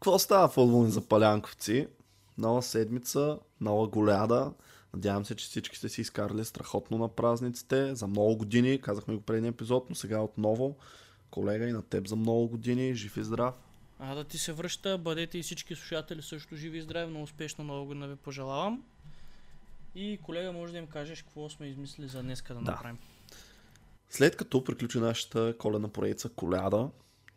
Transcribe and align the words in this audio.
Какво 0.00 0.18
става 0.18 0.48
футболни 0.48 0.90
запалянковци? 0.90 1.88
Нова 2.38 2.62
седмица, 2.62 3.38
нова 3.60 3.88
голяда. 3.88 4.52
Надявам 4.94 5.24
се, 5.24 5.34
че 5.36 5.46
всички 5.46 5.76
сте 5.76 5.88
си 5.88 6.00
изкарали 6.00 6.44
страхотно 6.44 6.98
на 6.98 7.08
празниците. 7.08 7.94
За 7.94 8.06
много 8.06 8.36
години, 8.36 8.80
казахме 8.80 9.14
го 9.14 9.20
предния 9.20 9.50
епизод, 9.50 9.86
но 9.90 9.94
сега 9.94 10.20
отново. 10.20 10.76
Колега 11.30 11.68
и 11.68 11.72
на 11.72 11.82
теб 11.82 12.06
за 12.08 12.16
много 12.16 12.48
години. 12.48 12.94
Жив 12.94 13.16
и 13.16 13.24
здрав. 13.24 13.54
А 13.98 14.14
да 14.14 14.24
ти 14.24 14.38
се 14.38 14.52
връща, 14.52 14.98
бъдете 14.98 15.38
и 15.38 15.42
всички 15.42 15.74
слушатели 15.74 16.22
също 16.22 16.56
живи 16.56 16.78
и 16.78 16.82
здрави, 16.82 17.10
много 17.10 17.24
успешно 17.24 17.64
нова 17.64 17.84
година 17.84 18.08
ви 18.08 18.16
пожелавам. 18.16 18.82
И 19.94 20.18
колега, 20.22 20.52
може 20.52 20.72
да 20.72 20.78
им 20.78 20.86
кажеш 20.86 21.22
какво 21.22 21.50
сме 21.50 21.66
измислили 21.66 22.08
за 22.08 22.22
днеска 22.22 22.54
да, 22.54 22.60
Да. 22.60 22.70
направим. 22.70 22.98
След 24.10 24.36
като 24.36 24.64
приключи 24.64 24.98
нашата 24.98 25.54
коледна 25.58 25.88
поредица 25.88 26.28
Коляда, 26.28 26.90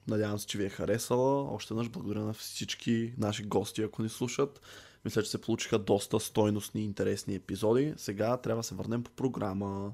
надявам 0.08 0.40
се, 0.40 0.48
че 0.48 0.58
ви 0.58 0.66
е 0.66 0.70
харесала. 0.70 1.54
Още 1.54 1.74
веднъж 1.74 1.90
благодаря 1.90 2.20
на 2.20 2.34
всички 2.34 3.14
наши 3.18 3.44
гости, 3.44 3.82
ако 3.82 4.04
ни 4.04 4.10
слушат. 4.10 4.62
Мисля, 5.06 5.24
че 5.24 5.30
се 5.30 5.42
получиха 5.42 5.80
доста 5.80 6.20
стойностни 6.20 6.82
и 6.82 6.86
интересни 6.86 7.36
епизоди. 7.36 7.94
Сега 7.98 8.38
трябва 8.38 8.60
да 8.60 8.64
се 8.64 8.76
върнем 8.76 9.04
по 9.04 9.12
програма. 9.12 9.94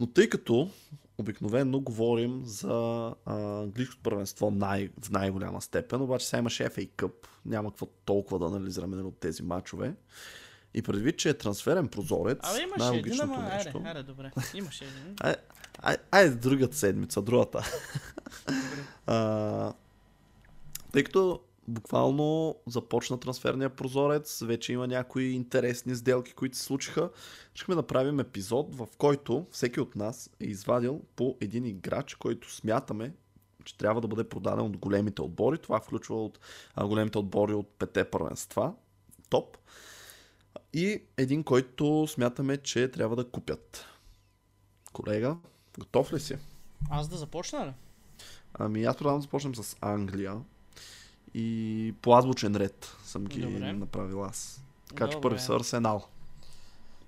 Но 0.00 0.06
тъй 0.06 0.28
като 0.28 0.70
обикновено 1.18 1.80
говорим 1.80 2.42
за 2.44 3.14
а, 3.24 3.62
английското 3.62 4.02
първенство 4.02 4.50
най- 4.50 4.90
в 5.02 5.10
най-голяма 5.10 5.60
степен, 5.60 6.02
обаче 6.02 6.26
сега 6.26 6.38
имаше 6.38 6.64
FA 6.64 6.90
Cup, 6.90 7.12
няма 7.46 7.70
какво 7.70 7.86
толкова 7.86 8.38
да 8.38 8.56
анализираме 8.56 8.96
нали, 8.96 9.06
от 9.06 9.20
тези 9.20 9.42
матчове. 9.42 9.94
И 10.74 10.82
предвид, 10.82 11.18
че 11.18 11.28
е 11.28 11.34
трансферен 11.34 11.88
прозорец, 11.88 12.38
Абе 12.42 12.62
имаше 12.62 12.98
един, 12.98 13.20
ама 13.20 13.42
нещо... 13.54 13.78
айде, 13.78 13.88
айде, 13.88 14.02
добре. 14.02 14.30
Имаше 14.54 14.84
един. 14.84 15.34
Ай, 15.82 15.96
ай, 16.10 16.22
айде 16.22 16.34
другата 16.34 16.76
седмица, 16.76 17.22
другата. 17.22 17.64
А, 19.06 19.72
тъй 20.92 21.04
като 21.04 21.40
буквално 21.68 22.56
започна 22.66 23.20
трансферния 23.20 23.70
прозорец, 23.70 24.40
вече 24.40 24.72
има 24.72 24.86
някои 24.86 25.24
интересни 25.24 25.96
сделки, 25.96 26.32
които 26.32 26.56
се 26.56 26.62
случиха. 26.62 27.10
Искаме 27.56 27.74
да 27.74 27.82
направим 27.82 28.20
епизод, 28.20 28.76
в 28.76 28.88
който 28.98 29.46
всеки 29.50 29.80
от 29.80 29.96
нас 29.96 30.30
е 30.40 30.44
извадил 30.44 31.00
по 31.16 31.36
един 31.40 31.66
играч, 31.66 32.14
който 32.14 32.54
смятаме, 32.54 33.12
че 33.64 33.76
трябва 33.76 34.00
да 34.00 34.08
бъде 34.08 34.28
продаден 34.28 34.64
от 34.64 34.76
големите 34.76 35.22
отбори. 35.22 35.58
Това 35.58 35.80
включва 35.80 36.24
от 36.24 36.38
а, 36.74 36.86
големите 36.86 37.18
отбори 37.18 37.54
от 37.54 37.68
пете 37.68 38.04
първенства. 38.04 38.74
Топ. 39.28 39.56
И 40.72 41.02
един, 41.16 41.44
който 41.44 42.06
смятаме, 42.06 42.56
че 42.56 42.90
трябва 42.90 43.16
да 43.16 43.24
купят. 43.24 43.86
Колега, 44.92 45.36
готов 45.78 46.12
ли 46.12 46.20
си? 46.20 46.38
Аз 46.90 47.08
да 47.08 47.16
започна 47.16 47.66
ли? 47.66 47.72
Ами 48.54 48.84
аз 48.84 48.96
предлагам 48.96 49.18
да 49.18 49.22
започнем 49.22 49.54
с 49.54 49.76
Англия. 49.80 50.36
И 51.34 51.94
по 52.02 52.16
азбучен 52.16 52.56
ред 52.56 52.96
съм 53.04 53.24
ги 53.24 53.40
Добре. 53.40 53.72
направил 53.72 54.24
аз. 54.24 54.64
Така 54.88 55.06
че 55.06 55.14
Добре. 55.14 55.22
първи 55.22 55.40
са 55.40 55.54
Арсенал. 55.56 56.04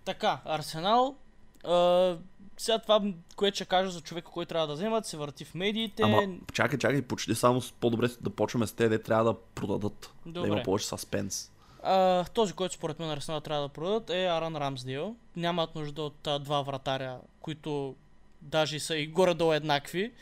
Така, 0.05 0.41
Арсенал. 0.45 1.17
А, 1.65 2.17
сега 2.57 2.79
това, 2.79 3.03
което 3.37 3.55
ще 3.55 3.65
кажа 3.65 3.91
за 3.91 4.01
човека, 4.01 4.31
който 4.31 4.49
трябва 4.49 4.67
да 4.67 4.75
вземат, 4.75 5.07
се 5.07 5.17
върти 5.17 5.45
в 5.45 5.55
медиите. 5.55 6.03
Ама 6.03 6.23
чакай, 6.53 6.79
чакай, 6.79 7.03
почти 7.03 7.35
само 7.35 7.61
с 7.61 7.73
по-добре 7.73 8.09
да 8.21 8.31
почваме 8.31 8.67
с 8.67 8.73
те, 8.73 8.89
де 8.89 9.03
трябва 9.03 9.25
да 9.25 9.39
продадат. 9.55 10.13
Да 10.27 10.33
Добре. 10.33 10.49
има 10.49 10.63
повече 10.63 10.87
съспенс. 10.87 11.51
А, 11.83 12.25
този, 12.25 12.53
който 12.53 12.75
според 12.75 12.99
мен 12.99 13.11
Арсенал 13.11 13.41
трябва 13.41 13.63
да 13.63 13.69
продадат 13.69 14.11
е 14.11 14.27
Аран 14.27 14.57
Рамсдейл. 14.57 15.17
Нямат 15.37 15.75
нужда 15.75 16.03
от 16.03 16.27
а, 16.27 16.39
два 16.39 16.63
вратаря, 16.63 17.19
които 17.41 17.95
даже 18.43 18.81
са 18.81 18.97
и 18.97 19.07
горе-долу 19.07 19.53
еднакви. 19.53 20.13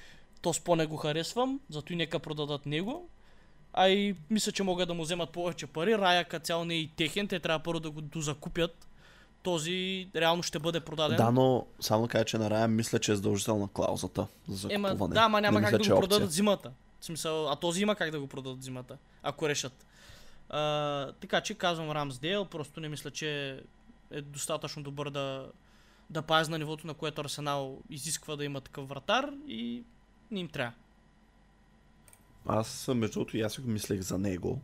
То 0.40 0.52
с 0.52 0.60
по-не 0.60 0.86
го 0.86 0.96
харесвам, 0.96 1.60
зато 1.70 1.92
и 1.92 1.96
нека 1.96 2.18
продадат 2.18 2.66
него. 2.66 3.08
А 3.72 3.88
и 3.88 4.16
мисля, 4.30 4.52
че 4.52 4.62
могат 4.62 4.88
да 4.88 4.94
му 4.94 5.02
вземат 5.02 5.30
повече 5.30 5.66
пари. 5.66 5.98
Рая 5.98 6.24
като 6.24 6.46
цяло 6.46 6.64
не 6.64 6.74
е 6.74 6.78
и 6.78 6.88
техен, 6.88 7.28
те 7.28 7.40
трябва 7.40 7.62
първо 7.62 7.80
да 7.80 7.90
го 7.90 8.00
дозакупят. 8.00 8.86
Този 9.42 10.08
реално 10.16 10.42
ще 10.42 10.58
бъде 10.58 10.80
продаден. 10.80 11.16
Да, 11.16 11.30
но 11.30 11.66
само 11.80 12.08
кажа, 12.08 12.24
че 12.24 12.38
на 12.38 12.50
Рая 12.50 12.68
мисля, 12.68 12.98
че 12.98 13.12
е 13.12 13.16
задължителна 13.16 13.68
клаузата 13.68 14.26
за 14.48 14.68
Ема, 14.70 14.88
закупуване. 14.88 15.14
да, 15.14 15.20
ама 15.20 15.40
няма 15.40 15.60
Не 15.60 15.64
как 15.64 15.78
мисля, 15.78 15.88
да 15.88 15.94
го 15.94 15.98
е 15.98 16.08
продадат 16.08 16.32
зимата. 16.32 16.70
В 17.00 17.04
смисъл, 17.04 17.50
а 17.50 17.56
този 17.56 17.82
има 17.82 17.94
как 17.94 18.10
да 18.10 18.20
го 18.20 18.26
продадат 18.26 18.62
зимата, 18.62 18.96
ако 19.22 19.48
решат. 19.48 19.86
А, 20.48 21.12
така 21.12 21.40
че 21.40 21.54
казвам 21.54 21.90
Рамсдейл, 21.90 22.44
просто 22.44 22.80
не 22.80 22.88
мисля, 22.88 23.10
че 23.10 23.60
е 24.10 24.20
достатъчно 24.20 24.82
добър 24.82 25.10
да, 25.10 25.46
да 26.10 26.22
пази 26.22 26.50
на 26.50 26.58
нивото, 26.58 26.86
на 26.86 26.94
което 26.94 27.20
Арсенал 27.20 27.78
изисква 27.90 28.36
да 28.36 28.44
има 28.44 28.60
такъв 28.60 28.88
вратар 28.88 29.30
и 29.48 29.84
не 30.30 30.40
им 30.40 30.48
трябва. 30.48 30.72
Аз, 32.46 32.88
между 32.94 33.14
другото, 33.14 33.36
и 33.36 33.40
аз 33.40 33.52
си 33.52 33.60
го 33.60 33.70
мислех 33.70 34.00
за 34.00 34.18
него. 34.18 34.60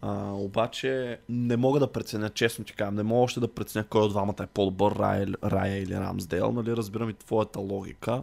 А, 0.00 0.32
обаче 0.32 1.20
не 1.28 1.56
мога 1.56 1.80
да 1.80 1.92
преценя, 1.92 2.30
честно 2.30 2.64
ти 2.64 2.72
казвам, 2.72 2.94
не 2.94 3.02
мога 3.02 3.22
още 3.22 3.40
да 3.40 3.54
преценя 3.54 3.84
кой 3.84 4.00
от 4.00 4.10
двамата 4.10 4.42
е 4.42 4.46
по-добър, 4.46 4.92
Рая, 4.96 5.26
Рая 5.44 5.82
или 5.82 5.94
Рамсдейл, 5.94 6.52
нали, 6.52 6.76
разбирам 6.76 7.10
и 7.10 7.14
твоята 7.14 7.60
логика. 7.60 8.22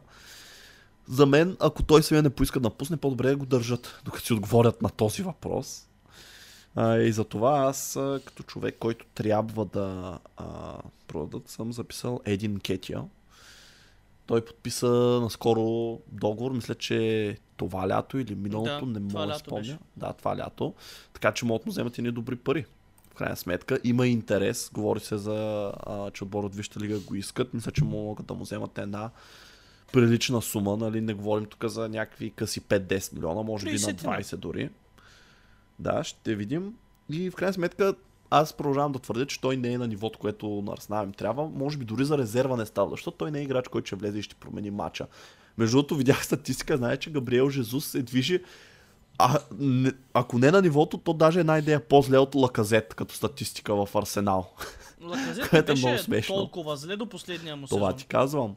За 1.07 1.25
мен, 1.25 1.57
ако 1.59 1.83
той 1.83 2.03
сега 2.03 2.21
не 2.21 2.29
поиска 2.29 2.59
да 2.59 2.67
напусне, 2.67 2.97
по-добре 2.97 3.29
да 3.29 3.37
го 3.37 3.45
държат, 3.45 4.01
докато 4.05 4.25
си 4.25 4.33
отговорят 4.33 4.81
на 4.81 4.89
този 4.89 5.23
въпрос. 5.23 5.87
А, 6.75 6.97
и 6.97 7.11
за 7.11 7.23
това 7.23 7.59
аз, 7.59 7.99
като 8.25 8.43
човек, 8.43 8.75
който 8.79 9.05
трябва 9.15 9.65
да 9.65 10.19
а, 10.37 10.77
продадат, 11.07 11.49
съм 11.49 11.73
записал 11.73 12.19
Един 12.25 12.59
Кетия. 12.59 13.03
Той 14.25 14.45
подписа 14.45 14.87
наскоро 15.21 15.99
договор, 16.11 16.51
мисля, 16.51 16.75
че 16.75 17.37
това 17.57 17.89
лято 17.89 18.17
или 18.17 18.35
миналото, 18.35 18.85
Да, 18.85 18.91
не 18.91 18.99
мога 18.99 19.27
да 19.27 19.39
спомня. 19.39 19.61
беше. 19.61 19.77
Да, 19.97 20.13
това 20.13 20.37
лято. 20.37 20.73
Така 21.13 21.31
че 21.31 21.45
могат 21.45 21.65
да 21.65 21.71
вземат 21.71 21.97
и 21.97 22.11
добри 22.11 22.35
пари. 22.35 22.65
В 23.11 23.15
крайна 23.15 23.35
сметка 23.35 23.79
има 23.83 24.07
интерес. 24.07 24.69
Говори 24.73 24.99
се 24.99 25.17
за, 25.17 25.71
а, 25.85 26.11
че 26.11 26.23
отбор 26.23 26.43
от 26.43 26.55
Висшата 26.55 26.79
лига 26.79 26.99
го 26.99 27.15
искат. 27.15 27.53
Мисля, 27.53 27.71
че 27.71 27.83
могат 27.83 28.25
да 28.25 28.33
му 28.33 28.43
вземат 28.43 28.77
една 28.77 29.09
прилична 29.91 30.41
сума. 30.41 30.77
Нали? 30.77 31.01
Не 31.01 31.13
говорим 31.13 31.45
тук 31.45 31.65
за 31.65 31.89
някакви 31.89 32.31
къси 32.31 32.61
5-10 32.61 33.13
милиона, 33.13 33.43
може 33.43 33.65
би 33.65 33.71
на 33.71 33.77
30 33.77 34.03
на. 34.03 34.17
20 34.17 34.35
дори. 34.35 34.69
Да, 35.83 36.03
ще 36.03 36.35
видим. 36.35 36.73
И 37.09 37.29
в 37.29 37.35
крайна 37.35 37.53
сметка 37.53 37.95
аз 38.29 38.53
продължавам 38.53 38.91
да 38.91 38.99
твърдя, 38.99 39.25
че 39.25 39.41
той 39.41 39.57
не 39.57 39.73
е 39.73 39.77
на 39.77 39.87
нивото, 39.87 40.19
което 40.19 40.47
на 40.65 40.73
Арсенал 40.73 41.03
им 41.03 41.13
трябва. 41.13 41.49
Може 41.49 41.77
би 41.77 41.85
дори 41.85 42.05
за 42.05 42.17
резерва 42.17 42.57
не 42.57 42.65
става, 42.65 42.89
защото 42.89 43.17
той 43.17 43.31
не 43.31 43.39
е 43.39 43.43
играч, 43.43 43.67
който 43.67 43.87
ще 43.87 43.95
влезе 43.95 44.19
и 44.19 44.21
ще 44.21 44.35
промени 44.35 44.71
матча. 44.71 45.07
Между 45.57 45.77
другото, 45.77 45.95
видях 45.95 46.25
статистика, 46.25 46.77
знае, 46.77 46.97
че 46.97 47.11
Габриел 47.11 47.49
Жезус 47.49 47.85
се 47.85 48.01
движи 48.01 48.43
а, 49.17 49.39
не, 49.59 49.91
ако 50.13 50.39
не 50.39 50.51
на 50.51 50.61
нивото, 50.61 50.97
то 50.97 51.13
даже 51.13 51.39
една 51.39 51.57
идея 51.57 51.79
по-зле 51.87 52.17
от 52.17 52.35
Лаказет 52.35 52.93
като 52.93 53.15
статистика 53.15 53.85
в 53.85 53.95
Арсенал. 53.95 54.53
Лаказет 55.01 55.49
Което 55.49 55.71
е 55.71 55.75
много 55.75 55.97
смешно. 55.97 56.35
толкова 56.35 56.77
зле 56.77 56.95
до 56.95 57.05
последния 57.05 57.55
му 57.55 57.67
Това 57.67 57.87
сезон. 57.87 57.97
ти 57.97 58.05
казвам. 58.05 58.55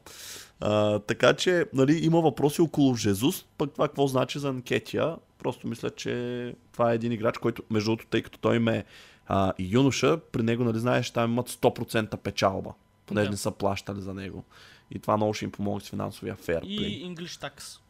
А, 0.61 0.99
така 0.99 1.35
че, 1.35 1.67
нали, 1.73 2.05
има 2.05 2.21
въпроси 2.21 2.61
около 2.61 2.95
Жезус, 2.95 3.45
пък 3.59 3.73
това 3.73 3.89
какво 3.89 4.07
значи 4.07 4.39
за 4.39 4.49
Анкетия. 4.49 5.17
Просто 5.39 5.67
мисля, 5.67 5.91
че 5.91 6.55
това 6.73 6.93
е 6.93 6.95
един 6.95 7.13
играч, 7.13 7.39
който, 7.39 7.63
между 7.71 7.91
другото, 7.91 8.07
тъй 8.07 8.23
като 8.23 8.39
той 8.39 8.59
ме 8.59 8.85
а, 9.27 9.53
юноша, 9.59 10.21
при 10.33 10.43
него, 10.43 10.65
нали, 10.65 10.79
знаеш, 10.79 11.11
там 11.11 11.33
имат 11.33 11.51
100% 11.51 12.17
печалба, 12.17 12.75
понеже 13.07 13.25
Да. 13.25 13.31
не 13.31 13.37
са 13.37 13.51
плащали 13.51 14.01
за 14.01 14.15
него. 14.15 14.45
И 14.91 14.99
това 14.99 15.17
много 15.17 15.35
ще 15.35 15.45
им 15.45 15.53
помогне 15.53 15.81
с 15.81 15.91
финансовия 15.91 16.37
ферплей. 16.37 16.87
И 16.87 17.15
English 17.15 17.51
Tax. 17.51 17.81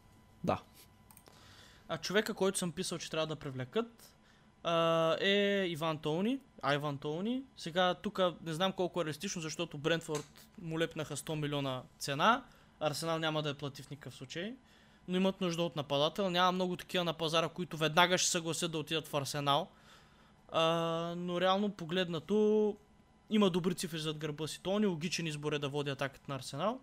Да. 0.43 0.59
А 1.89 1.97
човека, 1.97 2.33
който 2.33 2.57
съм 2.57 2.71
писал, 2.71 2.97
че 2.97 3.09
трябва 3.11 3.27
да 3.27 3.35
привлекат, 3.35 4.13
е 5.21 5.65
Иван 5.67 5.97
Тоуни. 5.97 6.39
Айван 6.61 6.97
Тоуни. 6.97 7.43
Сега 7.57 7.93
тук 7.93 8.19
не 8.45 8.53
знам 8.53 8.71
колко 8.71 9.01
е 9.01 9.05
реалистично, 9.05 9.41
защото 9.41 9.77
Брентфорд 9.77 10.47
му 10.61 10.79
лепнаха 10.79 11.17
100 11.17 11.35
милиона 11.35 11.83
цена. 11.99 12.43
Арсенал 12.79 13.19
няма 13.19 13.41
да 13.41 13.49
я 13.49 13.55
плати 13.55 13.81
в 13.81 13.89
никакъв 13.89 14.15
случай. 14.15 14.53
Но 15.07 15.17
имат 15.17 15.41
нужда 15.41 15.63
от 15.63 15.75
нападател. 15.75 16.29
Няма 16.29 16.51
много 16.51 16.77
такива 16.77 17.03
на 17.03 17.13
пазара, 17.13 17.49
които 17.49 17.77
веднага 17.77 18.17
ще 18.17 18.29
съгласят 18.29 18.71
да 18.71 18.77
отидат 18.77 19.07
в 19.07 19.13
Арсенал. 19.13 19.67
А, 20.51 20.61
но 21.17 21.41
реално 21.41 21.69
погледнато 21.69 22.75
има 23.29 23.49
добри 23.49 23.75
цифри 23.75 23.99
зад 23.99 24.17
гърба 24.17 24.47
си. 24.47 24.61
Тони 24.61 24.85
логичен 24.85 25.27
избор 25.27 25.53
е 25.53 25.59
да 25.59 25.69
води 25.69 25.89
атаката 25.89 26.25
на 26.27 26.35
Арсенал. 26.35 26.79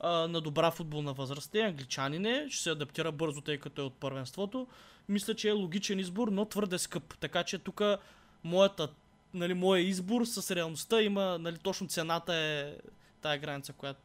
а, 0.00 0.10
на 0.10 0.40
добра 0.40 0.70
футболна 0.70 1.12
възраст 1.12 1.54
е, 1.54 1.60
англичанин 1.60 2.26
е, 2.26 2.46
ще 2.50 2.62
се 2.62 2.70
адаптира 2.70 3.12
бързо, 3.12 3.40
тъй 3.40 3.58
като 3.58 3.82
е 3.82 3.84
от 3.84 3.94
първенството. 3.94 4.66
Мисля, 5.08 5.34
че 5.34 5.48
е 5.48 5.52
логичен 5.52 5.98
избор, 5.98 6.28
но 6.28 6.44
твърде 6.44 6.78
скъп. 6.78 7.18
Така 7.18 7.44
че 7.44 7.58
тук 7.58 7.82
моята, 8.44 8.88
нали, 9.34 9.54
моя 9.54 9.82
избор 9.82 10.24
с 10.24 10.56
реалността 10.56 11.02
има, 11.02 11.38
нали, 11.38 11.58
точно 11.58 11.88
цената 11.88 12.34
е 12.34 12.76
тая 13.22 13.38
граница, 13.38 13.72
която 13.72 14.00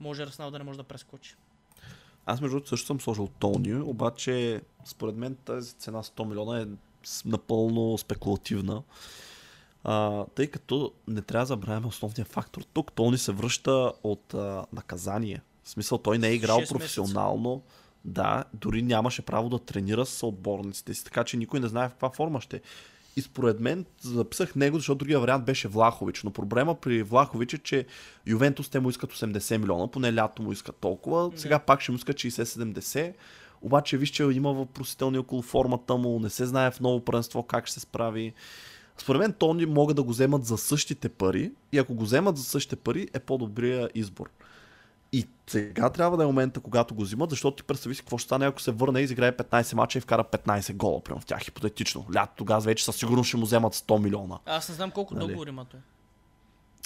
може 0.00 0.22
Арсенал 0.22 0.50
да 0.50 0.58
не 0.58 0.64
може 0.64 0.76
да 0.76 0.84
прескочи. 0.84 1.34
Аз 2.30 2.40
между 2.40 2.54
другото 2.54 2.68
също 2.68 2.86
съм 2.86 3.00
сложил 3.00 3.28
Тони, 3.38 3.74
обаче 3.74 4.62
според 4.84 5.16
мен 5.16 5.36
тази 5.44 5.72
цена 5.72 6.02
100 6.02 6.24
милиона 6.24 6.60
е 6.60 6.66
напълно 7.24 7.98
спекулативна. 7.98 8.82
А, 9.84 10.24
тъй 10.34 10.46
като 10.46 10.92
не 11.06 11.22
трябва 11.22 11.42
да 11.42 11.46
забравяме 11.46 11.86
основния 11.86 12.24
фактор. 12.24 12.62
Тук 12.72 12.92
Тони 12.92 13.18
се 13.18 13.32
връща 13.32 13.92
от 14.02 14.34
а, 14.34 14.66
наказание. 14.72 15.42
В 15.62 15.70
смисъл 15.70 15.98
той 15.98 16.18
не 16.18 16.28
е 16.28 16.34
играл 16.34 16.60
професионално. 16.68 17.54
Месеца. 17.54 17.72
Да, 18.04 18.44
дори 18.54 18.82
нямаше 18.82 19.22
право 19.22 19.48
да 19.48 19.58
тренира 19.58 20.06
с 20.06 20.26
отборниците 20.26 20.94
си, 20.94 21.04
така 21.04 21.24
че 21.24 21.36
никой 21.36 21.60
не 21.60 21.68
знае 21.68 21.88
в 21.88 21.92
каква 21.92 22.10
форма 22.10 22.40
ще. 22.40 22.60
И 23.18 23.22
според 23.22 23.60
мен 23.60 23.84
записах 24.00 24.56
него, 24.56 24.76
защото 24.76 24.98
другия 24.98 25.20
вариант 25.20 25.44
беше 25.44 25.68
Влахович. 25.68 26.22
Но 26.22 26.30
проблема 26.30 26.74
при 26.74 27.02
Влахович 27.02 27.54
е, 27.54 27.58
че 27.58 27.86
Ювентус 28.26 28.68
те 28.68 28.80
му 28.80 28.90
искат 28.90 29.12
80 29.12 29.56
милиона, 29.56 29.86
поне 29.86 30.14
лято 30.14 30.42
му 30.42 30.52
искат 30.52 30.76
толкова, 30.76 31.30
сега 31.36 31.58
пак 31.58 31.80
ще 31.80 31.92
му 31.92 31.96
искат 31.96 32.16
60-70. 32.16 33.12
Обаче 33.62 33.96
виж, 33.96 34.10
че 34.10 34.22
има 34.22 34.52
въпросителни 34.52 35.18
около 35.18 35.42
формата 35.42 35.96
му, 35.96 36.20
не 36.20 36.30
се 36.30 36.46
знае 36.46 36.70
в 36.70 36.80
ново 36.80 37.04
първенство 37.04 37.42
как 37.42 37.66
ще 37.66 37.74
се 37.74 37.80
справи. 37.80 38.32
Според 38.98 39.20
мен 39.20 39.32
Тони 39.32 39.66
могат 39.66 39.96
да 39.96 40.02
го 40.02 40.10
вземат 40.10 40.44
за 40.44 40.58
същите 40.58 41.08
пари 41.08 41.52
и 41.72 41.78
ако 41.78 41.94
го 41.94 42.04
вземат 42.04 42.36
за 42.36 42.44
същите 42.44 42.76
пари 42.76 43.08
е 43.14 43.18
по-добрия 43.20 43.90
избор. 43.94 44.30
И 45.12 45.26
сега 45.46 45.90
трябва 45.90 46.16
да 46.16 46.22
е 46.22 46.26
момента, 46.26 46.60
когато 46.60 46.94
го 46.94 47.02
взимат, 47.02 47.30
защото 47.30 47.56
ти 47.56 47.62
представи 47.62 47.94
си 47.94 48.00
какво 48.00 48.18
ще 48.18 48.26
стане, 48.26 48.46
ако 48.46 48.60
се 48.60 48.70
върне 48.70 49.00
и 49.00 49.04
изиграе 49.04 49.36
15 49.36 49.74
мача 49.74 49.98
и 49.98 50.00
вкара 50.00 50.24
15 50.24 50.74
гола, 50.74 51.00
примерно 51.00 51.20
в 51.20 51.26
тях, 51.26 51.40
хипотетично. 51.40 52.06
Лято 52.16 52.32
тогава 52.36 52.60
вече 52.60 52.84
със 52.84 52.96
сигурност 52.96 53.28
ще 53.28 53.36
му 53.36 53.44
вземат 53.44 53.74
100 53.74 54.02
милиона. 54.02 54.38
Аз 54.46 54.68
не 54.68 54.74
знам 54.74 54.90
колко 54.90 55.14
нали? 55.14 55.26
договор 55.26 55.46
има 55.46 55.64
той. 55.64 55.80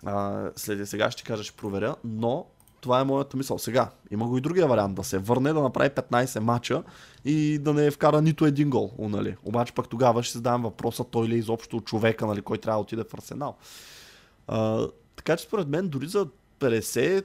А, 0.06 0.50
след 0.56 0.88
сега 0.88 1.10
ще 1.10 1.22
кажа, 1.22 1.44
ще 1.44 1.56
проверя, 1.56 1.96
но 2.04 2.46
това 2.80 3.00
е 3.00 3.04
моята 3.04 3.36
мисъл. 3.36 3.58
Сега, 3.58 3.90
има 4.10 4.26
го 4.26 4.38
и 4.38 4.40
другия 4.40 4.66
вариант, 4.66 4.94
да 4.94 5.04
се 5.04 5.19
върне, 5.19 5.52
да 5.52 5.62
направи 5.62 5.90
15 5.90 6.38
мача 6.38 6.82
и 7.24 7.58
да 7.58 7.74
не 7.74 7.90
вкара 7.90 8.22
нито 8.22 8.46
един 8.46 8.70
гол. 8.70 8.92
Нали. 8.98 9.36
Обаче 9.44 9.72
пък 9.72 9.88
тогава 9.88 10.22
ще 10.22 10.38
задам 10.38 10.62
въпроса, 10.62 11.04
той 11.04 11.28
ли 11.28 11.34
е 11.34 11.38
изобщо 11.38 11.80
човека, 11.80 12.26
нали, 12.26 12.42
кой 12.42 12.58
трябва 12.58 12.78
да 12.78 12.82
отиде 12.82 13.04
в 13.04 13.14
Арсенал. 13.14 13.56
А, 14.48 14.88
така 15.16 15.36
че 15.36 15.44
според 15.44 15.69
мен 15.69 15.88
дори 15.88 16.08
за 16.08 16.26
50 16.60 17.24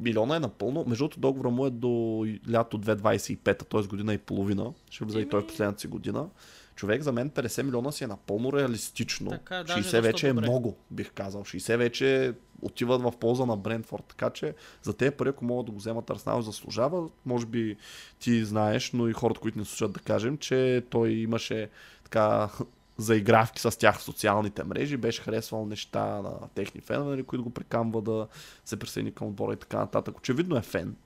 милиона 0.00 0.36
е 0.36 0.40
напълно. 0.40 0.84
Между 0.86 1.04
другото 1.04 1.20
договора 1.20 1.50
му 1.50 1.66
е 1.66 1.70
до 1.70 2.26
лято 2.52 2.78
2025, 2.78 3.68
т.е. 3.68 3.82
година 3.82 4.14
и 4.14 4.18
половина. 4.18 4.72
Ще 4.90 5.04
влезе 5.04 5.20
и 5.20 5.28
той 5.28 5.40
в 5.40 5.46
последната 5.46 5.80
си 5.80 5.86
година. 5.86 6.28
Човек 6.76 7.02
за 7.02 7.12
мен 7.12 7.30
50 7.30 7.62
милиона 7.62 7.92
си 7.92 8.04
е 8.04 8.06
напълно 8.06 8.52
реалистично. 8.52 9.30
Така, 9.30 9.64
60 9.64 10.00
вече 10.00 10.28
е 10.28 10.32
добре. 10.32 10.48
много, 10.48 10.76
бих 10.90 11.12
казал. 11.12 11.42
60 11.42 11.76
вече 11.76 12.34
отиват 12.62 13.02
в 13.02 13.12
полза 13.20 13.46
на 13.46 13.56
Брентфорд. 13.56 14.04
Така 14.08 14.30
че 14.30 14.54
за 14.82 14.96
тези 14.96 15.10
пари, 15.10 15.28
ако 15.28 15.44
могат 15.44 15.66
да 15.66 15.72
го 15.72 15.78
вземат 15.78 16.10
Арсенал, 16.10 16.42
заслужава. 16.42 17.08
Може 17.26 17.46
би 17.46 17.76
ти 18.18 18.44
знаеш, 18.44 18.92
но 18.92 19.08
и 19.08 19.12
хората, 19.12 19.40
които 19.40 19.58
не 19.58 19.64
слушат 19.64 19.92
да 19.92 20.00
кажем, 20.00 20.38
че 20.38 20.82
той 20.90 21.10
имаше 21.10 21.70
така 22.04 22.48
заигравки 22.98 23.60
с 23.60 23.78
тях 23.78 23.98
в 23.98 24.02
социалните 24.02 24.64
мрежи, 24.64 24.96
беше 24.96 25.22
харесвал 25.22 25.66
неща 25.66 26.04
на 26.04 26.48
техни 26.54 26.80
фенове, 26.80 27.10
нали, 27.10 27.22
които 27.22 27.44
го 27.44 27.50
прикамва 27.50 28.02
да 28.02 28.28
се 28.64 28.78
присъедини 28.78 29.14
към 29.14 29.26
отбора 29.26 29.52
и 29.52 29.56
така 29.56 29.78
нататък. 29.78 30.18
Очевидно 30.18 30.56
е 30.56 30.62
фен. 30.62 30.96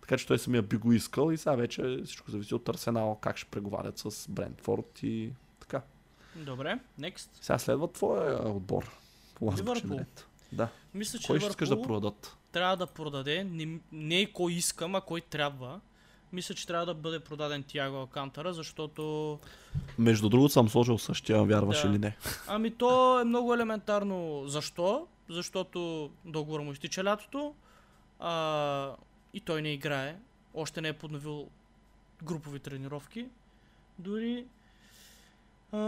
Така 0.00 0.16
че 0.16 0.26
той 0.26 0.38
самия 0.38 0.62
би 0.62 0.76
го 0.76 0.92
искал 0.92 1.32
и 1.32 1.36
сега 1.36 1.54
вече 1.54 2.00
всичко 2.04 2.30
зависи 2.30 2.54
от 2.54 2.68
Арсенал, 2.68 3.18
как 3.20 3.36
ще 3.36 3.50
преговарят 3.50 3.98
с 3.98 4.28
Брентфорд 4.28 5.02
и 5.02 5.32
така. 5.60 5.82
Добре, 6.36 6.78
next. 7.00 7.28
Сега 7.40 7.58
следва 7.58 7.92
твоя 7.92 8.48
отбор. 8.48 8.90
Ливърпул. 9.42 10.00
Да. 10.52 10.68
Мисля, 10.94 11.18
че 11.18 11.26
кой 11.26 11.40
ще 11.40 11.48
искаш 11.48 11.68
да 11.68 11.82
продадат? 11.82 12.36
Трябва 12.52 12.76
да 12.76 12.86
продаде, 12.86 13.44
не, 13.44 13.80
не 13.92 14.32
кой 14.32 14.52
искам, 14.52 14.94
а 14.94 15.00
кой 15.00 15.20
трябва. 15.20 15.80
Мисля, 16.34 16.54
че 16.54 16.66
трябва 16.66 16.86
да 16.86 16.94
бъде 16.94 17.20
продаден 17.20 17.62
Тиаго 17.62 17.96
Алкантара, 17.96 18.54
защото... 18.54 19.38
Между 19.98 20.28
другото 20.28 20.52
съм 20.52 20.68
сложил 20.68 20.98
същия, 20.98 21.44
вярваш 21.44 21.82
да. 21.82 21.88
или 21.88 21.98
не? 21.98 22.16
Ами 22.48 22.70
то 22.70 23.20
е 23.20 23.24
много 23.24 23.54
елементарно. 23.54 24.42
Защо? 24.46 25.06
Защото 25.28 26.10
договор 26.24 26.60
му 26.60 26.72
изтича 26.72 27.04
лятото 27.04 27.54
а, 28.20 28.96
и 29.34 29.40
той 29.40 29.62
не 29.62 29.72
играе. 29.72 30.16
Още 30.54 30.80
не 30.80 30.88
е 30.88 30.92
подновил 30.92 31.48
групови 32.22 32.58
тренировки. 32.58 33.26
Дори 33.98 34.44
а, 35.72 35.78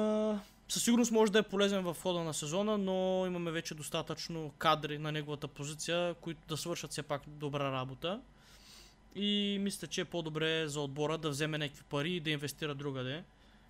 със 0.69 0.85
сигурност 0.85 1.13
може 1.13 1.33
да 1.33 1.39
е 1.39 1.43
полезен 1.43 1.83
в 1.83 1.97
хода 2.03 2.23
на 2.23 2.35
сезона, 2.35 2.79
но 2.79 3.27
имаме 3.27 3.51
вече 3.51 3.75
достатъчно 3.75 4.51
кадри 4.59 4.99
на 4.99 5.13
неговата 5.13 5.49
позиция, 5.49 6.15
които 6.15 6.41
да 6.49 6.57
свършат 6.57 6.91
все 6.91 7.03
пак 7.03 7.23
добра 7.27 7.73
работа. 7.73 8.21
И 9.19 9.59
мисля, 9.61 9.87
че 9.87 10.01
е 10.01 10.05
по-добре 10.05 10.69
за 10.69 10.81
отбора 10.81 11.19
да 11.19 11.31
вземе 11.31 11.59
някакви 11.59 11.83
пари 11.83 12.13
и 12.13 12.21
да 12.21 12.31
инвестира 12.31 12.75
другаде. 12.75 13.25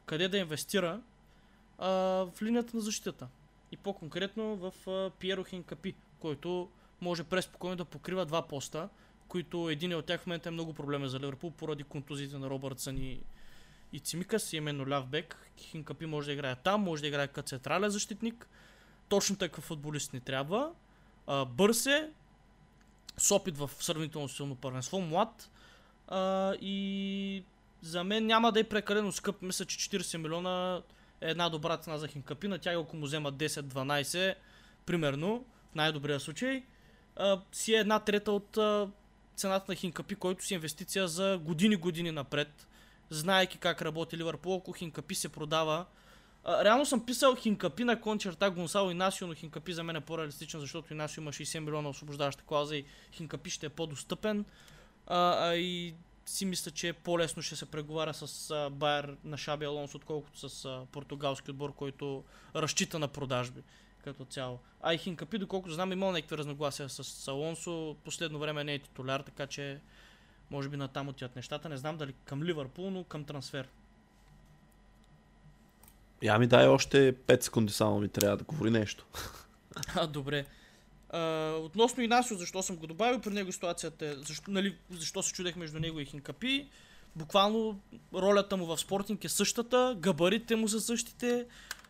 Къде 0.06 0.28
да 0.28 0.38
инвестира? 0.38 1.00
А, 1.78 1.88
в 1.90 2.32
линията 2.42 2.76
на 2.76 2.82
защитата. 2.82 3.28
И 3.72 3.76
по-конкретно 3.76 4.56
в 4.56 4.90
а, 4.90 5.10
Пиеро 5.10 5.44
Хинкапи, 5.44 5.94
който 6.20 6.68
може 7.00 7.24
преспокойно 7.24 7.76
да 7.76 7.84
покрива 7.84 8.26
два 8.26 8.42
поста, 8.42 8.88
които 9.28 9.70
един 9.70 9.94
от 9.94 10.06
тях 10.06 10.20
в 10.20 10.26
момента 10.26 10.48
е 10.48 10.52
много 10.52 10.74
проблемен 10.74 11.08
за 11.08 11.20
Ливърпул 11.20 11.50
поради 11.50 11.84
контузиите 11.84 12.38
на 12.38 12.50
Робъртсън 12.50 12.96
и, 12.98 13.20
и 13.92 14.00
Цимикас, 14.00 14.52
именно 14.52 14.88
ляв 14.88 15.06
бек. 15.06 15.50
Хинкапи 15.58 16.06
може 16.06 16.26
да 16.26 16.32
играе 16.32 16.56
там, 16.56 16.80
може 16.80 17.02
да 17.02 17.08
играе 17.08 17.28
като 17.28 17.48
централен 17.48 17.90
защитник. 17.90 18.48
Точно 19.08 19.36
такъв 19.36 19.64
футболист 19.64 20.12
ни 20.12 20.20
трябва. 20.20 20.72
А, 21.26 21.44
бърз 21.44 21.86
е, 21.86 22.10
с 23.18 23.34
опит 23.34 23.58
в 23.58 23.70
сравнително 23.80 24.28
силно 24.28 24.54
първенство, 24.54 25.00
млад. 25.00 25.50
А, 26.08 26.54
и 26.54 27.44
за 27.82 28.04
мен 28.04 28.26
няма 28.26 28.52
да 28.52 28.60
е 28.60 28.64
прекалено 28.64 29.12
скъп. 29.12 29.42
Мисля, 29.42 29.64
че 29.64 29.78
40 29.78 30.16
милиона 30.16 30.82
е 31.20 31.30
една 31.30 31.48
добра 31.48 31.76
цена 31.76 31.98
за 31.98 32.08
Хинкапина. 32.08 32.58
Тя 32.58 32.72
ако 32.72 32.96
му 32.96 33.06
взема 33.06 33.32
10-12, 33.32 34.34
примерно, 34.86 35.44
в 35.72 35.74
най-добрия 35.74 36.20
случай, 36.20 36.62
а, 37.16 37.40
си 37.52 37.74
е 37.74 37.78
една 37.78 38.00
трета 38.00 38.32
от 38.32 38.56
а, 38.56 38.88
цената 39.36 39.64
на 39.68 39.74
Хинкапи, 39.74 40.14
който 40.14 40.44
си 40.44 40.54
инвестиция 40.54 41.08
за 41.08 41.40
години-години 41.42 42.10
напред. 42.10 42.66
Знаеки 43.10 43.58
как 43.58 43.82
работи 43.82 44.16
Ливърпул, 44.16 44.56
ако 44.56 44.72
Хинкапи 44.72 45.14
се 45.14 45.28
продава 45.28 45.84
реално 46.48 46.86
съм 46.86 47.06
писал 47.06 47.34
Хинкапи 47.34 47.84
на 47.84 48.00
кончерта 48.00 48.50
Гонсало 48.50 48.90
Инасио, 48.90 49.26
но 49.26 49.34
Хинкапи 49.34 49.72
за 49.72 49.84
мен 49.84 49.96
е 49.96 50.00
по-реалистичен, 50.00 50.60
защото 50.60 50.92
Инасио 50.92 51.22
има 51.22 51.32
60 51.32 51.58
милиона 51.58 51.88
освобождаваща 51.88 52.42
клауза 52.42 52.76
и 52.76 52.84
Хинкапи 53.12 53.50
ще 53.50 53.66
е 53.66 53.68
по-достъпен. 53.68 54.44
А, 55.06 55.48
а 55.48 55.54
и 55.54 55.94
си 56.26 56.44
мисля, 56.44 56.70
че 56.70 56.92
по-лесно 56.92 57.42
ще 57.42 57.56
се 57.56 57.66
преговаря 57.66 58.14
с 58.14 58.50
а, 58.50 58.70
Байер 58.70 59.16
на 59.24 59.38
Шаби 59.38 59.64
Алонс, 59.64 59.94
отколкото 59.94 60.48
с 60.48 60.64
а, 60.64 60.86
португалски 60.92 61.50
отбор, 61.50 61.74
който 61.74 62.24
разчита 62.54 62.98
на 62.98 63.08
продажби 63.08 63.62
като 64.04 64.24
цяло. 64.24 64.58
А 64.82 64.94
и 64.94 64.98
Хинкапи, 64.98 65.38
доколкото 65.38 65.74
знам, 65.74 65.92
имал 65.92 66.12
някакви 66.12 66.38
разногласия 66.38 66.88
с 66.88 67.28
Алонсо, 67.28 67.96
последно 68.04 68.38
време 68.38 68.64
не 68.64 68.74
е 68.74 68.78
титуляр, 68.78 69.20
така 69.20 69.46
че 69.46 69.80
може 70.50 70.68
би 70.68 70.76
натам 70.76 71.08
отиват 71.08 71.36
нещата. 71.36 71.68
Не 71.68 71.76
знам 71.76 71.96
дали 71.96 72.14
към 72.24 72.42
Ливърпул, 72.42 72.90
но 72.90 73.04
към 73.04 73.24
трансфер. 73.24 73.68
Я 76.22 76.38
ми 76.38 76.46
дай 76.46 76.68
още 76.68 77.12
5 77.12 77.42
секунди 77.42 77.72
само 77.72 77.98
ми 77.98 78.08
трябва 78.08 78.36
да 78.36 78.44
говори 78.44 78.70
нещо. 78.70 79.06
А, 79.94 80.06
добре. 80.06 80.46
А, 81.10 81.50
относно 81.50 82.02
Инасио, 82.02 82.36
защо 82.36 82.62
съм 82.62 82.76
го 82.76 82.86
добавил, 82.86 83.20
при 83.20 83.30
него 83.30 83.52
ситуацията 83.52 84.06
е, 84.06 84.14
защо, 84.14 84.50
нали, 84.50 84.76
защо 84.90 85.22
се 85.22 85.32
чудех 85.32 85.56
между 85.56 85.78
него 85.78 86.00
и 86.00 86.04
Хинкапи. 86.04 86.68
Буквално 87.16 87.80
ролята 88.14 88.56
му 88.56 88.66
в 88.66 88.78
спортинг 88.78 89.24
е 89.24 89.28
същата, 89.28 89.96
габарите 89.98 90.56
му 90.56 90.68
са 90.68 90.80
същите 90.80 91.46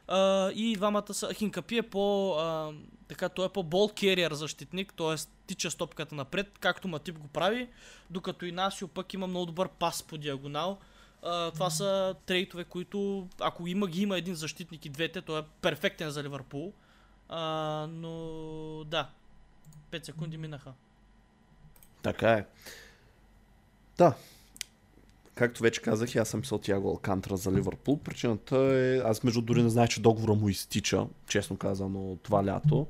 а, 0.09 0.51
и 0.51 0.77
двамата 0.77 1.15
са... 1.15 1.35
Хинкапи 1.35 1.77
е 1.77 1.83
по... 1.83 2.35
А, 2.39 2.73
така, 3.09 3.29
той 3.29 3.47
е 3.47 3.49
по 3.49 3.63
бол 3.63 3.89
кериер 3.89 4.33
защитник, 4.33 4.95
т.е. 4.97 5.15
тича 5.47 5.71
стопката 5.71 6.15
напред, 6.15 6.59
както 6.61 6.89
Матип 6.89 7.19
го 7.19 7.29
прави, 7.29 7.69
докато 8.11 8.47
Инасио 8.47 8.89
пък 8.89 9.15
има 9.15 9.27
много 9.27 9.47
добър 9.47 9.69
пас 9.69 10.03
по 10.03 10.19
диагонал 10.19 10.79
това 11.55 11.71
са 11.71 12.15
трейтове, 12.27 12.65
които 12.65 13.29
ако 13.41 13.67
има 13.67 13.87
ги 13.87 14.03
има 14.03 14.19
един 14.19 14.35
защитник 14.35 14.87
и 14.87 14.89
двете, 14.89 15.23
то 15.23 15.39
е 15.39 15.43
перфектен 15.63 16.11
за 16.11 16.23
Ливърпул. 16.23 16.73
А, 17.29 17.87
но 17.91 18.85
да, 18.85 19.09
5 19.93 20.07
секунди 20.07 20.37
минаха. 20.37 20.73
Така 22.03 22.33
е. 22.33 22.47
Да. 23.99 24.15
Както 25.35 25.63
вече 25.63 25.83
казах, 25.83 26.17
аз 26.17 26.29
съм 26.29 26.41
писал 26.41 26.59
Тяго 26.59 26.89
Алкантра 26.89 27.37
за 27.37 27.53
Ливърпул. 27.53 27.99
Причината 27.99 28.57
е, 28.57 28.99
аз 28.99 29.23
между 29.23 29.41
дори 29.41 29.63
не 29.63 29.69
знаех, 29.69 29.89
че 29.89 30.01
договора 30.01 30.35
му 30.35 30.49
изтича, 30.49 31.07
честно 31.29 31.57
казано, 31.57 32.19
това 32.23 32.45
лято. 32.45 32.87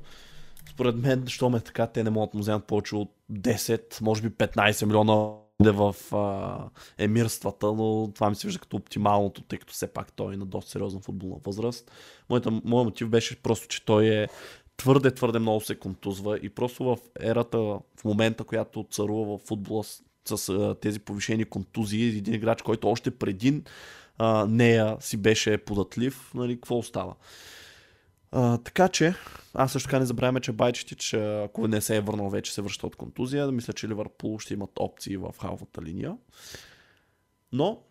според 0.69 0.95
мен, 0.95 1.27
що 1.27 1.49
ме 1.49 1.59
така, 1.59 1.87
те 1.87 2.03
не 2.03 2.09
могат 2.09 2.31
да 2.31 2.37
му 2.37 2.41
вземат 2.41 2.65
повече 2.65 2.95
от 2.95 3.11
10, 3.31 4.01
може 4.01 4.21
би 4.21 4.29
15 4.29 4.85
милиона 4.85 5.46
в 5.59 5.95
а, 6.15 6.69
емирствата, 6.97 7.67
но 7.73 8.11
това 8.15 8.29
ми 8.29 8.35
се 8.35 8.47
вижда 8.47 8.59
като 8.59 8.77
оптималното, 8.77 9.41
тъй 9.41 9.59
като 9.59 9.73
все 9.73 9.87
пак 9.87 10.11
той 10.11 10.33
е 10.33 10.37
на 10.37 10.45
доста 10.45 10.71
сериозна 10.71 10.99
футболна 10.99 11.35
възраст. 11.45 11.91
Моята, 12.29 12.51
моят 12.51 12.85
мотив 12.85 13.09
беше 13.09 13.41
просто, 13.41 13.67
че 13.67 13.85
той 13.85 14.07
е 14.07 14.27
твърде, 14.77 15.11
твърде 15.13 15.39
много 15.39 15.61
се 15.61 15.79
контузва 15.79 16.39
и 16.43 16.49
просто 16.49 16.83
в 16.83 16.97
ерата, 17.19 17.57
в 17.57 18.03
момента, 18.05 18.43
която 18.43 18.85
царува 18.91 19.37
в 19.37 19.41
футбола 19.41 19.83
с, 19.83 20.01
с 20.25 20.49
а, 20.49 20.75
тези 20.81 20.99
повишени 20.99 21.45
контузии, 21.45 22.17
един 22.17 22.33
играч, 22.33 22.61
който 22.61 22.89
още 22.89 23.11
преди 23.11 23.63
нея 24.47 24.97
си 24.99 25.17
беше 25.17 25.57
податлив, 25.57 26.31
нали, 26.33 26.55
какво 26.55 26.77
остава? 26.77 27.13
Така 28.63 28.87
че, 28.87 29.15
аз 29.53 29.71
също 29.71 29.87
така 29.87 29.99
не 29.99 30.05
забравяме, 30.05 30.39
че 30.39 30.51
Байчетич, 30.51 31.13
ако 31.13 31.67
не 31.67 31.81
се 31.81 31.97
е 31.97 32.01
върнал 32.01 32.29
вече, 32.29 32.53
се 32.53 32.61
връща 32.61 32.87
от 32.87 32.95
контузия. 32.95 33.51
Мисля, 33.51 33.73
че 33.73 33.87
Ливърпул 33.87 34.39
ще 34.39 34.53
имат 34.53 34.71
опции 34.79 35.17
в 35.17 35.33
халвата 35.41 35.81
линия. 35.81 36.17
Но, 37.51 37.81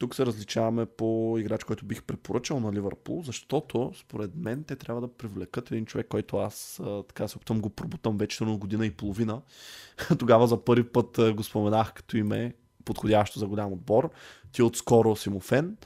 тук 0.00 0.14
се 0.14 0.26
различаваме 0.26 0.86
по 0.86 1.36
играч, 1.38 1.64
който 1.64 1.84
бих 1.84 2.02
препоръчал 2.02 2.60
на 2.60 2.72
Ливърпул, 2.72 3.22
защото 3.22 3.92
според 3.94 4.30
мен 4.36 4.64
те 4.64 4.76
трябва 4.76 5.00
да 5.00 5.14
привлекат 5.14 5.70
един 5.70 5.86
човек, 5.86 6.06
който 6.08 6.36
аз 6.36 6.80
така 7.08 7.28
се 7.28 7.36
опитам 7.36 7.60
го 7.60 7.70
пробутам 7.70 8.18
вече 8.18 8.44
на 8.44 8.56
година 8.56 8.86
и 8.86 8.90
половина. 8.90 9.42
Тогава 10.18 10.46
за 10.46 10.64
първи 10.64 10.84
път 10.84 11.18
го 11.34 11.42
споменах 11.42 11.92
като 11.92 12.16
име, 12.16 12.54
подходящо 12.84 13.38
за 13.38 13.46
голям 13.46 13.72
отбор. 13.72 14.10
Ти 14.52 14.62
отскоро 14.62 15.16
си 15.16 15.30
му 15.30 15.40
фен. 15.40 15.76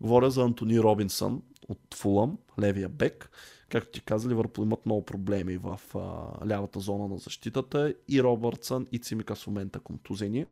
Говоря 0.00 0.30
за 0.30 0.42
Антони 0.42 0.80
Робинсън 0.80 1.42
от 1.68 1.94
Фулъм, 1.94 2.38
левия 2.60 2.88
бек. 2.88 3.30
Както 3.68 3.90
ти 3.90 4.00
каза, 4.00 4.28
Ливърпул 4.28 4.62
имат 4.62 4.86
много 4.86 5.04
проблеми 5.04 5.56
в 5.56 5.80
а, 5.94 5.98
лявата 6.48 6.80
зона 6.80 7.08
на 7.08 7.18
защитата 7.18 7.94
и 8.08 8.22
Робъртсън 8.22 8.86
и 8.92 8.98
Цимика 8.98 9.34
в 9.34 9.46
момента 9.46 9.80
контузени. 9.80 10.46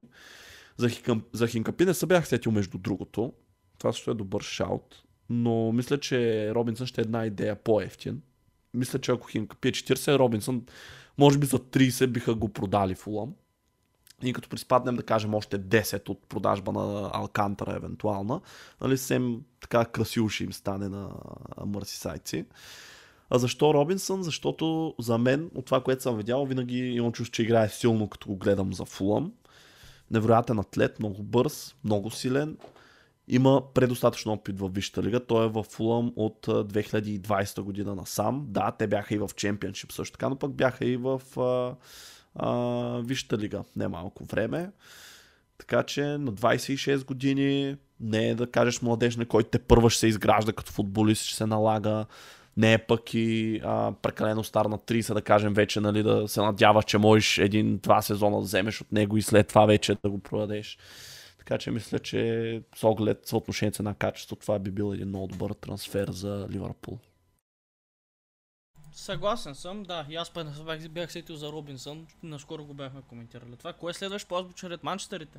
За, 0.77 0.89
Хикъм, 0.89 1.23
за 1.33 1.49
Хинкапи 1.49 1.85
не 1.85 1.95
се 1.95 2.07
бях 2.07 2.29
сетил 2.29 2.53
между 2.53 2.79
другото. 2.79 3.33
Това 3.79 3.93
също 3.93 4.11
е 4.11 4.15
добър 4.15 4.43
шаут. 4.43 5.03
Но 5.31 5.73
мисля, 5.73 6.01
че 6.01 6.51
Робинсън 6.55 6.87
ще 6.87 7.01
е 7.01 7.03
една 7.03 7.27
идея 7.27 7.57
по-ефтин. 7.57 8.23
Мисля, 8.75 8.99
че 8.99 9.13
ако 9.13 9.27
Хинкапи 9.27 9.69
е 9.69 9.73
40, 9.73 10.19
Робинсън 10.19 10.67
може 11.19 11.39
би 11.39 11.47
за 11.47 11.59
30 11.59 12.07
биха 12.07 12.35
го 12.35 12.49
продали 12.49 12.95
в 12.95 13.07
Улам. 13.07 13.35
И 14.23 14.33
като 14.33 14.49
приспаднем, 14.49 14.97
да 14.97 15.03
кажем, 15.03 15.35
още 15.35 15.59
10 15.59 16.09
от 16.09 16.23
продажба 16.29 16.73
на 16.73 17.11
Алкантара 17.13 17.77
евентуална, 17.77 18.41
нали, 18.81 18.99
съвсем 18.99 19.41
така 19.61 19.85
красиво 19.85 20.29
ще 20.29 20.45
им 20.45 20.53
стане 20.53 20.89
на 20.89 21.11
мърсисайци. 21.67 22.45
А 23.31 23.39
защо 23.39 23.75
Робинсън? 23.75 24.23
Защото 24.23 24.95
за 25.01 25.19
мен, 25.19 25.51
от 25.55 25.65
това, 25.65 25.81
което 25.81 26.03
съм 26.03 26.17
видял, 26.17 26.47
винаги 26.47 26.79
имам 26.79 27.13
чувство, 27.13 27.33
че 27.33 27.43
играе 27.43 27.69
силно, 27.69 28.09
като 28.09 28.29
го 28.29 28.37
гледам 28.37 28.75
за 28.75 28.85
Фулъм. 28.85 29.33
Невероятен 30.11 30.59
атлет, 30.59 30.99
много 30.99 31.23
бърз, 31.23 31.75
много 31.85 32.11
силен. 32.11 32.59
Има 33.29 33.63
предостатъчно 33.75 34.33
опит 34.33 34.59
в 34.59 34.69
Висшата 34.69 35.03
лига. 35.03 35.21
Той 35.21 35.45
е 35.45 35.49
в 35.49 35.63
Фулъм 35.63 36.13
от 36.17 36.47
2020 36.47 37.61
година 37.61 37.95
насам. 37.95 38.47
Да, 38.49 38.71
те 38.71 38.87
бяха 38.87 39.15
и 39.15 39.19
в 39.19 39.31
Чемпионшип 39.37 39.93
също 39.93 40.13
така, 40.13 40.29
но 40.29 40.37
пък 40.37 40.53
бяха 40.53 40.85
и 40.85 40.97
в 40.97 41.23
а, 42.35 42.51
Висшата 43.05 43.39
лига 43.39 43.65
немалко 43.77 44.25
време. 44.25 44.71
Така 45.59 45.83
че 45.83 46.05
на 46.05 46.33
26 46.33 47.05
години 47.05 47.77
не 48.01 48.29
е 48.29 48.35
да 48.35 48.51
кажеш 48.51 48.83
младеж, 48.83 49.17
на 49.17 49.27
който 49.27 49.51
те 49.51 49.59
първа 49.59 49.91
ще 49.91 50.01
се 50.01 50.07
изгражда 50.07 50.53
като 50.53 50.73
футболист, 50.73 51.25
ще 51.25 51.37
се 51.37 51.47
налага. 51.47 52.07
Не 52.57 52.73
е 52.73 52.79
пък 52.79 53.15
и 53.15 53.61
а, 53.65 53.93
прекалено 54.03 54.45
стар 54.45 54.65
на 54.65 54.79
30, 54.79 55.15
да 55.15 55.23
кажем 55.23 55.55
вече, 55.55 55.81
нали, 55.81 56.03
да 56.03 56.29
се 56.29 56.41
надяваш, 56.41 56.85
че 56.85 56.99
можеш 56.99 57.39
един-два 57.39 58.03
сезона 58.03 58.37
да 58.37 58.43
вземеш 58.43 58.81
от 58.81 58.93
него 58.93 59.17
и 59.17 59.23
след 59.23 59.49
това 59.49 59.67
вече 59.67 59.97
да 60.05 60.11
го 60.11 60.19
продадеш. 60.19 60.79
Така 61.39 61.59
че 61.59 61.71
мисля, 61.71 61.99
че 61.99 62.63
с 62.77 62.85
оглед 62.85 63.27
съотношение 63.27 63.73
цена-качество, 63.73 64.37
това 64.37 64.59
би 64.59 64.71
бил 64.71 64.93
един 64.95 65.09
много 65.09 65.27
добър 65.27 65.51
трансфер 65.53 66.09
за 66.11 66.47
Ливърпул. 66.51 66.99
Съгласен 68.95 69.55
съм, 69.55 69.83
да. 69.83 70.07
И 70.09 70.17
аз 70.17 70.31
пък 70.31 70.65
бях, 70.65 70.89
бях 70.89 71.13
сетил 71.13 71.37
за 71.37 71.53
Робинсън. 71.53 72.07
Наскоро 72.23 72.65
го 72.65 72.75
бяхме 72.75 73.01
коментирали. 73.09 73.57
Това 73.57 73.73
кое 73.73 73.95
следваш 73.95 74.27
по 74.27 74.39
азбучен 74.39 74.69
ред? 74.69 74.85
Манчестерите? 74.85 75.39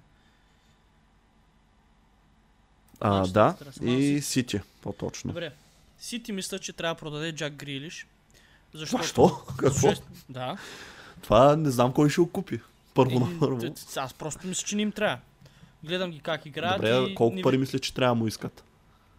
А, 3.00 3.28
да, 3.28 3.56
и 3.82 4.22
Сити. 4.22 4.62
По-точно. 4.82 5.28
Добре. 5.28 5.54
Сити 6.00 6.32
мисля, 6.32 6.60
че 6.60 6.74
трябва 6.74 6.96
да 6.96 7.00
продаде 7.00 7.32
Джак 7.32 7.54
Грилиш. 7.54 8.08
Защото... 8.74 9.04
Защо? 9.04 9.42
Какво? 9.58 9.94
Да. 10.30 10.58
Това 11.22 11.56
не 11.56 11.72
знам 11.72 11.94
кой 11.94 12.10
ще 12.10 12.22
го 12.22 12.32
купи. 12.32 12.60
Първо 12.94 13.20
на 13.20 13.40
първо. 13.40 13.74
Аз 13.96 14.14
просто 14.14 14.48
мисля, 14.48 14.68
че 14.68 14.76
не 14.76 14.82
им 14.82 14.92
трябва. 14.92 15.20
Гледам 15.84 16.12
ги 16.12 16.20
как 16.20 16.46
играят 16.46 16.82
Добре, 16.82 17.16
колко 17.16 17.42
пари 17.44 17.58
мисля, 17.58 17.80
че 17.80 17.94
трябва 17.94 18.16
да 18.16 18.20
му 18.20 18.28
искат? 18.28 18.64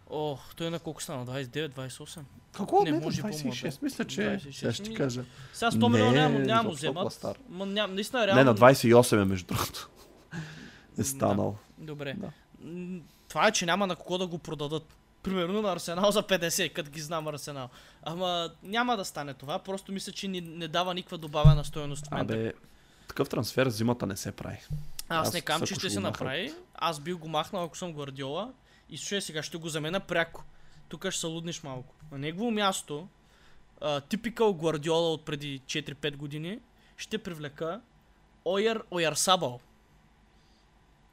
Ох, 0.09 0.55
той 0.55 0.69
на 0.69 0.79
колко 0.79 1.03
стана? 1.03 1.25
29, 1.25 1.69
28? 1.69 2.19
Какво? 2.57 2.83
Не, 2.83 2.91
Не, 2.91 2.99
може 2.99 3.05
може 3.05 3.21
по-млад, 3.21 3.55
26, 3.57 3.71
да. 3.71 3.77
мисля, 3.81 4.05
че 4.05 4.21
26, 4.21 4.51
сега 4.51 4.73
ще 4.73 4.83
ти 4.83 4.89
ми- 4.89 4.95
кажа. 4.95 5.23
Сега 5.53 5.71
100 5.71 5.91
милиона 5.91 6.11
Не, 6.11 6.19
няма, 6.19 6.39
няма 6.39 6.69
вземат. 6.69 7.25
Ма, 7.49 7.65
ням, 7.65 7.95
наистина, 7.95 8.27
реално... 8.27 8.39
Не, 8.39 8.43
на 8.43 8.55
28 8.55 9.21
е 9.21 9.25
между 9.25 9.45
другото. 9.47 9.89
Е 10.97 11.03
станал. 11.03 11.57
Добре. 11.77 12.15
Да. 12.17 12.31
Това 13.27 13.47
е, 13.47 13.51
че 13.51 13.65
няма 13.65 13.87
на 13.87 13.95
кого 13.95 14.17
да 14.17 14.27
го 14.27 14.37
продадат. 14.37 14.97
Примерно 15.23 15.61
на 15.61 15.71
Арсенал 15.71 16.11
за 16.11 16.23
50, 16.23 16.73
като 16.73 16.91
ги 16.91 17.01
знам 17.01 17.27
Арсенал. 17.27 17.69
Ама 18.03 18.49
няма 18.63 18.97
да 18.97 19.05
стане 19.05 19.33
това, 19.33 19.59
просто 19.59 19.91
мисля, 19.91 20.11
че 20.11 20.27
ни, 20.27 20.41
не 20.41 20.67
дава 20.67 20.93
никаква 20.93 21.17
добавена 21.17 21.65
стоеност 21.65 22.07
в 22.07 22.11
момента. 22.11 22.33
Абе, 22.33 22.53
такъв 23.07 23.29
трансфер 23.29 23.69
зимата 23.69 24.07
не 24.07 24.17
се 24.17 24.31
прави. 24.31 24.57
Аз, 25.09 25.27
аз 25.27 25.33
не 25.33 25.41
кам, 25.41 25.61
че 25.61 25.75
ще 25.75 25.89
се 25.89 25.99
направи. 25.99 26.53
Аз 26.75 26.99
бих 26.99 27.15
го 27.15 27.27
махнал, 27.27 27.63
ако 27.63 27.77
съм 27.77 27.93
Гвардиола. 27.93 28.51
И 28.89 28.97
слушай 28.97 29.21
сега, 29.21 29.43
ще 29.43 29.57
го 29.57 29.69
замена 29.69 29.99
пряко. 29.99 30.43
Тук 30.89 31.09
ще 31.09 31.19
се 31.19 31.27
лудниш 31.27 31.63
малко. 31.63 31.95
На 32.11 32.17
негово 32.17 32.51
място, 32.51 33.07
а, 33.81 34.01
типикал 34.01 34.53
Гвардиола 34.53 35.13
от 35.13 35.25
преди 35.25 35.59
4-5 35.59 36.15
години, 36.15 36.59
ще 36.97 37.17
привлека 37.17 37.81
Ойер 38.45 38.83
Ойарсабал. 38.91 39.59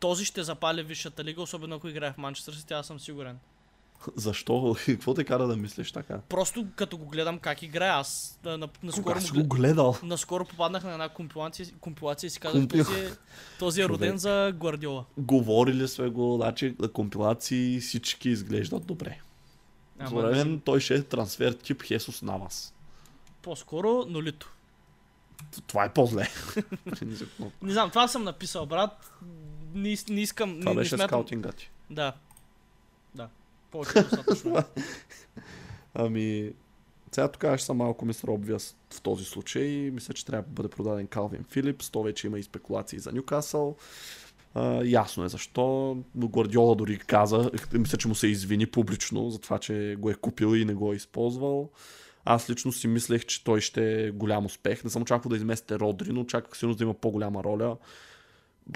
Този 0.01 0.25
ще 0.25 0.43
запали 0.43 0.83
Висшата 0.83 1.25
лига, 1.25 1.43
особено 1.43 1.77
ако 1.77 1.89
играе 1.89 2.13
в 2.13 2.19
Манчестър 2.19 2.53
Сити, 2.53 2.75
аз 2.75 2.87
съм 2.87 3.01
сигурен. 3.01 3.39
Защо? 4.17 4.77
Какво 4.87 5.15
те 5.15 5.25
кара 5.25 5.47
да 5.47 5.57
мислиш 5.57 5.93
така? 5.93 6.21
Просто 6.29 6.67
като 6.77 6.99
го 6.99 7.07
гледам 7.07 7.39
как 7.39 7.63
играе, 7.63 7.89
аз 7.89 8.39
а, 8.45 8.59
на, 8.59 8.69
наскоро, 8.83 9.05
Кога 9.05 9.21
си 9.21 9.33
го 9.33 9.45
гледал? 9.45 9.97
наскоро 10.03 10.45
попаднах 10.45 10.85
на 10.85 10.93
една 10.93 11.09
компилация, 11.09 11.67
компилация 11.81 12.29
и 12.29 12.31
си 12.31 12.41
казах, 12.41 12.63
Компил- 12.63 12.85
този, 12.85 13.01
е- 13.01 13.11
този 13.59 13.83
е 13.83 13.89
роден 13.89 14.19
за 14.19 14.53
Гвардиола. 14.61 15.05
Говорили 15.19 15.89
сме 15.89 16.09
го, 16.09 16.37
значи 16.37 16.77
на 16.79 16.89
компилации 16.89 17.81
всички 17.81 18.29
изглеждат 18.29 18.87
добре. 18.87 19.19
Според 20.07 20.37
мен 20.37 20.61
той 20.61 20.81
ще 20.81 20.95
е 20.95 21.03
трансфер 21.03 21.53
тип 21.53 21.83
Хесус 21.83 22.23
Навас. 22.23 22.75
По-скоро 23.43 24.05
нулито. 24.09 24.53
Това 25.67 25.85
е 25.85 25.93
по-зле. 25.93 26.29
Не 27.63 27.73
знам, 27.73 27.91
това 27.91 28.09
съм 28.09 28.25
написал, 28.25 28.67
брат. 28.67 29.13
Не, 29.75 29.97
не 30.09 30.21
искам. 30.21 30.61
Това 30.61 30.71
не, 30.71 30.77
беше 30.77 30.95
не 30.95 30.99
смятам... 30.99 31.09
скаутинга 31.09 31.53
ти. 31.53 31.71
Да. 31.91 32.13
Повече 33.73 34.03
достатъчно. 34.03 34.57
Ами, 35.95 36.53
сега 37.13 37.29
тук 37.29 37.45
аз 37.45 37.63
съм 37.63 37.77
малко 37.77 38.05
мистер 38.05 38.29
обвяз 38.29 38.77
в 38.95 39.01
този 39.01 39.25
случай. 39.25 39.91
Мисля, 39.93 40.15
че 40.15 40.27
трябва 40.27 40.43
да 40.43 40.51
бъде 40.51 40.69
продаден 40.69 41.07
Калвин 41.07 41.45
Филипс. 41.51 41.91
То 41.91 42.03
вече 42.03 42.27
има 42.27 42.39
и 42.39 42.43
спекулации 42.43 42.99
за 42.99 43.13
Нюкасъл. 43.13 43.77
А, 44.55 44.85
ясно 44.85 45.25
е 45.25 45.29
защо. 45.29 45.97
Гвардиола 46.17 46.75
дори 46.75 46.99
каза, 46.99 47.51
мисля, 47.73 47.99
че 47.99 48.09
му 48.09 48.15
се 48.15 48.27
извини 48.27 48.67
публично 48.67 49.31
за 49.31 49.39
това, 49.39 49.59
че 49.59 49.97
го 49.99 50.11
е 50.11 50.15
купил 50.15 50.57
и 50.57 50.65
не 50.65 50.75
го 50.75 50.93
е 50.93 50.97
използвал. 50.97 51.71
Аз 52.25 52.51
лично 52.51 52.73
си 52.73 52.89
мислех, 52.89 53.25
че 53.25 53.45
той 53.45 53.61
ще 53.61 54.07
е 54.07 54.11
голям 54.11 54.47
успех. 54.47 54.85
Не 54.85 54.91
съм 54.91 55.03
очаквал 55.03 55.31
да 55.31 55.37
изместе 55.37 55.79
Родри, 55.79 56.13
но 56.13 56.21
очаквах 56.21 56.59
силно 56.59 56.75
да 56.75 56.85
има 56.85 56.95
по-голяма 56.95 57.45
роля. 57.45 57.77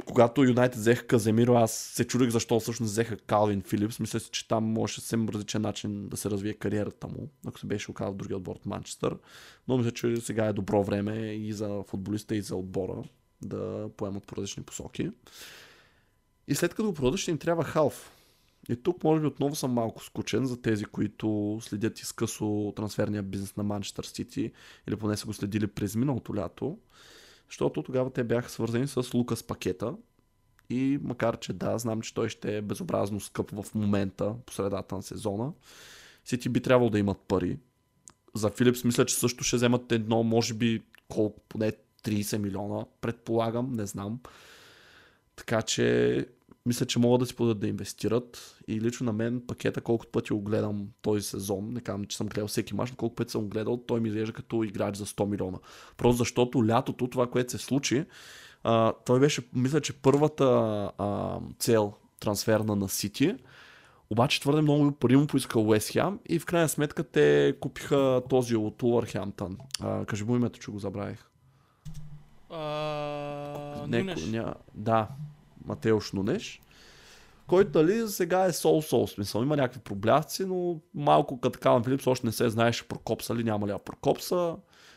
Когато 0.07 0.45
Юнайтед 0.45 0.81
взеха 0.81 1.07
Каземиро, 1.07 1.55
аз 1.55 1.73
се 1.73 2.07
чудих 2.07 2.31
защо 2.31 2.61
всъщност 2.61 2.93
взеха 2.93 3.17
Калвин 3.17 3.63
Филипс. 3.63 4.01
Мисля 4.01 4.21
си, 4.21 4.31
че 4.33 4.49
там 4.49 4.65
може 4.65 4.95
съвсем 4.95 5.29
различен 5.29 5.63
начин 5.63 6.09
да 6.09 6.17
се 6.17 6.31
развие 6.31 6.55
кариерата 6.55 7.09
му, 7.09 7.29
ако 7.47 7.59
се 7.59 7.67
беше 7.67 7.91
оказал 7.91 8.13
в 8.13 8.17
другия 8.17 8.37
отбор 8.37 8.57
от 8.57 8.67
Манчестър. 8.67 9.17
Но 9.69 9.79
мисля, 9.79 9.91
че 9.91 10.17
сега 10.17 10.47
е 10.47 10.53
добро 10.53 10.85
време 10.85 11.17
и 11.17 11.53
за 11.53 11.83
футболиста, 11.87 12.37
и 12.37 12.43
за 12.43 12.57
отбора 12.57 13.03
да 13.43 13.89
поемат 13.97 14.27
по 14.27 14.37
различни 14.37 14.63
посоки. 14.63 15.11
И 16.49 16.55
след 16.55 16.75
като 16.75 16.89
го 16.89 16.95
продаш, 16.95 17.21
ще 17.21 17.31
им 17.31 17.39
трябва 17.39 17.65
халф. 17.65 18.13
И 18.69 18.77
тук 18.77 19.05
може 19.05 19.21
би 19.21 19.27
отново 19.27 19.55
съм 19.55 19.73
малко 19.73 20.05
скучен 20.05 20.47
за 20.47 20.63
тези, 20.63 20.85
които 20.85 21.59
следят 21.63 22.01
изкъсо 22.01 22.73
трансферния 22.77 23.23
бизнес 23.23 23.57
на 23.57 23.63
Манчестър 23.63 24.05
Сити 24.05 24.53
или 24.89 24.97
поне 24.97 25.17
са 25.17 25.27
го 25.27 25.33
следили 25.33 25.67
през 25.67 25.97
миналото 25.97 26.37
лято, 26.37 26.79
защото 27.49 27.83
тогава 27.83 28.11
те 28.11 28.25
бяха 28.25 28.51
свързани 28.51 28.89
с 28.89 29.15
Лукас 29.15 29.43
пакета 29.43 29.95
и 30.71 30.99
макар, 31.03 31.39
че 31.39 31.53
да, 31.53 31.79
знам, 31.79 32.01
че 32.01 32.15
той 32.15 32.29
ще 32.29 32.57
е 32.57 32.63
безобразно 32.63 33.21
скъп 33.21 33.51
в 33.51 33.75
момента, 33.75 34.35
по 34.47 34.53
средата 34.53 34.95
на 34.95 35.03
сезона, 35.03 35.53
Сити 36.27 36.49
би 36.49 36.61
трябвало 36.61 36.91
да 36.91 36.99
имат 36.99 37.19
пари. 37.29 37.59
за 38.35 38.51
Филипс 38.51 38.85
мисля, 38.85 39.07
че 39.07 39.15
също 39.15 39.45
ще 39.45 39.57
вземат 39.57 39.93
едно, 39.93 40.23
може 40.23 40.55
би, 40.55 40.83
колко, 41.09 41.41
поне 41.49 41.73
30 42.05 42.39
милиона, 42.39 42.85
предполагам, 43.01 43.73
не 43.73 43.87
знам. 43.87 44.21
Така 45.37 45.63
че 45.63 46.27
мисля, 46.67 46.87
че 46.87 46.99
могат 46.99 47.21
да 47.21 47.27
си 47.27 47.37
подадат 47.37 47.59
да 47.59 47.69
инвестират. 47.69 48.57
И 48.69 48.81
лично 48.81 49.05
на 49.05 49.13
мен 49.13 49.43
пакета, 49.47 49.81
колкото 49.81 50.13
пъти 50.13 50.33
го 50.33 50.41
гледам 50.41 50.89
този 51.03 51.23
сезон, 51.23 51.71
не 51.73 51.81
казвам, 51.81 52.05
че 52.05 52.17
съм 52.17 52.27
гледал 52.27 52.49
всеки 52.49 52.75
мач, 52.75 52.91
но 52.91 52.97
колко 52.97 53.15
пъти 53.15 53.31
съм 53.31 53.49
гледал, 53.49 53.77
той 53.77 54.01
ми 54.01 54.09
изглежда 54.09 54.33
като 54.33 54.63
играч 54.63 54.97
за 54.97 55.07
100 55.07 55.27
милиона. 55.27 55.59
Просто 55.97 56.19
защото 56.19 56.67
лятото, 56.67 57.07
това, 57.07 57.27
което 57.27 57.53
се 57.53 57.59
случи, 57.59 58.05
а, 58.65 58.93
той 59.07 59.21
беше, 59.21 59.49
мисля, 59.55 59.81
че 59.81 59.93
първата 59.93 60.45
а, 60.99 61.39
цел 61.59 61.93
трансферна 62.21 62.77
на 62.77 62.89
Сити, 62.89 63.35
обаче 64.11 64.41
твърде 64.41 64.63
много 64.63 64.93
пари 64.93 65.17
му 65.17 65.27
поиска 65.27 65.61
Уест 65.61 65.91
Хем 65.91 66.19
и 66.29 66.39
в 66.39 66.47
крайна 66.47 66.69
сметка 66.69 67.05
те 67.05 67.57
купиха 67.61 68.23
този 68.29 68.57
от 68.57 68.83
Улърхемптън. 68.83 69.59
кажи 70.07 70.25
му 70.25 70.37
името, 70.37 70.61
че 70.61 70.71
го 70.71 70.79
забравих. 70.79 71.31
А, 72.51 73.85
Неко, 73.89 74.21
ня... 74.31 74.55
Да, 74.75 75.09
Матеош 75.67 76.13
Нунеш, 76.13 76.61
който 77.47 77.71
дали 77.71 78.09
сега 78.09 78.45
е 78.45 78.53
сол-сол 78.53 79.07
смисъл. 79.07 79.43
Има 79.43 79.57
някакви 79.57 79.81
проблясци, 79.81 80.45
но 80.45 80.81
малко 80.95 81.41
като 81.41 81.59
Калан 81.59 81.85
Филипс 81.85 82.07
още 82.07 82.27
не 82.27 82.33
се 82.33 82.49
знаеше 82.49 82.89
Прокопса 82.89 83.35
ли 83.35 83.45
няма 83.45 83.69
ли 83.69 83.73
Прокопса. 83.85 84.57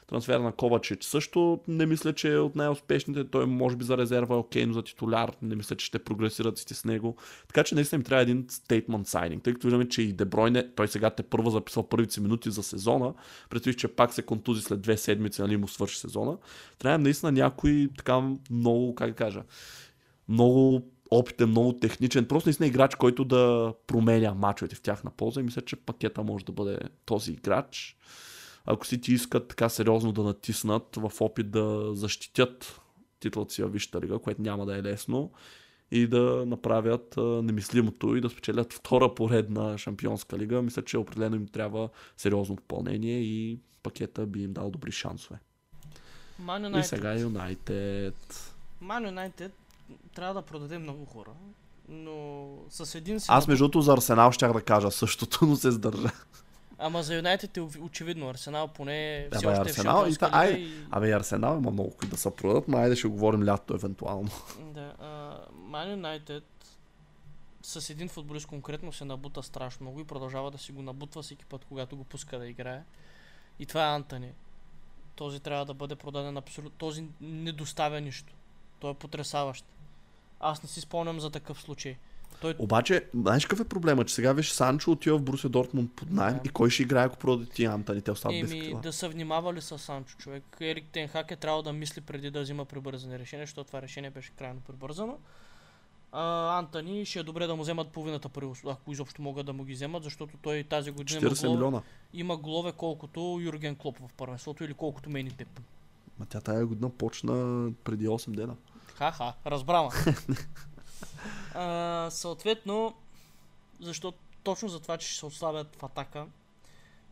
Трансфер 0.09 0.39
на 0.39 0.51
Ковачич 0.51 1.03
също 1.03 1.59
не 1.67 1.85
мисля, 1.85 2.13
че 2.13 2.33
е 2.33 2.37
от 2.37 2.55
най-успешните. 2.55 3.23
Той 3.23 3.45
може 3.45 3.75
би 3.75 3.85
за 3.85 3.97
резерва 3.97 4.35
е 4.35 4.37
окей, 4.37 4.65
но 4.65 4.73
за 4.73 4.81
титуляр 4.81 5.31
не 5.41 5.55
мисля, 5.55 5.75
че 5.75 5.85
ще 5.85 5.99
прогресират 5.99 6.57
сте 6.57 6.73
с 6.73 6.85
него. 6.85 7.15
Така 7.47 7.63
че 7.63 7.75
наистина 7.75 7.97
ми 7.97 8.03
трябва 8.03 8.21
един 8.21 8.45
стейтмент 8.49 9.07
сайнинг, 9.07 9.43
тъй 9.43 9.53
като 9.53 9.67
виждаме, 9.67 9.87
че 9.87 10.01
и 10.01 10.13
Дебройне, 10.13 10.71
той 10.75 10.87
сега 10.87 11.09
те 11.09 11.23
първо 11.23 11.49
записал 11.49 11.83
първите 11.83 12.13
си 12.13 12.21
минути 12.21 12.51
за 12.51 12.63
сезона. 12.63 13.13
Предвиж, 13.49 13.75
че 13.75 13.87
пак 13.87 14.13
се 14.13 14.21
контузи 14.21 14.61
след 14.61 14.81
две 14.81 14.97
седмици, 14.97 15.41
нали 15.41 15.57
му 15.57 15.67
свърши 15.67 15.99
сезона. 15.99 16.37
Трябва 16.79 16.97
наистина 16.97 17.31
някой 17.31 17.89
така 17.97 18.21
много, 18.51 18.95
как 18.95 19.09
да 19.09 19.15
кажа, 19.15 19.43
много 20.29 20.91
опитен, 21.11 21.49
много 21.49 21.73
техничен, 21.73 22.25
просто 22.25 22.47
наистина 22.47 22.67
играч, 22.67 22.95
който 22.95 23.25
да 23.25 23.73
променя 23.87 24.33
мачовете 24.33 24.75
в 24.75 24.81
тяхна 24.81 25.11
полза 25.11 25.39
и 25.39 25.43
мисля, 25.43 25.61
че 25.61 25.75
пакета 25.75 26.23
може 26.23 26.45
да 26.45 26.51
бъде 26.51 26.79
този 27.05 27.31
играч. 27.31 27.97
Ако 28.65 28.87
си 28.87 29.01
ти 29.01 29.13
искат 29.13 29.47
така 29.47 29.69
сериозно 29.69 30.11
да 30.11 30.23
натиснат 30.23 30.95
в 30.95 31.11
опит 31.21 31.51
да 31.51 31.95
защитят 31.95 32.81
титлата 33.19 33.53
си 33.53 33.63
в 33.63 33.69
Висшата 33.69 34.01
лига, 34.01 34.19
което 34.19 34.41
няма 34.41 34.65
да 34.65 34.77
е 34.77 34.83
лесно, 34.83 35.31
и 35.91 36.07
да 36.07 36.43
направят 36.47 37.17
немислимото 37.17 38.15
и 38.15 38.21
да 38.21 38.29
спечелят 38.29 38.73
втора 38.73 39.15
поредна 39.15 39.77
шампионска 39.77 40.37
лига, 40.37 40.61
мисля, 40.61 40.81
че 40.81 40.97
определено 40.97 41.35
им 41.35 41.47
трябва 41.47 41.89
сериозно 42.17 42.55
попълнение 42.55 43.19
и 43.19 43.59
пакета 43.83 44.25
би 44.25 44.41
им 44.41 44.53
дал 44.53 44.71
добри 44.71 44.91
шансове. 44.91 45.39
Man 46.41 46.67
United. 46.67 46.79
И 46.79 46.83
сега 46.83 47.19
Юнайтед. 47.19 48.53
Man 48.83 49.11
United 49.11 49.51
трябва 50.15 50.33
да 50.33 50.41
продаде 50.41 50.77
много 50.77 51.05
хора. 51.05 51.31
Но 51.89 52.47
с 52.69 52.95
един 52.95 53.19
си... 53.19 53.25
Аз 53.29 53.47
между 53.47 53.63
другото 53.63 53.81
за 53.81 53.93
Арсенал 53.93 54.31
щях 54.31 54.53
да 54.53 54.61
кажа 54.61 54.91
същото, 54.91 55.39
но 55.45 55.55
се 55.55 55.71
сдържа. 55.71 56.11
Ама 56.77 57.03
за 57.03 57.15
Юнайтед 57.15 57.57
е 57.57 57.61
очевидно. 57.61 58.29
Арсенал 58.29 58.67
поне 58.67 59.27
все 59.31 59.45
Абе, 59.45 59.59
още 59.59 59.69
Арсенал, 59.69 60.05
е 60.05 60.09
в 60.09 60.13
и, 60.13 60.17
та, 60.17 60.29
ай, 60.33 60.51
и... 60.53 60.85
Абе, 60.91 61.11
Арсенал 61.11 61.57
има 61.57 61.71
много 61.71 61.97
кои 61.97 62.09
да 62.09 62.17
се 62.17 62.35
продадат, 62.35 62.67
но 62.67 62.77
айде 62.77 62.95
ще 62.95 63.07
говорим 63.07 63.43
лято 63.43 63.73
евентуално. 63.73 64.29
Да, 64.73 64.93
Ман 65.53 65.91
Юнайтед 65.91 66.43
с 67.61 67.89
един 67.89 68.09
футболист 68.09 68.47
конкретно 68.47 68.93
се 68.93 69.05
набута 69.05 69.43
страшно 69.43 69.83
много 69.83 69.99
и 69.99 70.03
продължава 70.03 70.51
да 70.51 70.57
си 70.57 70.71
го 70.71 70.81
набутва 70.81 71.21
всеки 71.21 71.45
път, 71.45 71.65
когато 71.65 71.97
го 71.97 72.03
пуска 72.03 72.39
да 72.39 72.47
играе. 72.47 72.83
И 73.59 73.65
това 73.65 73.91
е 73.91 73.95
Антони. 73.95 74.31
Този 75.15 75.39
трябва 75.39 75.65
да 75.65 75.73
бъде 75.73 75.95
продаден 75.95 76.37
абсолютно. 76.37 76.77
Този 76.77 77.05
не 77.21 77.51
доставя 77.51 78.01
нищо. 78.01 78.33
Той 78.79 78.91
е 78.91 78.93
потрясаващ. 78.93 79.65
Аз 80.39 80.63
не 80.63 80.69
си 80.69 80.81
спомням 80.81 81.19
за 81.19 81.29
такъв 81.29 81.61
случай. 81.61 81.95
Той... 82.41 82.55
Обаче, 82.59 83.05
знаеш 83.13 83.45
какъв 83.45 83.65
е 83.65 83.69
проблема, 83.69 84.05
че 84.05 84.15
сега 84.15 84.33
виж 84.33 84.51
Санчо 84.51 84.91
отива 84.91 85.17
в 85.17 85.21
Брусе 85.21 85.49
Дортмунд 85.49 85.95
под 85.95 86.11
найем 86.11 86.35
да. 86.35 86.41
и 86.45 86.49
кой 86.49 86.69
ще 86.69 86.83
играе, 86.83 87.05
ако 87.05 87.17
продаде 87.17 87.51
ти 87.51 87.65
Антони, 87.65 88.01
те 88.01 88.11
остават 88.11 88.41
без 88.41 88.49
такива. 88.49 88.81
да 88.81 88.93
са 88.93 89.09
внимавали 89.09 89.61
с 89.61 89.77
Санчо, 89.77 90.17
човек. 90.17 90.43
Ерик 90.61 90.85
Тенхак 90.91 91.31
е 91.31 91.35
трябвало 91.35 91.63
да 91.63 91.73
мисли 91.73 92.01
преди 92.01 92.31
да 92.31 92.41
взима 92.41 92.65
прибързани 92.65 93.19
решения, 93.19 93.45
защото 93.45 93.67
това 93.67 93.81
решение 93.81 94.09
беше 94.09 94.31
крайно 94.31 94.59
прибързано. 94.59 95.17
А, 96.11 96.57
Антони 96.57 97.05
ще 97.05 97.19
е 97.19 97.23
добре 97.23 97.47
да 97.47 97.55
му 97.55 97.61
вземат 97.61 97.89
половината 97.89 98.29
пари, 98.29 98.45
ако 98.65 98.91
изобщо 98.91 99.21
могат 99.21 99.45
да 99.45 99.53
му 99.53 99.63
ги 99.63 99.73
вземат, 99.73 100.03
защото 100.03 100.37
той 100.41 100.63
тази 100.63 100.91
година 100.91 101.31
има 101.43 101.53
милиона. 101.53 101.81
има 102.13 102.37
голове 102.37 102.71
колкото 102.71 103.39
Юрген 103.41 103.75
Клоп 103.75 103.97
в 103.97 104.13
първенството 104.17 104.63
или 104.63 104.73
колкото 104.73 105.09
Мени 105.09 105.29
Пеп. 105.29 105.59
Ма 106.19 106.25
тя 106.25 106.41
тази 106.41 106.63
година 106.63 106.89
почна 106.89 107.33
преди 107.83 108.07
8 108.07 108.31
дена. 108.31 108.55
Ха-ха, 108.99 109.33
разбрама. 109.45 109.91
а, 111.55 112.07
съответно, 112.11 112.95
защото 113.81 114.17
точно 114.43 114.69
за 114.69 114.79
това, 114.79 114.97
че 114.97 115.07
ще 115.07 115.19
се 115.19 115.25
ослабят 115.25 115.75
в 115.75 115.83
атака, 115.83 116.25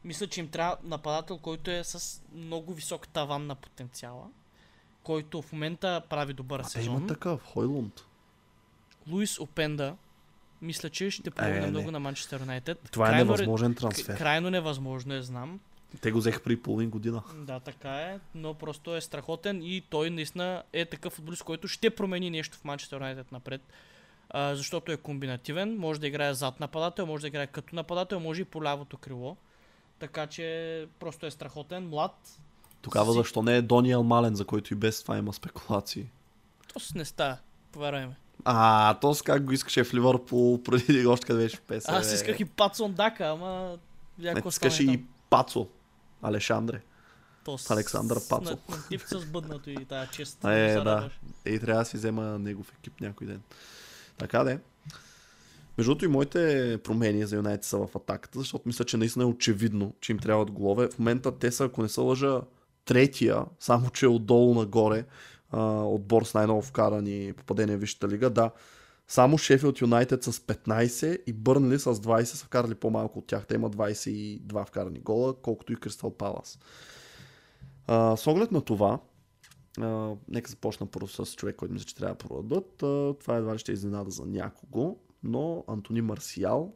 мисля, 0.03 0.27
че 0.27 0.39
им 0.39 0.47
трябва 0.47 0.77
нападател, 0.83 1.37
който 1.37 1.71
е 1.71 1.83
с 1.83 2.21
много 2.33 2.73
висок 2.73 3.07
таван 3.07 3.47
на 3.47 3.55
потенциала, 3.55 4.27
който 5.03 5.41
в 5.41 5.51
момента 5.51 6.01
прави 6.09 6.33
добър 6.33 6.59
а 6.59 6.63
сезон. 6.63 6.95
А 6.95 6.97
има 6.97 7.07
такъв, 7.07 7.43
Хойлунд. 7.45 8.05
Луис 9.11 9.39
Опенда, 9.39 9.95
мисля, 10.61 10.89
че 10.89 11.11
ще 11.11 11.31
помогне 11.31 11.57
е, 11.57 11.69
много 11.69 11.91
на 11.91 11.99
Манчестър 11.99 12.39
Юнайтед. 12.39 12.89
Това 12.91 13.07
е 13.07 13.11
крайно, 13.11 13.31
невъзможен 13.31 13.75
трансфер. 13.75 14.17
Крайно 14.17 14.49
невъзможно 14.49 15.13
е, 15.13 15.21
знам. 15.21 15.59
Те 16.01 16.11
го 16.11 16.17
взеха 16.17 16.43
при 16.43 16.61
половин 16.61 16.89
година. 16.89 17.23
Да, 17.35 17.59
така 17.59 17.89
е, 17.89 18.19
но 18.35 18.53
просто 18.53 18.95
е 18.95 19.01
страхотен 19.01 19.61
и 19.63 19.83
той 19.89 20.09
наистина 20.09 20.63
е 20.73 20.85
такъв 20.85 21.13
футболист, 21.13 21.43
който 21.43 21.67
ще 21.67 21.89
промени 21.89 22.29
нещо 22.29 22.57
в 22.57 22.63
Манчестър 22.63 22.97
Юнайтед 22.97 23.31
напред. 23.31 23.61
А, 24.29 24.55
защото 24.55 24.91
е 24.91 24.97
комбинативен, 24.97 25.77
може 25.77 25.99
да 25.99 26.07
играе 26.07 26.33
зад 26.33 26.59
нападател, 26.59 27.05
може 27.05 27.21
да 27.21 27.27
играе 27.27 27.47
като 27.47 27.75
нападател, 27.75 28.19
може 28.19 28.41
и 28.41 28.45
по 28.45 28.63
лявото 28.63 28.97
крило. 28.97 29.37
Така 29.99 30.27
че 30.27 30.87
просто 30.99 31.25
е 31.25 31.31
страхотен, 31.31 31.87
млад. 31.87 32.39
Тогава 32.81 33.11
си... 33.11 33.17
защо 33.17 33.41
не 33.41 33.55
е 33.55 33.61
Дониел 33.61 34.03
Мален, 34.03 34.35
за 34.35 34.45
който 34.45 34.73
и 34.73 34.77
без 34.77 35.01
това 35.01 35.17
има 35.17 35.33
спекулации? 35.33 36.05
То 36.73 36.79
не 36.95 37.05
става, 37.05 37.37
повярвай 37.71 38.05
ме. 38.05 38.15
А, 38.45 38.93
то 38.93 39.13
с 39.13 39.21
как 39.21 39.43
го 39.43 39.51
искаше 39.51 39.83
в 39.83 39.93
Ливърпул 39.93 40.63
преди 40.63 41.07
още 41.07 41.27
къде 41.27 41.43
беше 41.43 41.57
в 41.57 41.61
ПСВ. 41.61 41.97
Аз 41.97 42.13
исках 42.13 42.39
и 42.39 42.45
Пацон 42.45 42.93
Дака, 42.93 43.25
ама... 43.25 43.77
Не, 44.19 44.33
искаше 44.47 44.83
и 44.83 45.03
Пацо. 45.29 45.67
Алешандре. 46.21 46.81
То 47.43 47.57
с... 47.57 47.71
Александър 47.71 48.19
Пацо. 48.29 48.57
Тип 48.89 49.01
с 49.01 49.25
бъднато 49.25 49.69
и 49.69 49.85
тази 49.85 50.11
чест. 50.11 50.45
Е, 50.45 50.73
да. 50.73 51.09
И 51.45 51.59
трябва 51.59 51.81
да 51.81 51.85
си 51.85 51.97
взема 51.97 52.39
негов 52.39 52.73
екип 52.79 53.01
някой 53.01 53.27
ден. 53.27 53.41
Така 54.17 54.43
де. 54.43 54.59
Между 55.77 55.91
другото 55.91 56.05
и 56.05 56.07
моите 56.07 56.79
промени 56.83 57.25
за 57.25 57.35
Юнайтед 57.35 57.63
са 57.63 57.77
в 57.77 57.95
атаката, 57.95 58.39
защото 58.39 58.63
мисля, 58.65 58.85
че 58.85 58.97
наистина 58.97 59.25
е 59.25 59.27
очевидно, 59.27 59.93
че 60.01 60.11
им 60.11 60.19
трябват 60.19 60.51
голове. 60.51 60.89
В 60.89 60.99
момента 60.99 61.39
те 61.39 61.51
са, 61.51 61.65
ако 61.65 61.81
не 61.81 61.89
се 61.89 61.99
лъжа, 61.99 62.41
третия, 62.85 63.45
само 63.59 63.89
че 63.89 64.07
отдолу 64.07 64.53
нагоре, 64.53 65.05
а, 65.51 65.61
отбор 65.83 66.23
с 66.23 66.33
най-ново 66.33 66.61
вкарани 66.61 67.33
попадения 67.37 67.77
в 67.77 67.81
Висшата 67.81 68.07
лига. 68.07 68.29
Да, 68.29 68.51
само 69.07 69.37
Шефилд 69.37 69.81
Юнайтед 69.81 70.23
с 70.23 70.33
15 70.33 71.23
и 71.27 71.33
Бърнли 71.33 71.79
с 71.79 71.85
20 71.85 72.23
са 72.23 72.45
вкарали 72.45 72.75
по-малко 72.75 73.19
от 73.19 73.27
тях. 73.27 73.47
Те 73.47 73.55
имат 73.55 73.75
22 73.75 74.67
вкарани 74.67 74.99
гола, 74.99 75.41
колкото 75.41 75.73
и 75.73 75.75
Кристал 75.75 76.11
Палас. 76.11 76.59
с 77.89 78.27
оглед 78.27 78.51
на 78.51 78.61
това, 78.61 78.99
а, 79.79 80.15
нека 80.27 80.49
започна 80.49 80.85
първо 80.85 81.07
с 81.07 81.25
човек, 81.25 81.55
който 81.55 81.73
мисля, 81.73 81.85
че 81.85 81.95
трябва 81.95 82.15
да 82.15 82.17
продадат. 82.17 82.83
А, 82.83 83.13
това 83.19 83.37
едва 83.37 83.53
ли 83.53 83.59
ще 83.59 83.71
е 83.71 83.73
изненада 83.73 84.11
за 84.11 84.25
някого, 84.25 84.97
но 85.23 85.63
Антони 85.67 86.01
Марсиал, 86.01 86.73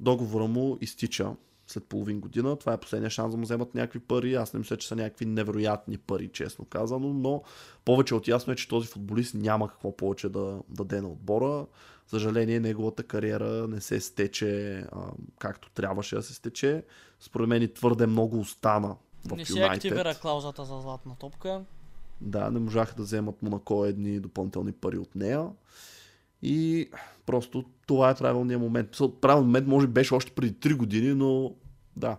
договора 0.00 0.46
му 0.46 0.78
изтича 0.80 1.34
след 1.72 1.84
половин 1.84 2.20
година. 2.20 2.56
Това 2.56 2.72
е 2.72 2.80
последния 2.80 3.10
шанс 3.10 3.30
да 3.30 3.36
му 3.36 3.42
вземат 3.42 3.74
някакви 3.74 3.98
пари. 3.98 4.34
Аз 4.34 4.54
не 4.54 4.58
мисля, 4.58 4.76
че 4.76 4.88
са 4.88 4.96
някакви 4.96 5.26
невероятни 5.26 5.98
пари, 5.98 6.28
честно 6.28 6.64
казано, 6.64 7.12
но 7.12 7.42
повече 7.84 8.14
от 8.14 8.28
ясно 8.28 8.52
е, 8.52 8.56
че 8.56 8.68
този 8.68 8.88
футболист 8.88 9.34
няма 9.34 9.68
какво 9.68 9.96
повече 9.96 10.28
да 10.28 10.60
даде 10.68 11.00
на 11.00 11.08
отбора. 11.08 11.66
За 12.08 12.18
съжаление, 12.18 12.60
неговата 12.60 13.02
кариера 13.02 13.68
не 13.68 13.80
се 13.80 14.00
стече 14.00 14.76
а, 14.92 15.00
както 15.38 15.70
трябваше 15.70 16.16
да 16.16 16.22
се 16.22 16.34
стече. 16.34 16.84
Според 17.20 17.48
мен 17.48 17.62
и 17.62 17.74
твърде 17.74 18.06
много 18.06 18.40
остана 18.40 18.96
в 19.24 19.36
Не 19.36 19.44
се 19.44 19.62
активира 19.62 20.14
клаузата 20.14 20.64
за 20.64 20.80
златна 20.80 21.16
топка. 21.18 21.60
Да, 22.20 22.50
не 22.50 22.58
можаха 22.58 22.94
да 22.94 23.02
вземат 23.02 23.42
Монако 23.42 23.84
едни 23.84 24.20
допълнителни 24.20 24.72
пари 24.72 24.98
от 24.98 25.14
нея. 25.14 25.48
И 26.42 26.90
просто 27.26 27.64
това 27.86 28.10
е 28.10 28.14
правилният 28.14 28.60
момент. 28.60 28.90
Правилният 29.20 29.46
момент 29.46 29.66
може 29.66 29.86
би 29.86 29.92
беше 29.92 30.14
още 30.14 30.32
преди 30.32 30.54
3 30.54 30.76
години, 30.76 31.14
но 31.14 31.54
да. 31.96 32.16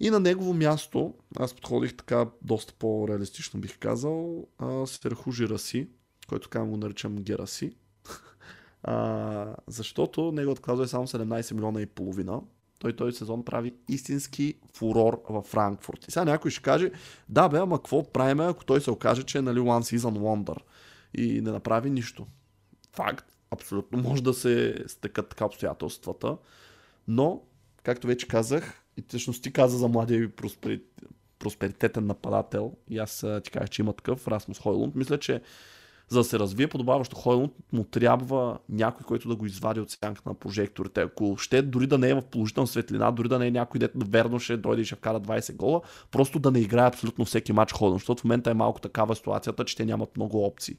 И 0.00 0.10
на 0.10 0.20
негово 0.20 0.54
място, 0.54 1.14
аз 1.36 1.54
подходих 1.54 1.96
така 1.96 2.26
доста 2.42 2.74
по-реалистично 2.74 3.60
бих 3.60 3.78
казал, 3.78 4.46
Серхужи 4.86 5.48
Раси, 5.48 5.88
който 6.28 6.48
така 6.48 6.64
го 6.64 6.76
наричам 6.76 7.16
Гераси. 7.16 7.76
А, 8.82 9.56
защото 9.66 10.32
неговата 10.32 10.62
клауза 10.62 10.82
е 10.82 10.86
само 10.86 11.06
17 11.06 11.52
милиона 11.52 11.80
и 11.80 11.86
половина. 11.86 12.40
той 12.78 12.96
този 12.96 13.16
сезон 13.16 13.44
прави 13.44 13.74
истински 13.88 14.54
фурор 14.74 15.22
във 15.28 15.46
Франкфурт. 15.46 16.08
И 16.08 16.10
сега 16.10 16.24
някой 16.24 16.50
ще 16.50 16.62
каже, 16.62 16.90
да 17.28 17.48
бе, 17.48 17.58
ама 17.58 17.78
какво 17.78 18.12
правим, 18.12 18.40
ако 18.40 18.64
той 18.64 18.80
се 18.80 18.90
окаже, 18.90 19.22
че 19.22 19.38
е 19.38 19.42
нали 19.42 19.58
One 19.58 19.96
Season 19.96 20.18
Wonder 20.18 20.56
и 21.14 21.40
не 21.40 21.50
направи 21.50 21.90
нищо. 21.90 22.26
Факт, 22.92 23.36
абсолютно 23.50 23.98
може 23.98 24.22
да 24.22 24.34
се 24.34 24.84
стъкат 24.86 25.28
така 25.28 25.44
обстоятелствата, 25.44 26.36
но, 27.08 27.42
както 27.82 28.06
вече 28.06 28.28
казах, 28.28 28.82
и 28.96 29.04
всъщност 29.08 29.42
ти 29.42 29.52
каза 29.52 29.78
за 29.78 29.88
младия 29.88 30.20
ви 30.20 30.28
проспери... 30.28 30.82
просперитетен 31.38 32.06
нападател, 32.06 32.72
и 32.90 32.98
аз 32.98 33.26
ти 33.44 33.50
казах, 33.50 33.70
че 33.70 33.82
има 33.82 33.92
такъв, 33.92 34.28
Расмус 34.28 34.58
Хойлунд, 34.58 34.94
мисля, 34.94 35.18
че 35.18 35.40
за 36.10 36.18
да 36.18 36.24
се 36.24 36.38
развие 36.38 36.68
подобаващо 36.68 37.16
Хойлунд, 37.16 37.52
му 37.72 37.84
трябва 37.84 38.58
някой, 38.68 39.04
който 39.04 39.28
да 39.28 39.36
го 39.36 39.46
извади 39.46 39.80
от 39.80 39.90
сянка 39.90 40.22
на 40.26 40.34
прожекторите. 40.34 41.00
Ако 41.00 41.36
ще 41.36 41.62
дори 41.62 41.86
да 41.86 41.98
не 41.98 42.08
е 42.08 42.14
в 42.14 42.22
положителна 42.22 42.66
светлина, 42.66 43.10
дори 43.10 43.28
да 43.28 43.38
не 43.38 43.46
е 43.46 43.50
някой, 43.50 43.78
дето 43.78 43.98
верно 44.08 44.40
ще 44.40 44.56
дойде 44.56 44.82
и 44.82 44.84
ще 44.84 44.94
вкара 44.94 45.20
20 45.20 45.56
гола, 45.56 45.80
просто 46.10 46.38
да 46.38 46.50
не 46.50 46.60
играе 46.60 46.86
абсолютно 46.86 47.24
всеки 47.24 47.52
матч 47.52 47.72
Хойлунд, 47.72 47.98
защото 48.00 48.20
в 48.20 48.24
момента 48.24 48.50
е 48.50 48.54
малко 48.54 48.80
такава 48.80 49.16
ситуацията, 49.16 49.64
че 49.64 49.76
те 49.76 49.84
нямат 49.84 50.16
много 50.16 50.44
опции. 50.44 50.76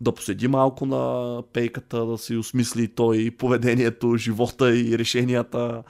Да 0.00 0.12
поседи 0.12 0.48
малко 0.48 0.86
на 0.86 1.42
пейката, 1.52 2.06
да 2.06 2.18
си 2.18 2.36
осмисли 2.36 2.88
той 2.88 3.16
и 3.16 3.30
поведението, 3.30 4.16
живота 4.16 4.76
и 4.76 4.98
решенията 4.98 5.82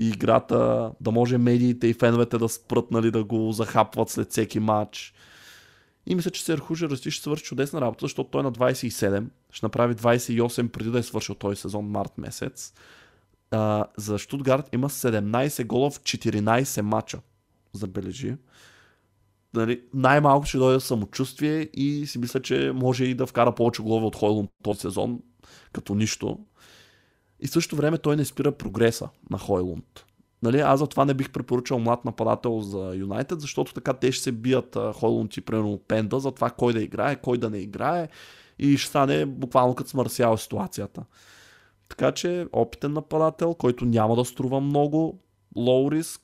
и 0.00 0.08
играта, 0.08 0.90
да 1.00 1.10
може 1.10 1.38
медиите 1.38 1.86
и 1.86 1.94
феновете 1.94 2.38
да 2.38 2.48
спрат, 2.48 2.90
нали, 2.90 3.10
да 3.10 3.24
го 3.24 3.52
захапват 3.52 4.08
след 4.08 4.30
всеки 4.30 4.60
матч. 4.60 5.14
И 6.06 6.14
мисля, 6.14 6.30
че 6.30 6.44
Серхужа 6.44 6.90
Расти 6.90 7.10
ще 7.10 7.22
свърши 7.22 7.44
чудесна 7.44 7.80
работа, 7.80 8.04
защото 8.04 8.30
той 8.30 8.42
на 8.42 8.52
27, 8.52 9.24
ще 9.50 9.66
направи 9.66 9.94
28 9.94 10.68
преди 10.68 10.90
да 10.90 10.98
е 10.98 11.02
свършил 11.02 11.34
този 11.34 11.56
сезон 11.56 11.90
март 11.90 12.18
месец. 12.18 12.72
А, 13.50 13.84
за 13.96 14.18
Штутгарт 14.18 14.68
има 14.72 14.88
17 14.88 15.66
гола 15.66 15.90
в 15.90 16.00
14 16.00 16.80
мача. 16.80 17.18
Забележи. 17.72 18.36
Нали, 19.54 19.82
най-малко 19.94 20.46
ще 20.46 20.58
дойде 20.58 20.80
самочувствие 20.80 21.68
и 21.74 22.06
си 22.06 22.18
мисля, 22.18 22.42
че 22.42 22.72
може 22.74 23.04
и 23.04 23.14
да 23.14 23.26
вкара 23.26 23.54
повече 23.54 23.82
голове 23.82 24.06
от 24.06 24.16
Хойлун 24.16 24.48
този 24.62 24.80
сезон, 24.80 25.20
като 25.72 25.94
нищо. 25.94 26.38
И 27.42 27.46
в 27.46 27.50
същото 27.50 27.76
време 27.76 27.98
той 27.98 28.16
не 28.16 28.24
спира 28.24 28.52
прогреса 28.52 29.08
на 29.30 29.38
Хойлунд. 29.38 30.04
Нали, 30.42 30.60
аз 30.60 30.78
за 30.78 30.86
това 30.86 31.04
не 31.04 31.14
бих 31.14 31.30
препоръчал 31.30 31.78
млад 31.78 32.04
нападател 32.04 32.60
за 32.60 32.94
Юнайтед, 32.94 33.40
защото 33.40 33.74
така 33.74 33.92
те 33.92 34.12
ще 34.12 34.22
се 34.22 34.32
бият 34.32 34.76
Хойлунд 34.94 35.36
и 35.36 35.40
примерно 35.40 35.80
Пенда 35.88 36.20
за 36.20 36.32
това 36.32 36.50
кой 36.50 36.72
да 36.72 36.82
играе, 36.82 37.16
кой 37.16 37.38
да 37.38 37.50
не 37.50 37.58
играе 37.58 38.08
и 38.58 38.76
ще 38.76 38.88
стане 38.88 39.26
буквално 39.26 39.74
като 39.74 39.90
смърсява 39.90 40.38
ситуацията. 40.38 41.04
Така 41.88 42.12
че 42.12 42.46
опитен 42.52 42.92
нападател, 42.92 43.54
който 43.54 43.84
няма 43.84 44.16
да 44.16 44.24
струва 44.24 44.60
много, 44.60 45.18
low 45.56 46.00
risk, 46.00 46.20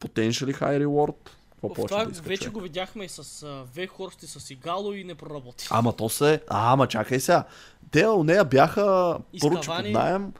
potentially 0.00 0.60
high 0.60 0.86
reward. 0.86 1.30
Какво 1.62 1.86
това 1.86 2.04
да 2.04 2.20
вече 2.20 2.42
човек? 2.42 2.54
го 2.54 2.60
видяхме 2.60 3.04
и 3.04 3.08
с 3.08 3.46
Вехорст 3.74 4.22
и 4.22 4.26
с 4.26 4.50
Игало 4.50 4.92
и 4.92 5.04
не 5.04 5.14
проработи. 5.14 5.68
Ама 5.70 5.96
то 5.96 6.08
се... 6.08 6.42
А, 6.48 6.72
ама 6.72 6.88
чакай 6.88 7.20
сега. 7.20 7.44
Те 7.90 8.06
у 8.06 8.24
нея 8.24 8.44
бяха 8.44 9.18
първо, 9.40 9.60
че 9.60 9.70
поднаем. 9.70 10.32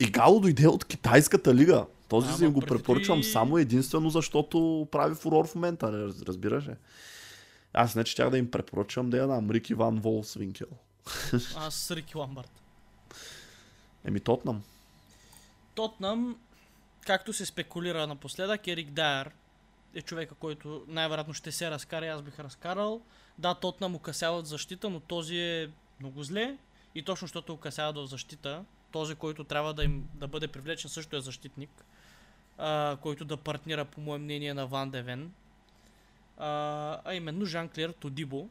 Игало 0.00 0.40
дойде 0.40 0.68
от 0.68 0.84
китайската 0.84 1.54
лига. 1.54 1.86
Този 2.08 2.32
си 2.32 2.46
го 2.46 2.60
препоръчвам 2.60 3.20
той... 3.20 3.30
само 3.30 3.58
единствено, 3.58 4.10
защото 4.10 4.88
прави 4.92 5.14
фурор 5.14 5.46
в 5.46 5.54
момента, 5.54 5.92
разбираш 6.26 6.68
ли? 6.68 6.74
Аз 7.72 7.94
не 7.94 8.04
че 8.04 8.16
тях 8.16 8.30
да 8.30 8.38
им 8.38 8.50
препоръчвам 8.50 9.10
да 9.10 9.16
я 9.16 9.26
дам 9.26 9.50
Рики 9.50 9.74
Ван 9.74 10.00
Волсвинкел. 10.00 10.66
Аз 11.56 11.74
с 11.74 11.90
Рики 11.90 12.18
Ламбард. 12.18 12.50
Еми 14.04 14.20
Тотнам. 14.20 14.62
Тотнам, 15.74 16.36
както 17.06 17.32
се 17.32 17.46
спекулира 17.46 18.06
напоследък, 18.06 18.66
Ерик 18.66 18.90
Дайер 18.90 19.30
е 19.98 20.02
човека, 20.02 20.34
който 20.34 20.84
най-вероятно 20.88 21.34
ще 21.34 21.52
се 21.52 21.70
разкара 21.70 22.06
и 22.06 22.08
аз 22.08 22.22
бих 22.22 22.38
разкарал. 22.38 23.00
Да, 23.38 23.54
Тотнам 23.54 23.94
укасяват 23.94 24.46
защита, 24.46 24.90
но 24.90 25.00
този 25.00 25.36
е 25.36 25.70
много 26.00 26.22
зле. 26.22 26.56
И 26.94 27.02
точно 27.02 27.24
защото 27.26 27.52
укасява 27.52 27.92
до 27.92 28.06
защита, 28.06 28.64
този, 28.92 29.14
който 29.14 29.44
трябва 29.44 29.74
да, 29.74 29.84
им, 29.84 30.08
да 30.14 30.28
бъде 30.28 30.48
привлечен 30.48 30.90
също 30.90 31.16
е 31.16 31.20
защитник 31.20 31.84
а, 32.58 32.96
който 33.02 33.24
да 33.24 33.36
партнира, 33.36 33.84
по 33.84 34.00
мое 34.00 34.18
мнение, 34.18 34.54
на 34.54 34.66
Ван 34.66 34.90
Девен. 34.90 35.32
А, 36.38 37.00
а 37.04 37.14
именно 37.14 37.44
Жан-Клер 37.44 37.92
Тодибо, 37.92 38.48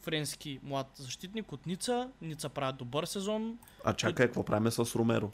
френски 0.00 0.60
млад 0.62 0.86
защитник 0.94 1.52
от 1.52 1.66
Ница. 1.66 2.10
Ница 2.22 2.48
прави 2.48 2.76
добър 2.78 3.04
сезон. 3.04 3.58
А 3.84 3.94
чакай, 3.94 4.26
какво 4.26 4.44
правим 4.44 4.70
с 4.70 4.96
Ромеро? 4.96 5.30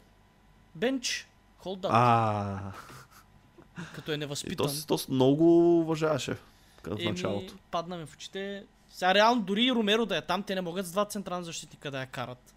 Бенч, 0.75 1.27
холдаут. 1.57 1.93
Като 3.95 4.11
е 4.11 4.17
невъзпитан. 4.17 4.67
И 4.69 4.85
то, 4.87 4.97
то 4.97 5.11
много 5.13 5.79
уважаваше 5.79 6.37
в 6.83 7.03
началото. 7.03 7.53
Падна 7.71 7.97
ми 7.97 8.05
в 8.05 8.13
очите. 8.13 8.63
Сега 8.89 9.13
реално 9.13 9.41
дори 9.41 9.63
и 9.63 9.71
Ромеро 9.71 10.05
да 10.05 10.17
е 10.17 10.21
там, 10.21 10.43
те 10.43 10.55
не 10.55 10.61
могат 10.61 10.85
с 10.85 10.91
два 10.91 11.05
централни 11.05 11.45
защитника 11.45 11.91
да 11.91 11.99
я 11.99 12.07
карат. 12.07 12.53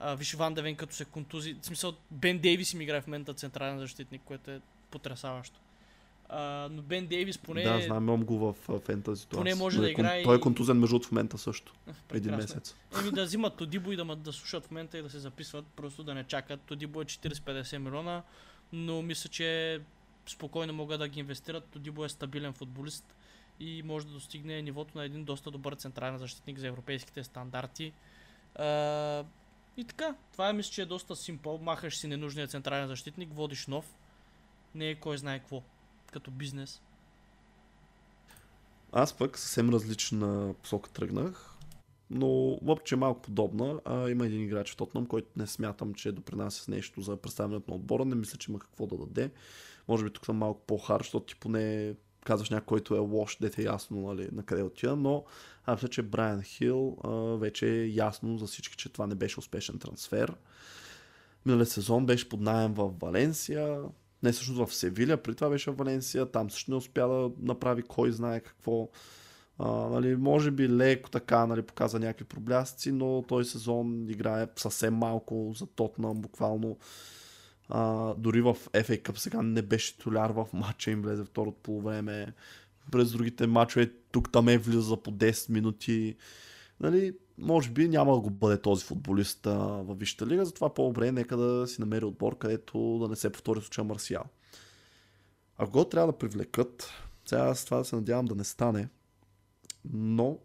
А, 0.00 0.14
виж 0.14 0.34
Ван 0.34 0.54
Девен 0.54 0.76
като 0.76 0.94
се 0.94 1.04
контузи. 1.04 1.56
В 1.62 1.66
смисъл, 1.66 1.92
Бен 2.10 2.38
Дейвис 2.38 2.72
им 2.72 2.80
играе 2.80 3.00
в 3.00 3.06
момента 3.06 3.34
централен 3.34 3.78
защитник, 3.78 4.22
което 4.24 4.50
е 4.50 4.60
потрясаващо. 4.90 5.60
А, 6.28 6.68
но 6.70 6.82
Бен 6.82 7.06
Дейвис 7.06 7.38
поне... 7.38 7.62
Да, 7.62 7.80
знам, 7.80 8.04
имам 8.04 8.24
го 8.24 8.38
в 8.38 8.78
фентази. 8.78 9.26
Поне 9.26 9.54
може 9.54 9.76
но 9.76 9.82
да 9.82 9.88
е 9.88 9.90
играе... 9.90 10.22
Той 10.22 10.36
е 10.36 10.40
контузен 10.40 10.78
между 10.78 11.00
в 11.00 11.12
момента 11.12 11.38
също. 11.38 11.74
Един 12.14 12.36
месец. 12.36 12.76
Еми 13.00 13.10
да 13.10 13.24
взимат 13.24 13.56
Тодибо 13.56 13.92
и 13.92 13.96
да, 13.96 14.04
да 14.04 14.32
слушат 14.32 14.66
в 14.66 14.70
момента 14.70 14.98
и 14.98 15.02
да 15.02 15.10
се 15.10 15.18
записват, 15.18 15.64
просто 15.76 16.02
да 16.02 16.14
не 16.14 16.24
чакат. 16.24 16.60
Тодибо 16.60 17.02
е 17.02 17.04
40-50 17.04 17.78
милиона, 17.78 18.22
но 18.72 19.02
мисля, 19.02 19.30
че 19.30 19.80
спокойно 20.30 20.72
могат 20.72 21.00
да 21.00 21.08
ги 21.08 21.20
инвестират. 21.20 21.64
Тодибо 21.64 22.04
е 22.04 22.08
стабилен 22.08 22.52
футболист 22.52 23.14
и 23.60 23.82
може 23.82 24.06
да 24.06 24.12
достигне 24.12 24.62
нивото 24.62 24.98
на 24.98 25.04
един 25.04 25.24
доста 25.24 25.50
добър 25.50 25.74
централен 25.74 26.18
защитник 26.18 26.58
за 26.58 26.66
европейските 26.66 27.24
стандарти. 27.24 27.92
А, 28.54 29.24
и 29.76 29.84
така, 29.84 30.14
това 30.32 30.48
е 30.48 30.52
мисля, 30.52 30.70
че 30.70 30.82
е 30.82 30.86
доста 30.86 31.16
симпъл. 31.16 31.58
Махаш 31.58 31.96
си 31.96 32.08
ненужния 32.08 32.46
централен 32.46 32.88
защитник, 32.88 33.32
водиш 33.32 33.66
нов. 33.66 33.96
Не 34.74 34.88
е 34.88 34.94
кой 34.94 35.18
знае 35.18 35.38
какво, 35.38 35.62
като 36.12 36.30
бизнес. 36.30 36.82
Аз 38.92 39.12
пък 39.12 39.38
съвсем 39.38 39.70
различна 39.70 40.54
посока 40.62 40.90
тръгнах, 40.90 41.56
но 42.10 42.28
въпреки 42.62 42.94
е 42.94 42.96
малко 42.96 43.20
подобна. 43.20 43.80
А, 43.84 44.10
има 44.10 44.26
един 44.26 44.42
играч 44.42 44.72
в 44.72 44.76
Тотнам, 44.76 45.06
който 45.06 45.28
не 45.36 45.46
смятам, 45.46 45.94
че 45.94 46.12
допринася 46.12 46.62
с 46.62 46.68
нещо 46.68 47.00
за 47.00 47.16
представянето 47.16 47.70
на 47.70 47.76
отбора. 47.76 48.04
Не 48.04 48.14
мисля, 48.14 48.38
че 48.38 48.50
има 48.50 48.58
какво 48.58 48.86
да 48.86 48.96
даде. 48.96 49.30
Може 49.90 50.04
би 50.04 50.10
тук 50.10 50.26
съм 50.26 50.36
малко 50.36 50.60
по-хар, 50.66 51.00
защото 51.00 51.26
ти 51.26 51.34
поне 51.34 51.94
казваш 52.24 52.50
някой, 52.50 52.66
който 52.66 52.94
е 52.94 52.98
лош, 52.98 53.36
дете 53.40 53.62
е 53.62 53.64
ясно 53.64 54.00
нали, 54.00 54.28
на 54.32 54.42
къде 54.42 54.62
отива, 54.62 54.96
но 54.96 55.24
аз 55.66 55.76
мисля, 55.76 55.88
че 55.88 56.02
Брайан 56.02 56.42
Хил 56.42 56.96
а, 57.04 57.10
вече 57.36 57.68
е 57.68 57.86
ясно 57.86 58.38
за 58.38 58.46
всички, 58.46 58.76
че 58.76 58.92
това 58.92 59.06
не 59.06 59.14
беше 59.14 59.38
успешен 59.38 59.78
трансфер. 59.78 60.34
Миналия 61.46 61.66
сезон 61.66 62.06
беше 62.06 62.28
под 62.28 62.40
найем 62.40 62.74
в 62.74 62.90
Валенсия, 63.00 63.78
не 64.22 64.32
всъщност 64.32 64.70
в 64.70 64.74
Севиля, 64.74 65.16
при 65.16 65.34
това 65.34 65.50
беше 65.50 65.70
в 65.70 65.76
Валенсия, 65.76 66.26
там 66.26 66.50
също 66.50 66.70
не 66.70 66.76
успя 66.76 67.08
да 67.08 67.30
направи 67.42 67.82
кой 67.82 68.12
знае 68.12 68.40
какво. 68.40 68.88
А, 69.58 69.68
нали, 69.68 70.16
може 70.16 70.50
би 70.50 70.68
леко 70.68 71.10
така 71.10 71.46
нали, 71.46 71.62
показа 71.62 71.98
някакви 71.98 72.24
проблясци, 72.24 72.92
но 72.92 73.24
този 73.28 73.50
сезон 73.50 74.06
играе 74.08 74.46
съвсем 74.56 74.94
малко 74.94 75.52
за 75.56 75.66
Тотнам, 75.66 76.20
буквално 76.20 76.78
а, 77.70 78.14
дори 78.14 78.40
в 78.40 78.56
FA 78.72 79.02
Cup 79.02 79.16
сега 79.16 79.42
не 79.42 79.62
беше 79.62 79.96
титуляр 79.96 80.30
в 80.30 80.48
матча 80.52 80.90
им 80.90 81.02
влезе 81.02 81.24
второто 81.24 81.58
полувреме. 81.62 82.32
През 82.92 83.12
другите 83.12 83.46
матчове 83.46 83.92
тук 84.12 84.32
там 84.32 84.48
е 84.48 84.58
влиза 84.58 84.96
по 84.96 85.12
10 85.12 85.50
минути. 85.50 86.16
Нали, 86.80 87.12
може 87.38 87.70
би 87.70 87.88
няма 87.88 88.14
да 88.14 88.20
го 88.20 88.30
бъде 88.30 88.62
този 88.62 88.84
футболист 88.84 89.46
а, 89.46 89.56
във 89.58 89.98
Висшата 89.98 90.26
лига, 90.26 90.44
затова 90.44 90.74
по-добре 90.74 91.12
нека 91.12 91.36
да 91.36 91.66
си 91.66 91.80
намери 91.80 92.04
отбор, 92.04 92.38
където 92.38 92.98
да 92.98 93.08
не 93.08 93.16
се 93.16 93.32
повтори 93.32 93.60
случая 93.60 93.84
Марсиал. 93.84 94.24
Ако 95.58 95.84
трябва 95.84 96.12
да 96.12 96.18
привлекат, 96.18 96.90
сега 97.26 97.54
с 97.54 97.64
това 97.64 97.78
да 97.78 97.84
се 97.84 97.96
надявам 97.96 98.26
да 98.26 98.34
не 98.34 98.44
стане, 98.44 98.88
но 99.92 100.38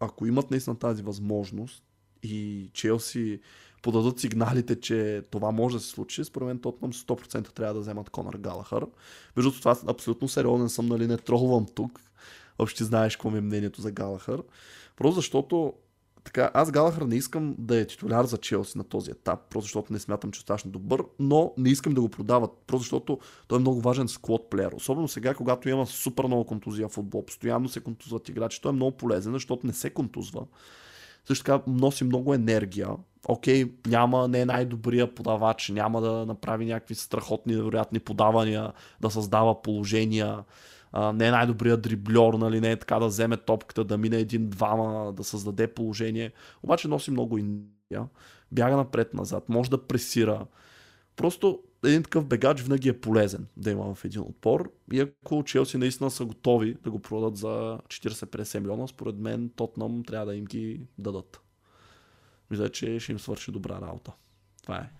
ако 0.00 0.26
имат 0.26 0.50
наистина 0.50 0.78
тази 0.78 1.02
възможност 1.02 1.84
и 2.22 2.70
Челси 2.72 3.40
подадат 3.82 4.20
сигналите, 4.20 4.80
че 4.80 5.22
това 5.30 5.50
може 5.50 5.76
да 5.76 5.82
се 5.82 5.88
случи, 5.88 6.24
според 6.24 6.46
мен 6.46 6.58
Тотнам 6.58 6.92
100% 6.92 7.52
трябва 7.52 7.74
да 7.74 7.80
вземат 7.80 8.10
Конър 8.10 8.36
Галахър. 8.36 8.86
Между 9.36 9.52
това 9.52 9.76
абсолютно 9.86 10.28
сериозен 10.28 10.68
съм, 10.68 10.86
нали 10.86 11.06
не 11.06 11.16
тролвам 11.16 11.66
тук. 11.74 12.00
Въобще 12.58 12.84
знаеш 12.84 13.16
какво 13.16 13.30
ми 13.30 13.38
е 13.38 13.40
мнението 13.40 13.80
за 13.80 13.90
Галахър. 13.90 14.42
Просто 14.96 15.16
защото 15.16 15.72
така, 16.24 16.50
аз 16.54 16.70
Галахър 16.70 17.02
не 17.02 17.16
искам 17.16 17.54
да 17.58 17.80
е 17.80 17.86
титуляр 17.86 18.24
за 18.24 18.38
Челси 18.38 18.78
на 18.78 18.84
този 18.84 19.10
етап, 19.10 19.40
просто 19.50 19.66
защото 19.66 19.92
не 19.92 19.98
смятам, 19.98 20.32
че 20.32 20.38
е 20.38 20.42
страшно 20.42 20.70
добър, 20.70 21.04
но 21.18 21.52
не 21.58 21.70
искам 21.70 21.94
да 21.94 22.00
го 22.00 22.08
продават, 22.08 22.50
просто 22.66 22.82
защото 22.82 23.18
той 23.48 23.58
е 23.58 23.60
много 23.60 23.80
важен 23.80 24.08
склад 24.08 24.50
плеер. 24.50 24.72
Особено 24.72 25.08
сега, 25.08 25.34
когато 25.34 25.68
има 25.68 25.86
супер 25.86 26.24
много 26.24 26.44
контузия 26.44 26.88
в 26.88 26.92
футбол, 26.92 27.24
постоянно 27.24 27.68
се 27.68 27.80
контузват 27.80 28.28
играчи, 28.28 28.60
той 28.60 28.72
е 28.72 28.74
много 28.74 28.96
полезен, 28.96 29.32
защото 29.32 29.66
не 29.66 29.72
се 29.72 29.90
контузва. 29.90 30.46
Също 31.24 31.44
така 31.44 31.62
носи 31.66 32.04
много 32.04 32.34
енергия 32.34 32.88
окей, 33.28 33.72
няма, 33.86 34.28
не 34.28 34.40
е 34.40 34.46
най-добрия 34.46 35.14
подавач, 35.14 35.68
няма 35.68 36.00
да 36.00 36.26
направи 36.26 36.66
някакви 36.66 36.94
страхотни, 36.94 37.54
невероятни 37.54 38.00
подавания, 38.00 38.72
да 39.00 39.10
създава 39.10 39.62
положения, 39.62 40.44
не 41.14 41.26
е 41.26 41.30
най-добрият 41.30 41.82
дриблер, 41.82 42.32
нали, 42.32 42.60
не 42.60 42.70
е 42.70 42.76
така 42.76 42.98
да 42.98 43.06
вземе 43.06 43.36
топката, 43.36 43.84
да 43.84 43.98
мине 43.98 44.16
един-двама, 44.16 45.12
да 45.12 45.24
създаде 45.24 45.74
положение. 45.74 46.32
Обаче 46.62 46.88
носи 46.88 47.10
много 47.10 47.38
индия, 47.38 48.08
бяга 48.52 48.76
напред-назад, 48.76 49.48
може 49.48 49.70
да 49.70 49.86
пресира. 49.86 50.46
Просто 51.16 51.62
един 51.84 52.02
такъв 52.02 52.26
бегач 52.26 52.62
винаги 52.62 52.88
е 52.88 53.00
полезен 53.00 53.46
да 53.56 53.70
има 53.70 53.94
в 53.94 54.04
един 54.04 54.20
отпор. 54.20 54.72
И 54.92 55.00
ако 55.00 55.44
Челси 55.44 55.78
наистина 55.78 56.10
са 56.10 56.24
готови 56.24 56.76
да 56.84 56.90
го 56.90 56.98
продадат 56.98 57.36
за 57.36 57.78
40-50 57.88 58.58
милиона, 58.58 58.86
според 58.86 59.16
мен 59.18 59.50
Тотнам 59.56 60.04
трябва 60.04 60.26
да 60.26 60.34
им 60.34 60.44
ги 60.44 60.80
дадат. 60.98 61.40
Мисля, 62.52 62.68
че 62.68 63.00
ще 63.00 63.12
им 63.12 63.18
свърши 63.18 63.50
добра 63.50 63.80
работа. 63.80 64.12
Това 64.62 64.76
е. 64.78 64.90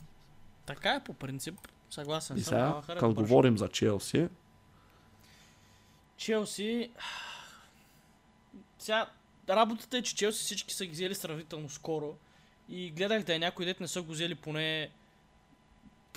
Така 0.67 0.95
е 0.95 1.05
по 1.05 1.15
принцип. 1.15 1.55
Съгласен 1.91 2.37
И 2.37 2.41
съм. 2.41 2.51
сега, 2.51 2.83
харесва 2.87 2.95
като 2.95 3.15
говорим 3.15 3.59
за 3.59 3.69
Челси, 3.69 4.29
Челси... 6.17 6.91
Сега, 8.79 9.07
работата 9.49 9.99
е, 9.99 10.03
че 10.03 10.17
Челси 10.17 10.45
всички 10.45 10.75
са 10.75 10.87
ги 10.87 10.93
взели 10.93 11.15
сравнително 11.15 11.69
скоро. 11.69 12.17
И 12.69 12.91
гледах 12.91 13.23
да 13.23 13.35
е 13.35 13.39
някой 13.39 13.67
дет 13.67 13.81
не 13.81 13.89
са 13.89 14.03
го 14.03 14.13
взели 14.13 14.35
поне 14.35 14.91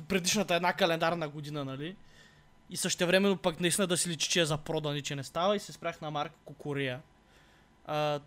предишната 0.07 0.55
една 0.55 0.73
календарна 0.73 1.29
година, 1.29 1.65
нали? 1.65 1.95
И 2.69 2.77
същевременно 2.77 3.37
пък 3.37 3.59
наистина 3.59 3.87
да 3.87 3.97
си 3.97 4.09
личи, 4.09 4.29
че 4.29 4.41
е 4.41 4.45
за 4.45 4.57
продан 4.57 4.97
и 4.97 5.01
че 5.01 5.15
не 5.15 5.23
става 5.23 5.55
и 5.55 5.59
се 5.59 5.73
спрях 5.73 6.01
на 6.01 6.11
Марк 6.11 6.33
Кокория. 6.45 7.01
А, 7.85 8.19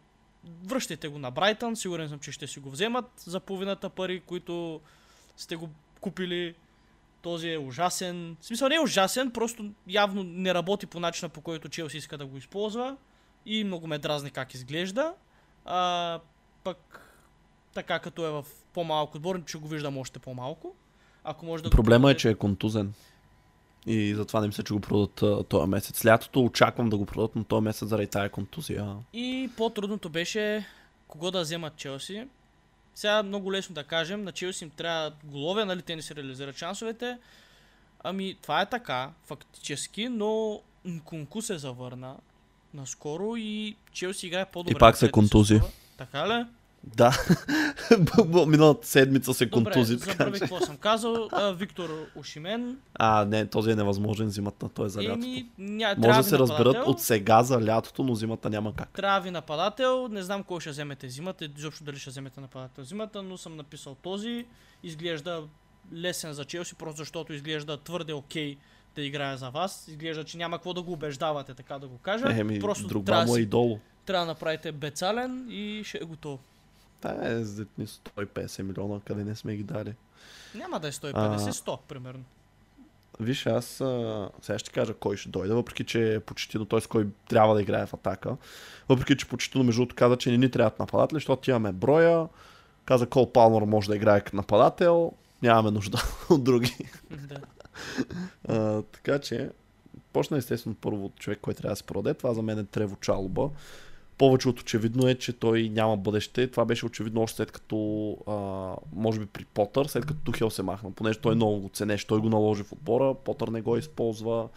връщайте 0.65 1.09
го 1.09 1.19
на 1.19 1.31
Брайтън, 1.31 1.77
сигурен 1.77 2.09
съм, 2.09 2.19
че 2.19 2.33
ще 2.33 2.47
си 2.47 2.61
го 2.61 2.71
вземат 2.71 3.11
за 3.17 3.41
половината 3.41 3.91
пари, 3.91 4.21
които 4.21 4.81
сте 5.37 5.57
го 5.57 5.69
купили. 6.01 6.55
Този 7.23 7.49
е 7.49 7.59
ужасен. 7.59 8.37
В 8.41 8.47
смисъл 8.47 8.69
не 8.69 8.75
е 8.75 8.81
ужасен, 8.81 9.31
просто 9.31 9.71
явно 9.87 10.23
не 10.23 10.55
работи 10.55 10.87
по 10.87 11.01
начина 11.01 11.29
по 11.29 11.41
който 11.41 11.69
Челси 11.69 11.97
иска 11.97 12.19
да 12.19 12.27
го 12.27 12.37
използва. 12.37 12.97
И 13.47 13.65
много 13.65 13.87
ме 13.87 13.99
дразни 13.99 14.31
как 14.31 14.55
изглежда. 14.55 15.15
А, 15.65 16.21
пък 16.65 17.01
така 17.75 17.99
като 17.99 18.27
е 18.27 18.31
в 18.31 18.45
по-малко 18.75 19.17
отбор, 19.17 19.45
че 19.45 19.59
го 19.59 19.69
виждам 19.69 19.99
още 19.99 20.19
по-малко. 20.19 20.75
Ако 21.25 21.47
може 21.47 21.63
да 21.63 21.69
го 21.69 21.77
проблема 21.77 22.11
е, 22.11 22.15
продадете- 22.15 22.21
че 22.21 22.31
е 22.31 22.35
контузен. 22.35 22.93
И 23.87 24.15
затова 24.15 24.41
не 24.41 24.47
мисля, 24.47 24.65
че 24.65 24.75
го 24.75 24.81
продадат 24.81 25.49
този 25.49 25.69
месец. 25.69 26.05
Лятото 26.05 26.45
очаквам 26.45 26.91
да 26.91 26.97
го 26.97 27.07
продадат, 27.07 27.37
но 27.37 27.45
този 27.45 27.63
месец 27.63 27.89
заради 27.89 28.07
тая 28.07 28.31
контузия. 28.31 28.97
И 29.13 29.51
по-трудното 29.57 30.09
беше 30.09 30.67
кого 31.09 31.31
да 31.31 31.41
вземат 31.41 31.77
Челси. 31.77 32.29
Сега 32.95 33.23
много 33.23 33.53
лесно 33.53 33.75
да 33.75 33.85
кажем, 33.85 34.25
на 34.25 34.33
Челси 34.33 34.65
им 34.65 34.71
трябва 34.71 35.13
голове, 35.25 35.65
нали 35.65 35.83
те 35.83 35.97
не 35.97 36.03
се 36.03 36.15
реализират 36.15 36.57
шансовете. 36.57 37.19
Ами 38.05 38.37
това 38.43 38.61
е 38.61 38.69
така, 38.69 39.11
фактически, 39.25 40.09
но 40.09 40.61
Нкунку 40.85 41.43
се 41.43 41.59
завърна 41.59 42.17
наскоро 42.75 43.37
и 43.37 43.77
Челси 43.93 44.27
играе 44.27 44.45
по-добре. 44.45 44.77
И 44.77 44.79
пак 44.79 44.97
се 44.97 45.11
контузи. 45.11 45.61
Така 45.97 46.29
ли? 46.29 46.47
Да. 46.85 47.25
Миналата 48.47 48.87
седмица 48.89 49.35
се 49.35 49.51
контузи. 49.51 49.95
Добре, 49.95 50.07
така 50.07 50.13
забравих 50.15 50.35
че- 50.35 50.41
какво 50.41 50.61
съм 50.61 50.77
казал. 50.77 51.29
А, 51.33 51.53
Виктор 51.53 52.07
Ошимен. 52.17 52.79
А, 52.95 53.25
не, 53.25 53.47
този 53.47 53.71
е 53.71 53.77
невъзможен 53.77 54.29
зимата, 54.29 54.69
той 54.69 54.87
е 54.87 54.89
за 54.89 55.01
лятото. 55.01 55.15
Еми, 55.17 55.49
ня... 55.59 55.95
Може 55.99 56.19
да 56.19 56.25
се 56.25 56.39
разберат 56.39 56.87
от 56.87 57.01
сега 57.01 57.43
за 57.43 57.61
лятото, 57.63 58.03
но 58.03 58.15
зимата 58.15 58.51
няма 58.51 58.75
как. 58.75 58.89
Трябва 58.89 59.21
ви 59.21 59.31
нападател, 59.31 60.09
не 60.09 60.23
знам 60.23 60.43
кой 60.43 60.61
ще 60.61 60.71
вземете 60.71 61.09
зимата, 61.09 61.49
изобщо 61.59 61.85
дали 61.85 61.99
ще 61.99 62.11
вземете 62.11 62.41
нападател 62.41 62.85
зимата, 62.85 63.23
но 63.23 63.39
съм 63.39 63.57
написал 63.57 63.95
този. 63.95 64.47
Изглежда 64.83 65.43
лесен 65.95 66.33
за 66.33 66.45
Челси, 66.45 66.75
просто 66.75 66.97
защото 66.97 67.33
изглежда 67.33 67.77
твърде 67.77 68.13
окей 68.13 68.57
да 68.95 69.03
играе 69.03 69.37
за 69.37 69.51
вас. 69.51 69.89
Изглежда, 69.89 70.25
че 70.25 70.39
няма 70.39 70.57
какво 70.59 70.73
да 70.73 70.83
го 70.83 70.93
убеждавате, 70.93 71.55
така 71.55 71.79
да 71.79 71.89
го 71.89 71.99
кажа. 71.99 72.27
Еми, 72.31 72.61
просто 72.61 72.87
друг 72.87 73.07
трябва, 73.07 73.27
му 73.27 73.33
е 73.33 73.37
си- 73.37 73.43
и 73.43 73.47
долу. 73.47 73.79
трябва 74.07 74.27
да 74.27 74.33
направите 74.33 74.73
бецален 74.73 75.47
и 75.51 75.83
ще 75.85 75.99
е 75.99 76.05
готово. 76.05 76.39
Това 77.01 77.17
е 77.23 77.45
за 77.45 77.63
едни 77.63 77.87
150 77.87 78.63
милиона, 78.63 79.01
къде 79.07 79.25
не 79.25 79.37
сме 79.37 79.57
ги 79.57 79.63
дали. 79.63 79.95
Няма 80.55 80.81
да 80.81 80.89
е 80.89 80.93
150, 80.93 81.13
А. 81.15 81.39
100 81.39 81.79
примерно. 81.89 82.25
Виж, 83.21 83.47
аз 83.47 83.81
а, 83.81 84.29
сега 84.43 84.59
ще 84.59 84.71
кажа 84.71 84.95
кой 84.95 85.17
ще 85.17 85.29
дойде, 85.29 85.55
въпреки 85.55 85.85
че 85.85 86.21
Почетино, 86.27 86.65
т.е. 86.65 86.81
кой 86.81 87.07
трябва 87.29 87.55
да 87.55 87.63
играе 87.63 87.87
в 87.87 87.95
атака. 87.95 88.37
Въпреки 88.89 89.17
че 89.17 89.29
Почетино 89.29 89.65
между 89.65 89.81
другото 89.81 89.95
каза, 89.95 90.17
че 90.17 90.31
не 90.31 90.39
ни 90.39 90.51
трябват 90.51 90.79
нападатели, 90.79 91.17
защото 91.17 91.51
имаме 91.51 91.73
броя. 91.73 92.29
Каза 92.85 93.07
Кол 93.07 93.33
Палмър 93.33 93.63
може 93.63 93.89
да 93.89 93.97
играе 93.97 94.21
като 94.21 94.37
нападател. 94.37 95.13
Нямаме 95.43 95.71
нужда 95.71 96.03
от 96.31 96.45
други. 96.45 96.77
да. 97.11 97.41
А, 98.49 98.83
така 98.83 99.19
че, 99.19 99.51
почна 100.13 100.37
естествено 100.37 100.77
първо 100.81 101.05
от 101.05 101.17
човек, 101.17 101.39
който 101.43 101.61
трябва 101.61 101.73
да 101.73 101.77
се 101.77 101.83
продаде. 101.83 102.15
Това 102.15 102.35
за 102.35 102.43
мен 102.43 102.59
е 102.59 102.65
Трево 102.65 102.97
Чалоба. 102.97 103.51
Повече 104.19 104.49
от 104.49 104.61
очевидно 104.61 105.09
е, 105.09 105.15
че 105.15 105.33
той 105.33 105.69
няма 105.69 105.97
бъдеще. 105.97 106.51
Това 106.51 106.65
беше 106.65 106.87
очевидно 106.87 107.23
още 107.23 107.37
след 107.37 107.53
като, 107.53 108.11
а, 108.27 108.35
може 108.93 109.21
би 109.21 109.27
при 109.27 109.45
Потър, 109.45 109.87
след 109.87 110.07
като 110.07 110.21
Тухел 110.21 110.51
се 110.51 110.63
махна, 110.63 110.91
понеже 110.91 111.19
той 111.19 111.35
много 111.35 111.61
го 111.61 111.69
ценеше. 111.69 112.07
Той 112.07 112.21
го 112.21 112.29
наложи 112.29 112.63
в 112.63 112.73
отбора, 112.73 113.15
Потър 113.15 113.49
не 113.49 113.61
го 113.61 113.77
използва, 113.77 114.49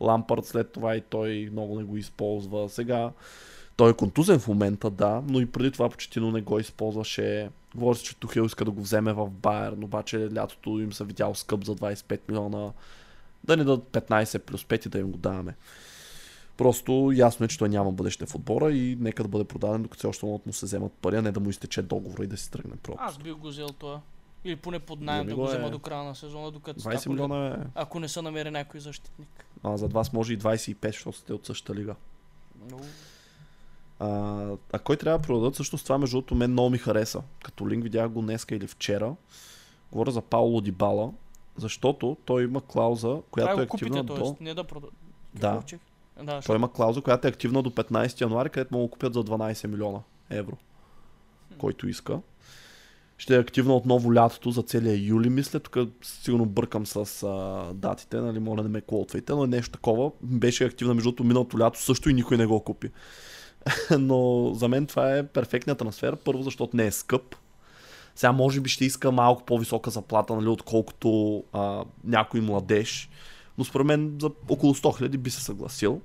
Лампард 0.00 0.44
след 0.44 0.72
това 0.72 0.96
и 0.96 1.00
той 1.00 1.48
много 1.52 1.78
не 1.78 1.84
го 1.84 1.96
използва. 1.96 2.68
Сега 2.68 3.10
той 3.76 3.90
е 3.90 3.94
контузен 3.94 4.38
в 4.38 4.48
момента, 4.48 4.90
да, 4.90 5.22
но 5.28 5.40
и 5.40 5.46
преди 5.46 5.70
това 5.70 5.88
почетино 5.88 6.30
не 6.30 6.40
го 6.40 6.58
използваше. 6.58 7.50
Говори 7.74 7.98
се, 7.98 8.04
че 8.04 8.16
Тухел 8.16 8.42
иска 8.42 8.64
да 8.64 8.70
го 8.70 8.82
вземе 8.82 9.12
в 9.12 9.30
Байерн, 9.30 9.84
обаче 9.84 10.28
лятото 10.36 10.80
им 10.80 10.92
се 10.92 11.04
видял 11.04 11.34
скъп 11.34 11.64
за 11.64 11.76
25 11.76 12.20
милиона. 12.28 12.72
Да 13.44 13.56
ни 13.56 13.64
дадат 13.64 13.84
15 13.92 14.38
плюс 14.38 14.64
5 14.64 14.86
и 14.86 14.88
да 14.88 14.98
им 14.98 15.10
го 15.10 15.18
даваме. 15.18 15.54
Просто 16.56 17.12
ясно 17.14 17.44
е, 17.44 17.48
че 17.48 17.58
той 17.58 17.68
няма 17.68 17.92
бъдеще 17.92 18.26
в 18.26 18.34
отбора 18.34 18.72
и 18.72 18.96
нека 19.00 19.22
да 19.22 19.28
бъде 19.28 19.44
продаден, 19.44 19.82
докато 19.82 19.98
все 19.98 20.06
още 20.06 20.26
могат 20.26 20.46
му 20.46 20.52
се 20.52 20.66
вземат 20.66 20.92
пари, 20.92 21.16
а 21.16 21.22
не 21.22 21.32
да 21.32 21.40
му 21.40 21.50
изтече 21.50 21.82
договора 21.82 22.24
и 22.24 22.26
да 22.26 22.36
си 22.36 22.50
тръгне 22.50 22.76
просто. 22.82 23.02
Аз 23.02 23.18
бих 23.18 23.34
го 23.34 23.48
взел 23.48 23.68
това. 23.68 24.00
Или 24.44 24.56
поне 24.56 24.78
под 24.78 25.00
найем 25.00 25.26
да 25.26 25.34
го 25.34 25.40
го 25.40 25.46
е. 25.46 25.48
взема 25.48 25.70
до 25.70 25.78
края 25.78 26.02
на 26.04 26.14
сезона, 26.14 26.50
докато 26.50 26.80
20 26.80 27.00
ако, 27.00 27.12
милиона 27.12 27.46
е, 27.46 27.66
ако 27.74 28.00
не 28.00 28.08
са 28.08 28.22
намери 28.22 28.50
някой 28.50 28.80
защитник. 28.80 29.46
а 29.62 29.76
за 29.76 29.88
вас 29.88 30.12
може 30.12 30.32
и 30.32 30.38
25, 30.38 30.86
защото 30.86 31.18
сте 31.18 31.32
от 31.32 31.46
същата 31.46 31.74
лига. 31.74 31.94
Много. 32.66 32.84
А, 33.98 34.08
а 34.72 34.78
кой 34.78 34.96
трябва 34.96 35.18
да 35.18 35.22
продадат? 35.26 35.54
Всъщност 35.54 35.84
това 35.84 35.98
между 35.98 36.16
другото 36.16 36.34
мен 36.34 36.50
много 36.50 36.70
ми 36.70 36.78
хареса. 36.78 37.22
Като 37.44 37.68
линк 37.68 37.82
видях 37.82 38.10
го 38.10 38.22
днеска 38.22 38.54
или 38.54 38.66
вчера. 38.66 39.14
Говоря 39.92 40.10
за 40.10 40.20
Пауло 40.22 40.60
Дибала, 40.60 41.12
защото 41.56 42.16
той 42.24 42.44
има 42.44 42.60
клауза, 42.60 43.20
която 43.30 43.48
Трябва 43.48 43.62
е 43.62 43.64
активна 43.64 44.00
купите, 44.00 44.20
до... 44.20 44.34
т.е. 44.34 44.44
не 44.44 44.54
да 44.54 44.64
продадат. 44.64 44.94
Да. 45.34 45.62
Да, 46.22 46.40
Той 46.46 46.56
има 46.56 46.72
клауза, 46.72 47.00
която 47.00 47.26
е 47.26 47.30
активна 47.30 47.62
до 47.62 47.70
15 47.70 48.20
януари, 48.20 48.50
където 48.50 48.74
могат 48.74 48.90
да 48.90 48.92
купят 48.92 49.14
за 49.14 49.24
12 49.24 49.66
милиона 49.66 50.00
евро. 50.30 50.56
Който 51.58 51.88
иска. 51.88 52.20
Ще 53.18 53.36
е 53.36 53.38
активна 53.38 53.76
отново 53.76 54.14
лятото 54.14 54.50
за 54.50 54.62
целия 54.62 54.96
юли, 54.96 55.30
мисля. 55.30 55.60
Тук 55.60 55.76
сигурно 56.02 56.46
бъркам 56.46 56.86
с 56.86 57.22
а, 57.22 57.72
датите, 57.74 58.16
нали, 58.16 58.38
моля 58.38 58.62
не 58.62 58.68
ме 58.68 58.80
колтвайте, 58.80 59.32
но 59.32 59.44
е 59.44 59.46
нещо 59.46 59.72
такова. 59.72 60.10
Беше 60.22 60.64
активна 60.64 60.94
между 60.94 61.10
другото 61.10 61.24
миналото 61.24 61.58
лято 61.58 61.80
също 61.80 62.10
и 62.10 62.14
никой 62.14 62.36
не 62.36 62.46
го 62.46 62.64
купи. 62.64 62.90
но 63.98 64.50
за 64.54 64.68
мен 64.68 64.86
това 64.86 65.16
е 65.16 65.26
перфектният 65.26 65.78
трансфер. 65.78 66.16
Първо, 66.16 66.42
защото 66.42 66.76
не 66.76 66.86
е 66.86 66.90
скъп. 66.90 67.36
Сега 68.14 68.32
може 68.32 68.60
би 68.60 68.68
ще 68.70 68.84
иска 68.84 69.12
малко 69.12 69.44
по-висока 69.44 69.90
заплата, 69.90 70.34
нали, 70.34 70.48
отколкото 70.48 71.44
а, 71.52 71.84
някой 72.04 72.40
младеж. 72.40 73.10
Но 73.58 73.64
според 73.64 73.86
мен 73.86 74.18
за 74.20 74.30
около 74.48 74.74
100 74.74 74.98
хиляди 74.98 75.18
би 75.18 75.30
се 75.30 75.40
съгласил. 75.40 76.00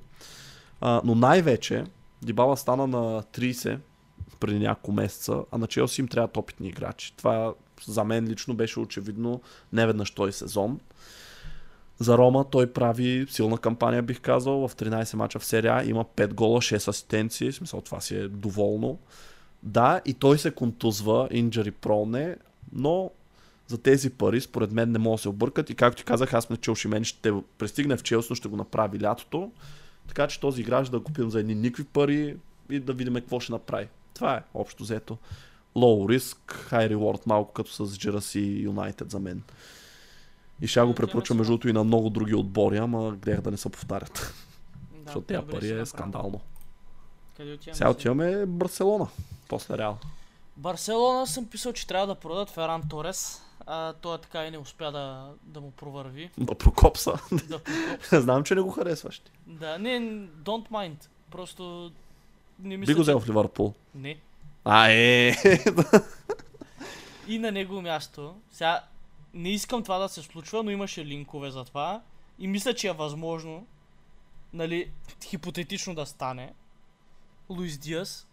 А, 0.81 1.01
но 1.05 1.15
най-вече 1.15 1.83
Дибала 2.21 2.57
стана 2.57 2.87
на 2.87 3.23
30 3.23 3.79
преди 4.39 4.59
няколко 4.59 4.91
месеца, 4.91 5.43
а 5.51 5.57
на 5.57 5.67
Челси 5.67 6.01
им 6.01 6.07
трябват 6.07 6.37
опитни 6.37 6.67
играчи. 6.67 7.13
Това 7.17 7.53
за 7.85 8.03
мен 8.03 8.27
лично 8.27 8.53
беше 8.53 8.79
очевидно 8.79 9.41
не 9.73 9.85
веднъж 9.85 10.11
този 10.11 10.31
сезон. 10.31 10.79
За 11.99 12.17
Рома 12.17 12.45
той 12.51 12.73
прави 12.73 13.25
силна 13.29 13.57
кампания, 13.57 14.03
бих 14.03 14.21
казал. 14.21 14.67
В 14.67 14.75
13 14.75 15.15
мача 15.15 15.39
в 15.39 15.45
серия 15.45 15.89
има 15.89 16.05
5 16.05 16.33
гола, 16.33 16.61
6 16.61 16.87
асистенции. 16.87 17.51
В 17.51 17.55
смисъл 17.55 17.81
това 17.81 18.01
си 18.01 18.15
е 18.15 18.27
доволно. 18.27 18.99
Да, 19.63 20.01
и 20.05 20.13
той 20.13 20.37
се 20.37 20.51
контузва, 20.51 21.29
injury 21.29 21.71
prone, 21.71 22.31
е, 22.31 22.37
но 22.73 23.11
за 23.67 23.77
тези 23.77 24.09
пари, 24.09 24.41
според 24.41 24.71
мен, 24.71 24.91
не 24.91 24.99
могат 24.99 25.17
да 25.17 25.21
се 25.21 25.29
объркат. 25.29 25.69
И 25.69 25.75
както 25.75 25.97
ти 25.97 26.05
казах, 26.05 26.33
аз 26.33 26.49
мисля, 26.49 26.61
че 26.61 26.71
Ошимен 26.71 27.03
ще 27.03 27.33
пристигне 27.57 27.97
в 27.97 28.03
Челси, 28.03 28.27
но 28.29 28.35
ще 28.35 28.47
го 28.47 28.55
направи 28.55 29.01
лятото. 29.01 29.51
Така 30.07 30.27
че 30.27 30.39
този 30.39 30.61
играч 30.61 30.89
да 30.89 31.03
купим 31.03 31.29
за 31.29 31.39
едни 31.39 31.55
никакви 31.55 31.83
пари 31.83 32.37
и 32.69 32.79
да 32.79 32.93
видим 32.93 33.13
какво 33.13 33.39
ще 33.39 33.51
направи. 33.51 33.87
Това 34.13 34.35
е 34.35 34.43
общо 34.53 34.83
взето. 34.83 35.17
Low 35.75 36.17
risk, 36.17 36.37
high 36.71 36.95
reward, 36.95 37.21
малко 37.25 37.53
като 37.53 37.71
с 37.71 37.97
GRC 37.97 38.39
и 38.39 38.67
United 38.67 39.09
за 39.09 39.19
мен. 39.19 39.43
И 40.61 40.67
ще 40.67 40.79
го 40.79 40.85
Ами, 40.85 40.95
препоръчам 40.95 41.37
между 41.37 41.51
другото 41.51 41.69
и 41.69 41.73
на 41.73 41.83
много 41.83 42.09
други 42.09 42.35
отбори, 42.35 42.77
ама 42.77 43.11
гледах 43.11 43.41
да 43.41 43.51
не 43.51 43.57
се 43.57 43.69
повтарят. 43.69 44.33
Да, 44.91 44.99
защото 45.05 45.33
добре 45.33 45.51
пари 45.51 45.79
е 45.79 45.85
скандално. 45.85 46.41
Къде 47.37 47.53
отиваме 47.53 47.77
Сега 47.77 47.89
отиваме 47.89 48.45
Барселона, 48.45 49.07
после 49.47 49.77
Реал. 49.77 49.97
Барселона 50.57 51.27
съм 51.27 51.45
писал, 51.45 51.73
че 51.73 51.87
трябва 51.87 52.07
да 52.07 52.15
продадат 52.15 52.49
Феран 52.49 52.89
Торес. 52.89 53.41
А 53.65 53.93
той 53.93 54.17
така 54.17 54.45
и 54.45 54.51
не 54.51 54.57
успя 54.57 54.91
да, 54.91 55.31
да 55.43 55.61
му 55.61 55.71
провърви. 55.71 56.29
Да 56.37 56.55
прокопса. 56.55 57.13
Да, 57.31 57.59
прокопса. 57.63 58.21
Знам, 58.21 58.43
че 58.43 58.55
не 58.55 58.61
го 58.61 58.71
харесваш 58.71 59.19
ти. 59.19 59.31
да, 59.47 59.79
не, 59.79 59.99
don't 60.43 60.69
mind. 60.69 61.07
Просто 61.31 61.91
не 62.59 62.69
Би 62.69 62.77
мисля, 62.77 62.93
го 62.95 63.01
взел 63.01 63.19
че... 63.19 63.25
в 63.25 63.29
Ливърпул. 63.29 63.73
Не. 63.95 64.17
А, 64.65 64.91
е. 64.91 65.35
И 67.27 67.39
на 67.39 67.51
негово 67.51 67.81
място. 67.81 68.35
Сега 68.51 68.83
не 69.33 69.49
искам 69.49 69.83
това 69.83 69.97
да 69.97 70.09
се 70.09 70.21
случва, 70.21 70.63
но 70.63 70.71
имаше 70.71 71.05
линкове 71.05 71.51
за 71.51 71.63
това. 71.63 72.01
И 72.39 72.47
мисля, 72.47 72.73
че 72.73 72.87
е 72.87 72.93
възможно, 72.93 73.67
нали, 74.53 74.91
хипотетично 75.23 75.95
да 75.95 76.05
стане. 76.05 76.53
Луис 77.49 77.77
Диас 77.77 78.26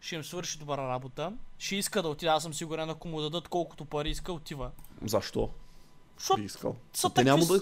ще 0.00 0.14
им 0.14 0.24
свърши 0.24 0.58
добра 0.58 0.88
работа. 0.88 1.32
Ще 1.58 1.76
иска 1.76 2.02
да 2.02 2.08
отида, 2.08 2.32
аз 2.32 2.42
съм 2.42 2.54
сигурен, 2.54 2.90
ако 2.90 3.08
му 3.08 3.20
дадат 3.20 3.48
колкото 3.48 3.84
пари 3.84 4.10
иска, 4.10 4.32
отива. 4.32 4.70
Защо? 5.04 5.50
Защото 6.18 6.40
Би 6.40 6.46
искал. 6.46 6.76
са 6.92 7.10
Те 7.10 7.24
няма 7.24 7.46
да... 7.46 7.60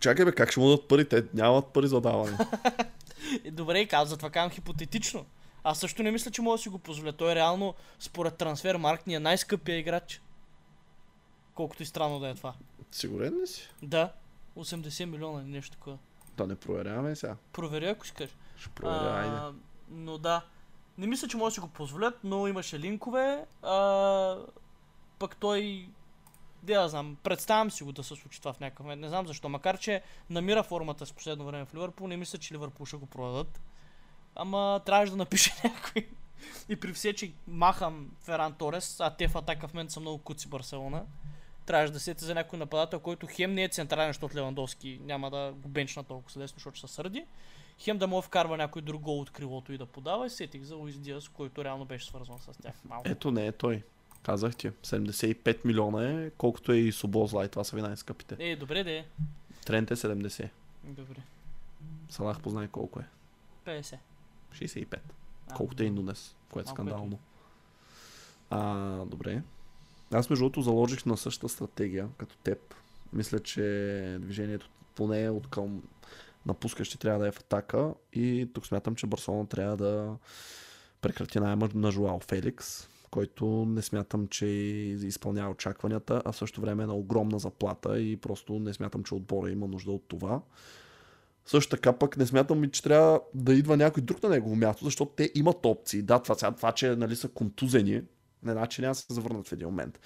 Чакай 0.00 0.24
бе, 0.24 0.32
как 0.32 0.50
ще 0.50 0.60
му 0.60 0.66
дадат 0.68 0.88
пари? 0.88 1.08
Те 1.08 1.24
нямат 1.34 1.66
пари 1.66 1.88
за 1.88 2.00
даване. 2.00 2.38
Е, 3.44 3.50
Добре, 3.50 3.86
казвам, 3.86 4.08
затова 4.08 4.30
казвам 4.30 4.50
хипотетично. 4.50 5.26
Аз 5.64 5.78
също 5.78 6.02
не 6.02 6.10
мисля, 6.10 6.30
че 6.30 6.42
мога 6.42 6.56
да 6.56 6.62
си 6.62 6.68
го 6.68 6.78
позволя. 6.78 7.12
Той 7.12 7.32
е 7.32 7.34
реално, 7.34 7.74
според 8.00 8.36
трансфер 8.36 8.76
марк, 8.76 9.06
ни 9.06 9.14
е 9.14 9.20
най-скъпия 9.20 9.78
играч. 9.78 10.22
Колкото 11.54 11.82
и 11.82 11.86
странно 11.86 12.20
да 12.20 12.28
е 12.28 12.34
това. 12.34 12.54
Сигурен 12.92 13.40
ли 13.42 13.46
си? 13.46 13.70
Да, 13.82 14.12
80 14.56 15.04
милиона 15.04 15.42
или 15.42 15.48
нещо 15.50 15.76
такова. 15.76 15.98
Да 16.36 16.46
не 16.46 16.54
проверяваме 16.54 17.16
сега. 17.16 17.36
Провери, 17.52 17.86
ако 17.86 18.04
искаш. 18.04 18.30
Ще 18.56 18.68
проверя, 18.68 19.14
айде. 19.14 19.58
но 19.90 20.18
да. 20.18 20.44
Не 20.98 21.06
мисля, 21.06 21.28
че 21.28 21.36
може 21.36 21.52
да 21.52 21.54
си 21.54 21.60
го 21.60 21.68
позволят, 21.68 22.18
но 22.24 22.46
имаше 22.46 22.78
линкове. 22.78 23.44
А, 23.62 24.36
пък 25.18 25.36
той... 25.36 25.88
Де 26.62 26.74
да 26.74 26.88
знам, 26.88 27.16
представям 27.22 27.70
си 27.70 27.84
го 27.84 27.92
да 27.92 28.02
се 28.02 28.14
случи 28.14 28.38
това 28.38 28.52
в 28.52 28.60
някакъв 28.60 28.84
момент. 28.84 29.00
Не 29.00 29.08
знам 29.08 29.26
защо. 29.26 29.48
Макар, 29.48 29.78
че 29.78 30.02
намира 30.30 30.62
формата 30.62 31.06
с 31.06 31.12
последно 31.12 31.44
време 31.44 31.64
в 31.64 31.74
Ливърпул, 31.74 32.08
не 32.08 32.16
мисля, 32.16 32.38
че 32.38 32.54
Ливърпул 32.54 32.86
ще 32.86 32.96
го 32.96 33.06
продадат. 33.06 33.60
Ама 34.36 34.80
трябваше 34.86 35.10
да 35.10 35.16
напише 35.16 35.54
някой. 35.64 36.08
И 36.68 36.76
при 36.76 36.92
все, 36.92 37.12
че 37.12 37.32
махам 37.48 38.10
Феран 38.20 38.54
Торес, 38.54 39.00
а 39.00 39.10
те 39.10 39.28
в 39.28 39.36
атака 39.36 39.68
в 39.68 39.74
момента 39.74 39.92
са 39.92 40.00
много 40.00 40.18
куци 40.18 40.48
Барселона, 40.48 41.02
трябваше 41.66 41.92
да 41.92 42.00
сете 42.00 42.24
за 42.24 42.34
някой 42.34 42.58
нападател, 42.58 43.00
който 43.00 43.26
хем 43.30 43.54
не 43.54 43.64
е 43.64 43.68
централен, 43.68 44.08
защото 44.08 44.36
Левандовски 44.36 45.00
няма 45.02 45.30
да 45.30 45.52
го 45.56 45.68
бенчна 45.68 46.04
толкова 46.04 46.40
лесно, 46.40 46.56
защото 46.56 46.76
ще 46.76 46.88
се 46.88 46.94
сърди. 46.94 47.26
Хем 47.78 47.98
да 47.98 48.06
му 48.06 48.22
вкарва 48.22 48.56
някой 48.56 48.82
друг 48.82 49.02
гол 49.02 49.20
от 49.20 49.30
крилото 49.30 49.72
и 49.72 49.78
да 49.78 49.86
подава 49.86 50.26
и 50.26 50.30
сетих 50.30 50.62
за 50.62 50.76
Луис 50.76 50.98
Диас, 50.98 51.28
който 51.28 51.64
реално 51.64 51.84
беше 51.84 52.06
свързан 52.06 52.38
с 52.38 52.62
тях. 52.62 52.74
Малко. 52.84 53.08
Ето 53.08 53.30
не 53.30 53.46
е 53.46 53.52
той. 53.52 53.82
Казах 54.22 54.56
ти. 54.56 54.70
75 54.70 55.64
милиона 55.64 56.10
е, 56.10 56.30
колкото 56.30 56.72
е 56.72 56.76
и 56.76 56.92
Собозла 56.92 57.44
и 57.44 57.48
това 57.48 57.64
са 57.64 57.76
ви 57.76 57.82
най-скъпите. 57.82 58.36
Е, 58.38 58.56
добре 58.56 58.84
де. 58.84 59.06
Трент 59.66 59.90
е 59.90 59.96
70. 59.96 60.48
Добре. 60.84 61.22
Салах 62.08 62.40
познай 62.40 62.68
колко 62.68 63.00
е. 63.00 63.06
50. 63.66 63.96
65. 64.52 64.98
А, 65.48 65.54
Колкото 65.54 65.82
е 65.82 65.86
Индонес, 65.86 66.36
което 66.50 66.68
е 66.68 66.70
е 66.70 66.74
скандално. 66.74 67.18
А, 68.50 68.96
добре. 69.04 69.42
Аз 70.12 70.30
между 70.30 70.44
другото 70.44 70.62
заложих 70.62 71.06
на 71.06 71.16
същата 71.16 71.48
стратегия, 71.48 72.08
като 72.16 72.36
теб. 72.36 72.74
Мисля, 73.12 73.40
че 73.40 74.18
движението 74.20 74.70
поне 74.94 75.30
от 75.30 75.46
към 75.46 75.82
напускащи 76.46 76.98
трябва 76.98 77.20
да 77.20 77.28
е 77.28 77.32
в 77.32 77.40
атака 77.40 77.94
и 78.12 78.50
тук 78.54 78.66
смятам, 78.66 78.94
че 78.94 79.06
Барселона 79.06 79.46
трябва 79.46 79.76
да 79.76 80.16
прекрати 81.00 81.40
найма 81.40 81.68
на 81.74 81.90
Жуал 81.90 82.20
Феликс, 82.20 82.88
който 83.10 83.46
не 83.68 83.82
смятам, 83.82 84.28
че 84.28 84.46
изпълнява 84.46 85.50
очакванията, 85.50 86.22
а 86.24 86.32
в 86.32 86.36
същото 86.36 86.60
време 86.60 86.82
е 86.82 86.86
на 86.86 86.94
огромна 86.94 87.38
заплата 87.38 88.00
и 88.00 88.16
просто 88.16 88.52
не 88.52 88.74
смятам, 88.74 89.04
че 89.04 89.14
отбора 89.14 89.50
има 89.50 89.66
нужда 89.66 89.92
от 89.92 90.04
това. 90.08 90.40
Също 91.46 91.70
така 91.76 91.92
пък 91.92 92.16
не 92.16 92.26
смятам 92.26 92.64
и, 92.64 92.70
че 92.70 92.82
трябва 92.82 93.20
да 93.34 93.54
идва 93.54 93.76
някой 93.76 94.02
друг 94.02 94.22
на 94.22 94.28
негово 94.28 94.56
място, 94.56 94.84
защото 94.84 95.12
те 95.16 95.30
имат 95.34 95.66
опции. 95.66 96.02
Да, 96.02 96.18
това, 96.18 96.34
сега, 96.34 96.52
това 96.52 96.72
че 96.72 96.96
нали, 96.96 97.16
са 97.16 97.28
контузени, 97.28 98.02
не 98.42 98.52
значи 98.52 98.80
няма 98.80 98.90
да 98.90 98.94
се 98.94 99.14
завърнат 99.14 99.48
в 99.48 99.52
един 99.52 99.68
момент. 99.68 100.00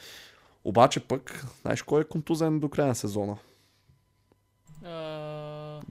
Обаче 0.64 1.01
пък, 1.01 1.46
знаеш 1.62 1.83
кой 1.83 2.01
е 2.01 2.05
контузен 2.05 2.61
до 2.61 2.68
края 2.68 2.88
на 2.88 2.94
сезона? 2.94 3.37
А, 4.85 4.90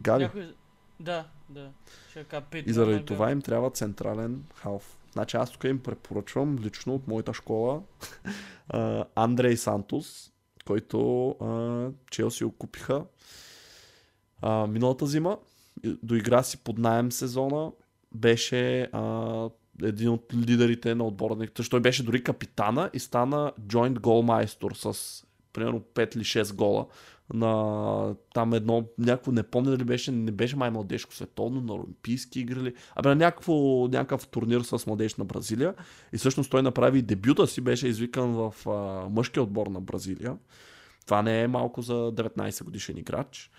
Гави. 0.01 0.23
Някой... 0.23 0.53
Да, 0.99 1.25
да. 1.49 1.69
Ще 2.09 2.23
кажа 2.23 2.45
Петро 2.51 2.69
И 2.69 2.73
заради 2.73 3.05
това 3.05 3.25
Гави. 3.25 3.31
им 3.31 3.41
трябва 3.41 3.69
централен 3.69 4.43
халф. 4.55 4.97
Значи 5.13 5.37
аз 5.37 5.51
тук 5.51 5.63
им 5.63 5.79
препоръчвам 5.79 6.59
лично 6.59 6.95
от 6.95 7.07
моята 7.07 7.33
школа 7.33 7.81
Андрей 9.15 9.57
Сантос, 9.57 10.31
който 10.65 11.29
а, 11.29 11.89
Челси 12.11 12.43
го 12.43 12.51
купиха 12.51 13.05
а, 14.41 14.67
миналата 14.67 15.07
зима. 15.07 15.37
Доигра 16.03 16.43
си 16.43 16.57
под 16.57 16.77
найем 16.77 17.11
сезона. 17.11 17.71
Беше 18.15 18.81
а, 18.81 19.49
един 19.83 20.09
от 20.09 20.33
лидерите 20.33 20.95
на 20.95 21.03
отбора. 21.03 21.35
Защото 21.35 21.69
той 21.69 21.79
беше 21.79 22.03
дори 22.03 22.23
капитана 22.23 22.89
и 22.93 22.99
стана 22.99 23.51
joint 23.61 23.99
голмайстор 23.99 24.71
с 24.75 25.23
примерно 25.53 25.81
5 25.81 26.15
или 26.15 26.23
6 26.23 26.55
гола 26.55 26.87
на 27.33 28.15
там 28.33 28.53
едно, 28.53 28.85
някакво, 28.97 29.31
не 29.31 29.43
помня 29.43 29.71
дали 29.71 29.83
беше, 29.83 30.11
не 30.11 30.31
беше 30.31 30.55
май 30.55 30.69
младежко 30.69 31.13
световно, 31.13 31.61
на 31.61 31.73
Олимпийски 31.73 32.39
игри 32.39 32.59
ли, 32.59 32.73
абе 32.95 33.09
на 33.09 33.15
някакво, 33.15 33.87
някакъв 33.87 34.27
турнир 34.27 34.61
с 34.61 34.87
младеж 34.87 35.15
на 35.15 35.25
Бразилия 35.25 35.73
и 36.13 36.17
всъщност 36.17 36.51
той 36.51 36.63
направи 36.63 37.01
дебюта 37.01 37.47
си, 37.47 37.61
беше 37.61 37.87
извикан 37.87 38.33
в 38.33 38.53
а, 38.67 39.09
мъжкия 39.09 39.43
отбор 39.43 39.67
на 39.67 39.81
Бразилия. 39.81 40.37
Това 41.05 41.21
не 41.21 41.41
е 41.41 41.47
малко 41.47 41.81
за 41.81 41.93
19 41.93 42.63
годишен 42.63 42.97
играч. 42.97 43.51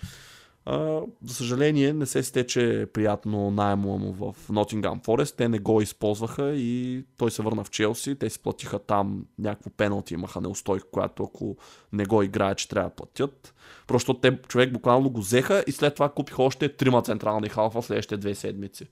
За 1.23 1.35
съжаление 1.35 1.93
не 1.93 2.07
се 2.07 2.23
стече 2.23 2.87
приятно 2.93 3.51
найема 3.51 3.97
му 3.97 4.13
в 4.13 4.49
Nottingham 4.49 5.05
Forest. 5.05 5.37
Те 5.37 5.49
не 5.49 5.59
го 5.59 5.81
използваха 5.81 6.55
и 6.55 7.05
той 7.17 7.31
се 7.31 7.43
върна 7.43 7.65
в 7.65 7.71
Челси. 7.71 8.15
Те 8.15 8.31
си 8.31 8.43
платиха 8.43 8.79
там 8.79 9.27
някакво 9.39 9.71
пеналти, 9.71 10.15
имаха 10.15 10.41
неустойка, 10.41 10.91
която 10.91 11.23
ако 11.23 11.57
не 11.93 12.05
го 12.05 12.23
играе, 12.23 12.55
че 12.55 12.69
трябва 12.69 12.89
да 12.89 12.95
платят. 12.95 13.55
Просто 13.87 14.15
те 14.15 14.39
човек 14.49 14.73
буквално 14.73 15.11
го 15.11 15.21
взеха 15.21 15.65
и 15.67 15.73
след 15.73 15.95
това 15.95 16.09
купиха 16.09 16.43
още 16.43 16.77
трима 16.77 17.03
централни 17.03 17.49
халфа 17.49 17.83
в 17.83 17.87
следващите 17.87 18.17
две 18.17 18.35
седмици. 18.35 18.87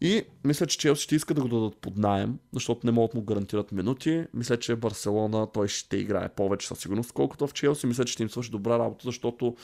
И 0.00 0.22
мисля, 0.44 0.66
че 0.66 0.78
Челси 0.78 1.02
ще 1.02 1.14
иска 1.14 1.34
да 1.34 1.42
го 1.42 1.48
дадат 1.48 1.76
под 1.76 1.96
найем, 1.96 2.38
защото 2.52 2.86
не 2.86 2.92
могат 2.92 3.14
му 3.14 3.22
гарантират 3.22 3.72
минути. 3.72 4.24
Мисля, 4.34 4.56
че 4.56 4.76
Барселона 4.76 5.46
той 5.52 5.68
ще 5.68 5.96
играе 5.96 6.28
повече 6.28 6.66
със 6.68 6.78
сигурност, 6.78 7.12
колкото 7.12 7.46
в 7.46 7.52
Челси. 7.52 7.86
Мисля, 7.86 8.04
че 8.04 8.12
ще 8.12 8.22
им 8.22 8.30
свърши 8.30 8.50
добра 8.50 8.78
работа, 8.78 9.00
защото 9.04 9.56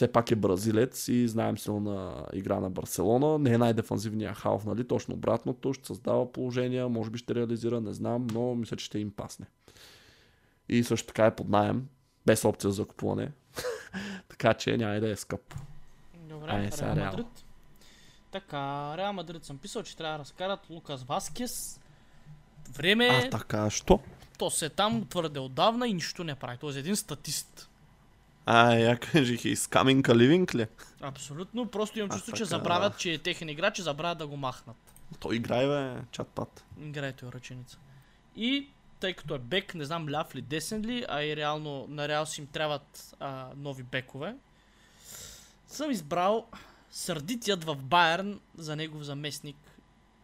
все 0.00 0.12
пак 0.12 0.30
е 0.30 0.36
бразилец 0.36 1.08
и 1.08 1.28
знаем 1.28 1.58
силна 1.58 2.26
игра 2.32 2.60
на 2.60 2.70
Барселона. 2.70 3.38
Не 3.38 3.52
е 3.52 3.58
най-дефанзивният 3.58 4.36
халф, 4.36 4.64
нали? 4.64 4.88
Точно 4.88 5.14
обратното. 5.14 5.72
Ще 5.72 5.86
създава 5.86 6.32
положения, 6.32 6.88
може 6.88 7.10
би 7.10 7.18
ще 7.18 7.34
реализира, 7.34 7.80
не 7.80 7.92
знам, 7.92 8.26
но 8.26 8.54
мисля, 8.54 8.76
че 8.76 8.84
ще 8.84 8.98
им 8.98 9.10
пасне. 9.10 9.46
И 10.68 10.84
също 10.84 11.06
така 11.06 11.26
е 11.26 11.36
под 11.36 11.48
найем, 11.48 11.88
без 12.26 12.44
опция 12.44 12.70
за 12.70 12.84
купуване. 12.84 13.32
така 14.28 14.54
че 14.54 14.76
няма 14.76 14.94
и 14.94 15.00
да 15.00 15.10
е 15.10 15.16
скъп. 15.16 15.54
Добре, 16.28 16.50
Айде, 16.50 16.70
сега 16.70 16.96
Реал. 16.96 17.06
Мадрид. 17.06 17.44
Така, 18.30 18.94
Реал 18.96 19.12
Мадрид 19.12 19.44
съм 19.44 19.58
писал, 19.58 19.82
че 19.82 19.96
трябва 19.96 20.18
да 20.18 20.18
разкарат 20.18 20.60
Лукас 20.70 21.04
Васкес. 21.04 21.80
Време 22.70 23.06
е, 23.06 23.10
А 23.10 23.30
така, 23.30 23.70
що? 23.70 24.00
то 24.38 24.50
се 24.50 24.66
е 24.66 24.68
там 24.68 25.06
твърде 25.10 25.40
отдавна 25.40 25.88
и 25.88 25.94
нищо 25.94 26.24
не 26.24 26.34
прави. 26.34 26.58
Той 26.58 26.76
е 26.76 26.78
един 26.78 26.96
статист. 26.96 27.69
А, 28.46 28.74
я 28.74 28.98
кажих 28.98 29.44
и 29.44 29.56
coming 29.56 30.02
a 30.02 30.14
living 30.14 30.54
ли? 30.54 30.66
Абсолютно, 31.00 31.66
просто 31.66 31.98
имам 31.98 32.10
чувство, 32.10 32.32
че 32.32 32.42
така. 32.42 32.48
забравят, 32.48 32.98
че 32.98 33.12
е 33.12 33.18
техен 33.18 33.48
играч 33.48 33.78
и 33.78 33.82
забравят 33.82 34.18
да 34.18 34.26
го 34.26 34.36
махнат. 34.36 34.76
Той 35.20 35.36
играе, 35.36 35.66
бе, 35.66 36.02
чат-пат. 36.12 36.62
Играйте 36.80 37.26
ръченица. 37.32 37.78
И 38.36 38.68
тъй 39.00 39.14
като 39.14 39.34
е 39.34 39.38
бек, 39.38 39.74
не 39.74 39.84
знам 39.84 40.10
ляв 40.10 40.34
ли, 40.34 40.42
десен 40.42 40.84
ли, 40.84 41.04
а 41.08 41.22
и 41.22 41.36
реално 41.36 41.86
на 41.88 42.08
Реал 42.08 42.26
си 42.26 42.40
им 42.40 42.46
трябват 42.46 43.14
а, 43.20 43.46
нови 43.56 43.82
бекове, 43.82 44.34
съм 45.66 45.90
избрал 45.90 46.46
сърдитият 46.90 47.64
в 47.64 47.76
Байерн 47.76 48.40
за 48.58 48.76
негов 48.76 49.02
заместник 49.02 49.56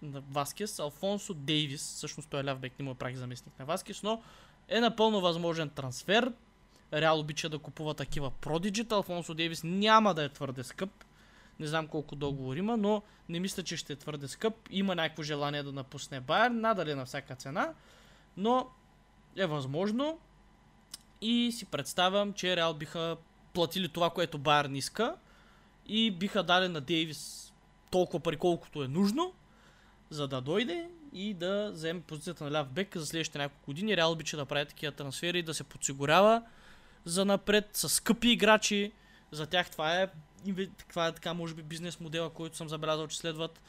на 0.03 0.23
Васкес, 0.31 0.79
Алфонсо 0.79 1.35
Дейвис, 1.35 1.83
всъщност 1.83 2.29
той 2.29 2.41
е 2.41 2.45
ляв 2.45 2.59
бек, 2.59 2.73
не 2.79 2.85
му 2.85 2.91
е 2.91 2.95
прави 2.95 3.17
заместник 3.17 3.59
на 3.59 3.65
Васкес, 3.65 4.03
но 4.03 4.23
е 4.69 4.81
напълно 4.81 5.21
възможен 5.21 5.69
трансфер. 5.69 6.33
Реал 6.93 7.21
обича 7.21 7.49
да 7.49 7.59
купува 7.59 7.95
такива 7.95 8.31
продиджит, 8.31 8.93
Алфонсо 8.93 9.35
Дейвис 9.35 9.65
няма 9.65 10.15
да 10.15 10.25
е 10.25 10.29
твърде 10.29 10.65
скъп, 10.65 11.05
не 11.61 11.67
знам 11.67 11.87
колко 11.87 12.17
договор 12.17 12.57
има, 12.57 12.77
но 12.77 13.03
не 13.29 13.41
мисля, 13.41 13.63
че 13.63 13.77
ще 13.77 13.93
е 13.93 13.97
твърде 13.97 14.29
скъп. 14.29 14.55
Има 14.71 14.95
някакво 14.95 15.23
желание 15.23 15.63
да 15.63 15.73
напусне 15.73 16.21
Байер, 16.21 16.51
надали 16.51 16.95
на 16.95 17.05
всяка 17.05 17.35
цена, 17.37 17.73
но 18.37 18.69
е 19.37 19.47
възможно. 19.47 20.19
И 21.21 21.53
си 21.53 21.67
представям, 21.67 22.33
че 22.33 22.57
Реал 22.57 22.75
биха 22.75 23.17
платили 23.53 23.89
това, 23.89 24.11
което 24.11 24.39
Байерн 24.39 24.77
иска 24.77 25.17
и 25.87 26.11
биха 26.11 26.43
дали 26.43 26.69
на 26.69 26.81
Дейвис 26.81 27.53
толкова 27.91 28.21
пари, 28.21 28.37
колкото 28.37 28.83
е 28.83 28.89
нужно, 28.89 29.33
за 30.11 30.29
да 30.29 30.41
дойде 30.41 30.89
и 31.13 31.35
да 31.35 31.71
вземе 31.73 32.01
позицията 32.01 32.45
на 32.45 32.53
ляв 32.53 32.69
бек 32.69 32.97
за 32.97 33.07
следващите 33.07 33.39
няколко 33.39 33.67
години. 33.67 33.97
Реал 33.97 34.13
обича 34.13 34.37
да 34.37 34.47
прави 34.47 34.67
такива 34.67 34.93
трансфери, 34.93 35.43
да 35.43 35.55
се 35.55 35.65
подсигурява 35.65 36.43
за 37.07 37.25
напред 37.25 37.69
с 37.73 37.89
скъпи 37.89 38.29
играчи. 38.29 38.93
За 39.31 39.47
тях 39.47 39.71
това 39.71 40.03
е, 40.03 40.09
това 40.89 41.07
е 41.07 41.13
така, 41.13 41.35
може 41.35 41.55
би, 41.55 41.63
бизнес 41.63 42.01
модела, 42.01 42.31
който 42.31 42.57
съм 42.57 42.69
забелязал, 42.69 43.07
че 43.07 43.17
следват. 43.17 43.61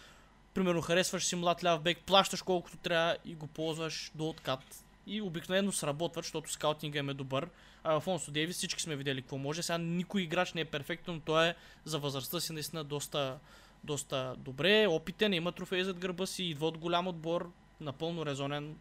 Примерно 0.54 0.82
харесваш 0.82 1.26
си 1.26 1.36
млад 1.36 1.64
ляв 1.64 1.82
бек, 1.82 1.98
плащаш 2.06 2.42
колкото 2.42 2.78
трябва 2.78 3.18
и 3.26 3.36
го 3.36 3.48
ползваш 3.48 4.12
до 4.16 4.30
откат. 4.30 4.86
И 5.08 5.22
обикновено 5.22 5.72
сработват, 5.72 6.26
защото 6.26 6.52
скаутинга 6.52 7.00
им 7.00 7.10
е 7.10 7.14
добър. 7.14 7.50
А 7.84 7.94
Алфонсо 7.94 8.32
Дейвис 8.32 8.58
всички 8.58 8.82
сме 8.82 8.96
видели 8.96 9.22
какво 9.22 9.38
може. 9.38 9.64
Сега 9.64 9.78
никой 9.78 10.22
играч 10.22 10.54
не 10.54 10.62
е 10.62 10.66
перфектен, 10.66 11.14
но 11.14 11.20
той 11.20 11.48
е 11.48 11.56
за 11.86 12.00
възрастта 12.00 12.40
си 12.40 12.54
наистина 12.54 12.84
доста, 12.84 13.40
доста 13.84 14.36
добре, 14.38 14.88
опитен, 14.88 15.34
има 15.34 15.52
трофеи 15.52 15.84
зад 15.84 16.00
гърба 16.00 16.26
си, 16.26 16.44
идва 16.44 16.68
от 16.68 16.78
голям 16.78 17.08
отбор, 17.08 17.52
напълно 17.82 18.26
резонен 18.26 18.76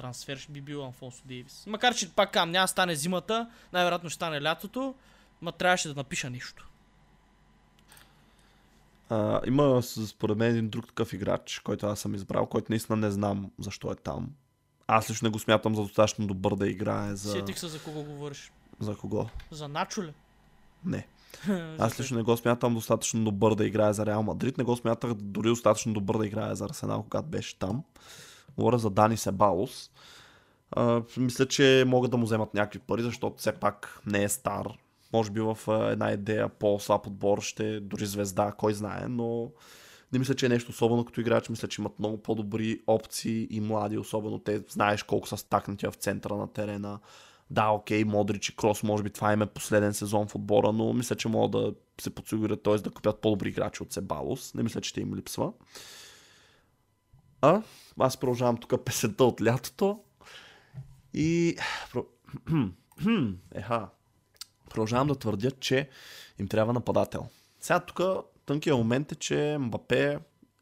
трансфер 0.00 0.36
ще 0.36 0.52
би 0.52 0.60
бил 0.60 0.84
Алфонсо 0.84 1.22
Дейвис. 1.24 1.64
Макар, 1.66 1.94
че 1.94 2.12
пак 2.12 2.32
кам, 2.32 2.50
няма 2.50 2.68
стане 2.68 2.94
зимата, 2.94 3.50
най-вероятно 3.72 4.10
ще 4.10 4.14
стане 4.14 4.42
лятото, 4.42 4.94
ма 5.42 5.52
трябваше 5.52 5.88
да 5.88 5.94
напиша 5.94 6.30
нещо. 6.30 6.68
А, 9.08 9.40
има 9.46 9.82
според 9.82 10.36
мен 10.36 10.50
един 10.50 10.68
друг 10.68 10.86
такъв 10.86 11.12
играч, 11.12 11.60
който 11.64 11.86
аз 11.86 12.00
съм 12.00 12.14
избрал, 12.14 12.46
който 12.46 12.66
наистина 12.70 12.96
не 12.96 13.10
знам 13.10 13.50
защо 13.58 13.90
е 13.90 13.94
там. 13.94 14.30
Аз 14.86 15.10
лично 15.10 15.26
не 15.26 15.32
го 15.32 15.38
смятам 15.38 15.74
за 15.74 15.82
достатъчно 15.82 16.26
добър 16.26 16.54
да 16.54 16.68
играе 16.68 17.14
за... 17.14 17.32
Сетих 17.32 17.58
се 17.58 17.68
за 17.68 17.82
кого 17.82 18.02
говориш. 18.02 18.52
За 18.80 18.96
кого? 18.96 19.26
За 19.50 19.68
Начо 19.68 20.02
ли? 20.02 20.12
Не. 20.84 21.06
Аз 21.78 22.00
лично 22.00 22.16
не 22.16 22.22
го 22.22 22.36
смятам 22.36 22.74
достатъчно 22.74 23.24
добър 23.24 23.54
да 23.54 23.66
играе 23.66 23.92
за 23.92 24.06
Реал 24.06 24.22
Мадрид. 24.22 24.58
Не 24.58 24.64
го 24.64 24.76
смятах 24.76 25.14
дори 25.14 25.48
достатъчно 25.48 25.92
добър 25.92 26.18
да 26.18 26.26
играе 26.26 26.54
за 26.54 26.64
Арсенал, 26.64 27.02
когато 27.02 27.28
беше 27.28 27.58
там. 27.58 27.84
Говоря 28.58 28.78
за 28.78 28.90
Дани 28.90 29.16
Себалос. 29.16 29.90
А, 30.70 31.02
мисля, 31.16 31.46
че 31.46 31.84
могат 31.86 32.10
да 32.10 32.16
му 32.16 32.24
вземат 32.24 32.54
някакви 32.54 32.78
пари, 32.78 33.02
защото 33.02 33.36
все 33.38 33.52
пак 33.52 34.02
не 34.06 34.22
е 34.22 34.28
стар. 34.28 34.66
Може 35.12 35.30
би 35.30 35.40
в 35.40 35.58
една 35.90 36.12
идея 36.12 36.48
по-слаб 36.48 37.06
отбор 37.06 37.40
ще 37.40 37.80
дори 37.80 38.06
звезда, 38.06 38.52
кой 38.58 38.74
знае, 38.74 39.08
но 39.08 39.50
не 40.12 40.18
мисля, 40.18 40.34
че 40.34 40.46
е 40.46 40.48
нещо 40.48 40.70
особено 40.70 41.04
като 41.04 41.20
играч. 41.20 41.48
Мисля, 41.48 41.68
че 41.68 41.82
имат 41.82 41.98
много 41.98 42.22
по-добри 42.22 42.80
опции 42.86 43.46
и 43.50 43.60
млади, 43.60 43.98
особено 43.98 44.38
те 44.38 44.62
знаеш 44.68 45.02
колко 45.02 45.28
са 45.28 45.36
стакнати 45.36 45.86
в 45.86 45.94
центъра 45.94 46.36
на 46.36 46.52
терена. 46.52 46.98
Да, 47.50 47.68
окей, 47.68 48.04
Модрич 48.04 48.48
и 48.48 48.56
Крос, 48.56 48.82
може 48.82 49.02
би 49.02 49.10
това 49.10 49.32
им 49.32 49.42
е 49.42 49.46
последен 49.46 49.94
сезон 49.94 50.28
в 50.28 50.34
отбора, 50.34 50.72
но 50.72 50.92
мисля, 50.92 51.16
че 51.16 51.28
могат 51.28 51.50
да 51.50 51.74
се 52.00 52.10
подсигурят, 52.10 52.62
т.е. 52.62 52.74
да 52.74 52.90
купят 52.90 53.20
по-добри 53.20 53.48
играчи 53.48 53.82
от 53.82 53.92
Себалос. 53.92 54.54
Не 54.54 54.62
мисля, 54.62 54.80
че 54.80 54.90
ще 54.90 55.00
им 55.00 55.14
липсва. 55.14 55.52
А, 57.40 57.62
аз 57.98 58.16
продължавам 58.16 58.56
тук 58.56 58.84
песента 58.84 59.24
от 59.24 59.42
лятото. 59.42 60.00
И... 61.14 61.56
Еха. 63.54 63.88
Продължавам 64.70 65.08
да 65.08 65.14
твърдя, 65.14 65.50
че 65.50 65.88
им 66.38 66.48
трябва 66.48 66.72
нападател. 66.72 67.26
Сега 67.60 67.80
тук 67.80 68.00
тънкият 68.46 68.78
момент 68.78 69.12
е, 69.12 69.14
че 69.14 69.56
Мбапе 69.60 70.18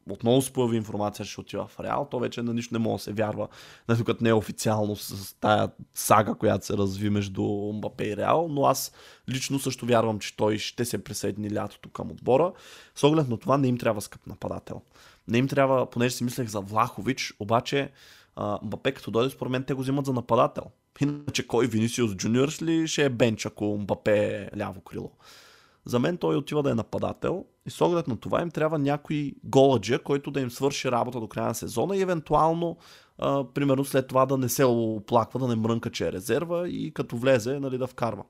отново 0.09 0.41
се 0.41 0.53
появи 0.53 0.77
информация, 0.77 1.25
ще 1.25 1.41
отива 1.41 1.67
в 1.67 1.79
Реал. 1.79 2.07
То 2.11 2.19
вече 2.19 2.41
на 2.41 2.53
нищо 2.53 2.73
не 2.73 2.79
може 2.79 2.99
да 2.99 3.03
се 3.03 3.13
вярва, 3.13 3.47
не 3.89 3.95
докато 3.95 4.23
не 4.23 4.29
е 4.29 4.33
официално 4.33 4.95
с 4.95 5.33
тая 5.39 5.69
сага, 5.93 6.35
която 6.35 6.65
се 6.65 6.77
разви 6.77 7.09
между 7.09 7.43
Мбапе 7.73 8.05
и 8.05 8.17
Реал, 8.17 8.47
но 8.49 8.65
аз 8.65 8.91
лично 9.29 9.59
също 9.59 9.85
вярвам, 9.85 10.19
че 10.19 10.35
той 10.35 10.57
ще 10.57 10.85
се 10.85 11.03
присъедини 11.03 11.53
лятото 11.53 11.89
към 11.89 12.11
отбора. 12.11 12.53
С 12.95 13.03
оглед 13.03 13.29
на 13.29 13.37
това 13.37 13.57
не 13.57 13.67
им 13.67 13.77
трябва 13.77 14.01
скъп 14.01 14.27
нападател. 14.27 14.81
Не 15.29 15.37
им 15.37 15.47
трябва, 15.47 15.89
понеже 15.89 16.15
си 16.15 16.23
мислех 16.23 16.47
за 16.47 16.59
Влахович, 16.59 17.33
обаче 17.39 17.91
а, 18.35 18.59
Мбапе 18.63 18.91
като 18.91 19.11
дойде, 19.11 19.29
според 19.29 19.51
мен 19.51 19.63
те 19.63 19.73
го 19.73 19.81
взимат 19.81 20.05
за 20.05 20.13
нападател. 20.13 20.63
Иначе 21.01 21.47
кой 21.47 21.67
Винисиус 21.67 22.15
Джуниорс 22.15 22.61
ли 22.61 22.87
ще 22.87 23.05
е 23.05 23.09
бенч, 23.09 23.45
ако 23.45 23.77
Мбапе 23.77 24.49
е 24.53 24.57
ляво 24.57 24.81
крило. 24.81 25.11
За 25.85 25.99
мен 25.99 26.17
той 26.17 26.35
отива 26.35 26.63
да 26.63 26.71
е 26.71 26.75
нападател 26.75 27.45
и 27.65 27.69
с 27.69 27.81
оглед 27.81 28.07
на 28.07 28.17
това 28.17 28.41
им 28.41 28.51
трябва 28.51 28.79
някой 28.79 29.33
голаджия, 29.43 29.99
който 29.99 30.31
да 30.31 30.41
им 30.41 30.51
свърши 30.51 30.91
работа 30.91 31.19
до 31.19 31.27
края 31.27 31.47
на 31.47 31.55
сезона 31.55 31.97
и 31.97 32.01
евентуално, 32.01 32.77
а, 33.17 33.43
примерно 33.53 33.85
след 33.85 34.07
това 34.07 34.25
да 34.25 34.37
не 34.37 34.49
се 34.49 34.65
оплаква, 34.65 35.39
да 35.39 35.47
не 35.47 35.55
мрънка, 35.55 35.91
че 35.91 36.07
е 36.07 36.11
резерва 36.11 36.69
и 36.69 36.93
като 36.93 37.17
влезе, 37.17 37.59
нали, 37.59 37.77
да 37.77 37.87
вкарва. 37.87 38.23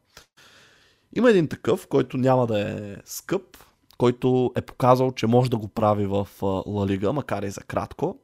Има 1.15 1.29
един 1.29 1.47
такъв, 1.47 1.87
който 1.87 2.17
няма 2.17 2.47
да 2.47 2.69
е 2.71 2.95
скъп, 3.05 3.57
който 3.99 4.51
е 4.55 4.61
показал, 4.61 5.11
че 5.11 5.27
може 5.27 5.49
да 5.49 5.57
го 5.57 5.67
прави 5.67 6.05
в 6.05 6.27
Ла 6.67 6.87
Лига, 6.87 7.13
макар 7.13 7.43
и 7.43 7.49
за 7.49 7.61
кратко. 7.61 8.19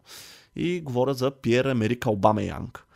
И 0.56 0.82
говоря 0.82 1.14
за 1.14 1.32
Пьер 1.32 1.66
Емерик 1.66 2.06
Албаме 2.06 2.44
Янг, 2.44 2.88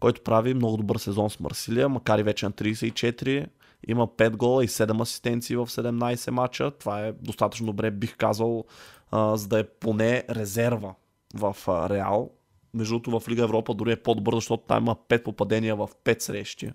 който 0.00 0.22
прави 0.22 0.54
много 0.54 0.76
добър 0.76 0.96
сезон 0.96 1.30
с 1.30 1.40
Марсилия, 1.40 1.88
макар 1.88 2.18
и 2.18 2.22
вече 2.22 2.46
на 2.46 2.52
34. 2.52 3.46
Има 3.88 4.06
5 4.06 4.36
гола 4.36 4.64
и 4.64 4.68
7 4.68 5.02
асистенции 5.02 5.56
в 5.56 5.66
17 5.66 6.30
мача. 6.30 6.70
Това 6.70 7.06
е 7.06 7.12
достатъчно 7.12 7.66
добре, 7.66 7.90
бих 7.90 8.16
казал, 8.16 8.64
за 9.12 9.48
да 9.48 9.60
е 9.60 9.64
поне 9.64 10.24
резерва 10.30 10.94
в 11.34 11.56
Реал. 11.90 12.30
Между 12.74 12.94
другото 12.94 13.20
в 13.20 13.28
Лига 13.28 13.42
Европа 13.42 13.74
дори 13.74 13.92
е 13.92 14.02
по-добър, 14.02 14.34
защото 14.34 14.64
там 14.66 14.84
има 14.84 14.96
5 15.08 15.22
попадения 15.22 15.76
в 15.76 15.88
5 16.04 16.20
срещи. 16.20 16.72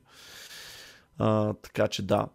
Така 1.61 1.87
че 1.87 2.01
да, 2.01 2.27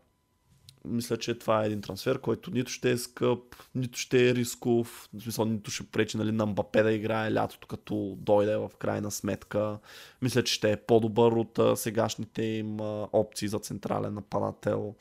мисля, 0.85 1.17
че 1.17 1.39
това 1.39 1.63
е 1.63 1.67
един 1.67 1.81
трансфер, 1.81 2.21
който 2.21 2.51
нито 2.51 2.71
ще 2.73 2.91
е 2.91 2.99
скъп, 2.99 3.57
нито 3.75 3.99
ще 3.99 4.29
е 4.29 4.35
рисков, 4.35 5.09
в 5.15 5.23
смисъл 5.23 5.45
нито 5.45 5.71
ще 5.71 5.87
пречи 5.87 6.17
нали, 6.17 6.33
на 6.33 6.47
Мбапе 6.47 6.83
да 6.83 6.93
играе 6.93 7.35
лятото, 7.35 7.67
като 7.67 8.17
дойде 8.19 8.57
в 8.57 8.71
крайна 8.79 9.11
сметка. 9.11 9.79
Мисля, 10.23 10.45
че 10.45 10.55
ще 10.55 10.73
е 10.73 10.77
по-добър 10.77 11.33
от 11.33 11.79
сегашните 11.79 12.43
им 12.43 12.77
опции 13.13 13.49
за 13.49 13.59
централен 13.59 14.15
нападател. 14.15 14.95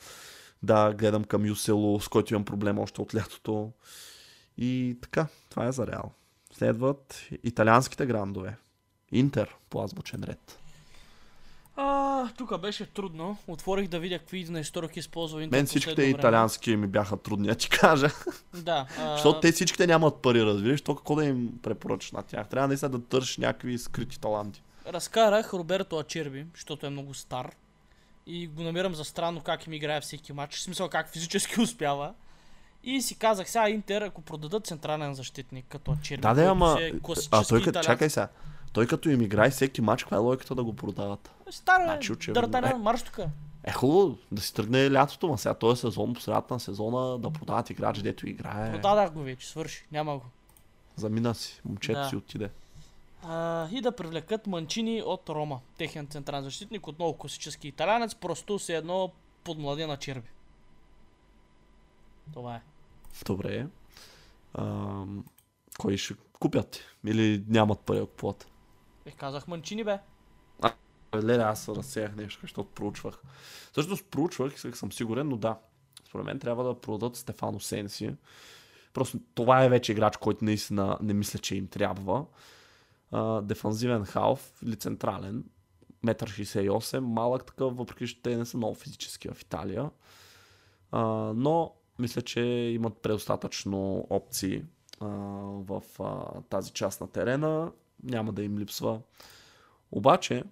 Да, 0.64 0.94
гледам 0.94 1.24
към 1.24 1.46
Юсело, 1.46 2.00
с 2.00 2.08
който 2.08 2.34
имам 2.34 2.46
проблем 2.46 2.80
още 2.80 3.02
от 3.02 3.16
лятото. 3.16 3.72
И 4.58 4.98
така, 5.02 5.28
това 5.50 5.68
е 5.68 5.72
за 5.72 5.88
Реал. 5.88 6.12
Следват 6.54 7.28
италианските 7.44 8.06
грандове. 8.06 8.58
Интер 9.12 9.56
по 9.70 9.84
азбучен 9.84 10.24
ред. 10.24 10.60
А, 11.82 12.28
тук 12.38 12.62
беше 12.62 12.86
трудно. 12.86 13.38
Отворих 13.48 13.88
да 13.88 14.00
видя 14.00 14.20
какви 14.20 14.44
на 14.44 14.60
историки 14.60 15.00
използва 15.00 15.44
Интер 15.44 15.58
Мен 15.58 15.66
всичките 15.66 16.04
италиански 16.04 16.76
ми 16.76 16.88
бяха 16.88 17.18
трудни, 17.18 17.48
да 17.48 17.56
ти 17.56 17.70
кажа. 17.70 18.10
Да. 18.54 18.88
А, 19.00 19.14
Защото 19.14 19.40
те 19.40 19.52
всичките 19.52 19.88
нямат 19.88 20.22
пари, 20.22 20.44
разбираш, 20.44 20.82
то 20.82 20.96
какво 20.96 21.16
да 21.16 21.26
им 21.26 21.60
препоръчаш 21.64 22.12
на 22.12 22.24
тях? 22.24 22.48
Трябва 22.48 22.68
наистина 22.68 22.90
да 22.90 23.04
търсиш 23.06 23.38
някакви 23.38 23.78
скрити 23.78 24.20
таланти. 24.20 24.64
Разкарах 24.88 25.54
Роберто 25.54 25.98
Ачерби, 25.98 26.46
защото 26.56 26.86
е 26.86 26.90
много 26.90 27.14
стар. 27.14 27.52
И 28.28 28.48
го 28.48 28.64
намирам 28.64 28.96
за 28.96 29.04
странно 29.04 29.42
как 29.42 29.68
им 29.68 29.74
играе 29.74 30.02
всеки 30.02 30.34
матч. 30.34 30.56
В 30.56 30.62
смисъл 30.62 30.90
как 30.90 31.10
физически 31.10 31.62
успява. 31.62 32.14
И 32.84 33.02
си 33.02 33.16
казах, 33.16 33.50
сега 33.50 33.70
Интер, 33.70 34.02
ако 34.02 34.22
продадат 34.22 34.68
централен 34.68 35.14
защитник 35.14 35.66
като 35.70 35.92
Ачерби, 35.92 36.22
Да, 36.22 36.34
да, 36.34 36.46
ама... 36.46 36.78
е 36.80 36.92
А 37.32 37.44
той 37.44 37.64
като... 37.64 37.82
Чакай 37.82 38.10
сега. 38.10 38.28
Той 38.74 38.88
като 38.88 39.10
им 39.10 39.22
играе 39.22 39.50
всеки 39.50 39.82
матч, 39.82 40.04
каква 40.04 40.18
е 40.18 40.20
логиката 40.20 40.56
да 40.56 40.64
го 40.64 40.76
продават? 40.76 41.32
Стар 41.50 41.82
е, 41.82 41.84
Значи, 41.84 42.12
очевидно. 42.12 42.42
Д'Артаньян, 42.42 42.72
Е. 42.76 42.78
марш 42.78 43.04
тук. 43.04 43.20
Е 43.64 43.72
хубаво 43.72 44.18
да 44.32 44.42
си 44.42 44.54
тръгне 44.54 44.92
лятото, 44.92 45.28
но 45.28 45.38
сега 45.38 45.54
този 45.54 45.82
сезон, 45.82 46.14
по 46.14 46.22
средата 46.22 46.54
на 46.54 46.60
сезона, 46.60 47.18
да 47.18 47.32
продават 47.32 47.70
играч, 47.70 48.00
дето 48.00 48.30
играе. 48.30 48.72
Продадах 48.72 49.12
го 49.12 49.20
вече, 49.20 49.48
свърши, 49.50 49.86
няма 49.92 50.18
го. 50.18 50.26
Замина 50.96 51.36
си, 51.36 51.62
момчето 51.66 52.00
Да. 52.00 52.10
си 52.10 52.16
отиде. 52.16 52.50
А, 53.24 53.68
и 53.72 53.82
да 53.82 53.92
привлекат 53.92 54.48
Манчини 54.48 55.02
от 55.02 55.30
Рома. 55.30 55.60
Техен 55.78 56.08
централен 56.08 56.44
защитник, 56.44 56.88
отново 56.88 57.14
класически 57.14 57.68
италянец, 57.68 58.16
просто 58.16 58.60
се 58.60 58.76
едно 58.76 59.12
подмладена 59.44 59.98
черби. 59.98 60.28
Това 62.34 62.56
е. 62.56 62.62
Добре. 63.26 63.68
Ам, 64.54 65.26
кой 65.80 65.98
ще 65.98 66.14
купят? 66.40 66.80
Или 67.06 67.44
нямат 67.48 67.80
пари 67.80 67.98
да 68.00 68.06
купуват? 68.06 68.48
Е, 69.06 69.12
казах 69.12 69.48
Манчини 69.48 69.84
бе. 69.84 70.00
Леле, 71.16 71.44
аз 71.44 71.62
се 71.62 71.72
разсеях 71.72 72.16
нещо, 72.16 72.42
защото 72.42 72.70
проучвах. 72.70 73.22
Всъщност 73.72 74.06
проучвах, 74.06 74.54
исках 74.54 74.78
съм 74.78 74.92
сигурен, 74.92 75.30
но 75.30 75.38
да. 75.38 75.58
Според 76.08 76.26
мен 76.26 76.40
трябва 76.40 76.64
да 76.64 76.82
продадат 76.82 77.16
Стефано 77.16 77.60
Сенси. 77.60 78.16
Просто 78.94 79.20
това 79.36 79.64
е 79.64 79.70
вече 79.70 79.92
играч, 79.92 80.18
който 80.18 80.46
наистина 80.46 80.98
не 81.02 81.14
мисля, 81.14 81.40
че 81.40 81.56
им 81.56 81.68
трябва. 81.68 82.26
А, 83.12 83.42
дефанзивен 83.42 84.06
халф 84.06 84.54
или 84.66 84.76
централен. 84.76 85.44
1,68 86.06 87.00
м, 87.00 87.08
малък 87.08 87.46
такъв, 87.46 87.78
въпреки 87.78 88.08
че 88.08 88.22
те 88.22 88.38
не 88.38 88.46
са 88.46 88.58
много 88.58 88.76
физически 88.76 89.30
в 89.30 89.42
Италия. 89.42 89.90
А, 90.92 91.02
но 91.36 91.74
мисля, 92.00 92.22
че 92.22 92.42
имат 92.42 92.98
предостатъчно 92.98 94.08
опции 94.10 94.64
а, 95.00 95.08
в 95.08 95.84
а, 96.00 96.42
тази 96.42 96.72
част 96.72 97.02
на 97.02 97.08
терена. 97.08 97.72
Няма 98.04 98.34
да 98.34 98.44
им 98.44 98.60
липсва. 98.60 99.00
Обаче, 99.92 100.44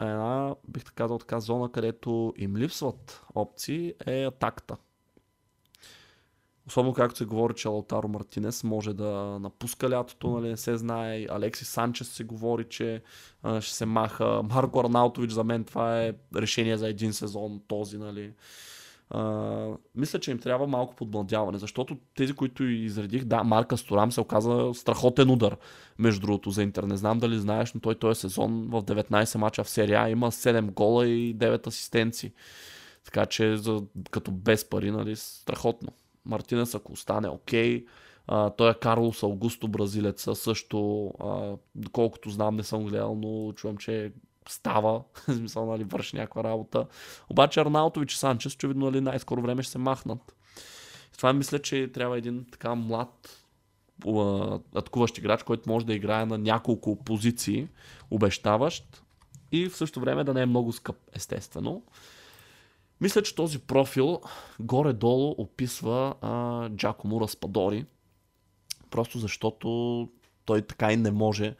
една, 0.00 0.54
бих 0.68 0.84
така 0.84 0.94
казал 0.94 1.18
така, 1.18 1.40
зона, 1.40 1.72
където 1.72 2.34
им 2.36 2.56
липсват 2.56 3.22
опции 3.34 3.94
е 4.06 4.24
атаката. 4.24 4.76
Особено 6.66 6.94
както 6.94 7.18
се 7.18 7.24
говори, 7.24 7.54
че 7.54 7.68
Лаутаро 7.68 8.08
Мартинес 8.08 8.64
може 8.64 8.94
да 8.94 9.38
напуска 9.40 9.90
лятото, 9.90 10.30
нали, 10.30 10.48
не 10.48 10.56
се 10.56 10.76
знае. 10.76 11.26
Алекси 11.30 11.64
Санчес 11.64 12.08
се 12.08 12.24
говори, 12.24 12.64
че 12.64 13.02
а, 13.42 13.60
ще 13.60 13.74
се 13.74 13.86
маха. 13.86 14.42
Марко 14.52 14.80
Арнаутович 14.80 15.30
за 15.30 15.44
мен 15.44 15.64
това 15.64 16.02
е 16.02 16.14
решение 16.36 16.76
за 16.76 16.88
един 16.88 17.12
сезон, 17.12 17.60
този, 17.68 17.98
нали. 17.98 18.32
А, 19.10 19.68
мисля, 19.94 20.20
че 20.20 20.30
им 20.30 20.38
трябва 20.38 20.66
малко 20.66 20.94
подмладяване, 20.94 21.58
защото 21.58 21.96
тези, 22.16 22.32
които 22.32 22.64
изредих, 22.64 23.24
да, 23.24 23.44
Марка 23.44 23.76
Сторам 23.76 24.12
се 24.12 24.20
оказа 24.20 24.74
страхотен 24.74 25.30
удар, 25.30 25.56
между 25.98 26.20
другото, 26.20 26.50
за 26.50 26.62
Интер. 26.62 26.82
Не 26.82 26.96
знам 26.96 27.18
дали 27.18 27.38
знаеш, 27.38 27.74
но 27.74 27.80
той 27.80 27.94
този 27.94 28.20
сезон 28.20 28.66
в 28.68 28.82
19 28.82 29.38
мача 29.38 29.64
в 29.64 29.70
серия 29.70 30.08
има 30.08 30.30
7 30.30 30.70
гола 30.70 31.06
и 31.06 31.36
9 31.36 31.66
асистенции. 31.66 32.32
Така 33.04 33.26
че 33.26 33.56
за, 33.56 33.82
като 34.10 34.30
без 34.30 34.64
пари, 34.64 34.90
нали, 34.90 35.16
страхотно. 35.16 35.88
Мартинес, 36.24 36.74
ако 36.74 36.92
остане 36.92 37.28
окей, 37.28 37.84
okay, 37.84 37.86
той 38.56 38.70
е 38.70 38.74
Карлос 38.74 39.22
Аугусто, 39.22 39.68
бразилеца, 39.68 40.34
също, 40.34 41.06
а, 41.20 41.56
доколкото 41.74 42.30
знам, 42.30 42.56
не 42.56 42.62
съм 42.62 42.84
гледал, 42.84 43.14
но 43.14 43.52
чувам, 43.52 43.76
че 43.76 44.12
става, 44.48 45.02
в 45.28 45.34
смисъл, 45.34 45.66
нали, 45.66 45.84
върши 45.84 46.16
някаква 46.16 46.44
работа. 46.44 46.86
Обаче 47.28 47.60
Арнаутович 47.60 48.14
и 48.14 48.18
Санчес, 48.18 48.54
очевидно, 48.54 48.84
нали, 48.84 49.00
най-скоро 49.00 49.42
време 49.42 49.62
ще 49.62 49.72
се 49.72 49.78
махнат. 49.78 50.36
И 51.14 51.16
това 51.16 51.32
мисля, 51.32 51.58
че 51.58 51.92
трябва 51.92 52.18
един 52.18 52.46
така 52.52 52.74
млад 52.74 53.42
атакуващ 54.74 55.18
играч, 55.18 55.42
който 55.42 55.70
може 55.70 55.86
да 55.86 55.94
играе 55.94 56.26
на 56.26 56.38
няколко 56.38 57.04
позиции, 57.04 57.68
обещаващ 58.10 59.02
и 59.52 59.68
в 59.68 59.76
същото 59.76 60.00
време 60.00 60.24
да 60.24 60.34
не 60.34 60.42
е 60.42 60.46
много 60.46 60.72
скъп, 60.72 60.96
естествено. 61.12 61.82
Мисля, 63.00 63.22
че 63.22 63.34
този 63.34 63.58
профил 63.58 64.20
горе-долу 64.60 65.34
описва 65.38 66.14
а, 66.20 66.68
Джакомо 66.68 67.20
Распадори, 67.20 67.86
просто 68.90 69.18
защото 69.18 70.08
той 70.44 70.62
така 70.62 70.92
и 70.92 70.96
не 70.96 71.10
може 71.10 71.56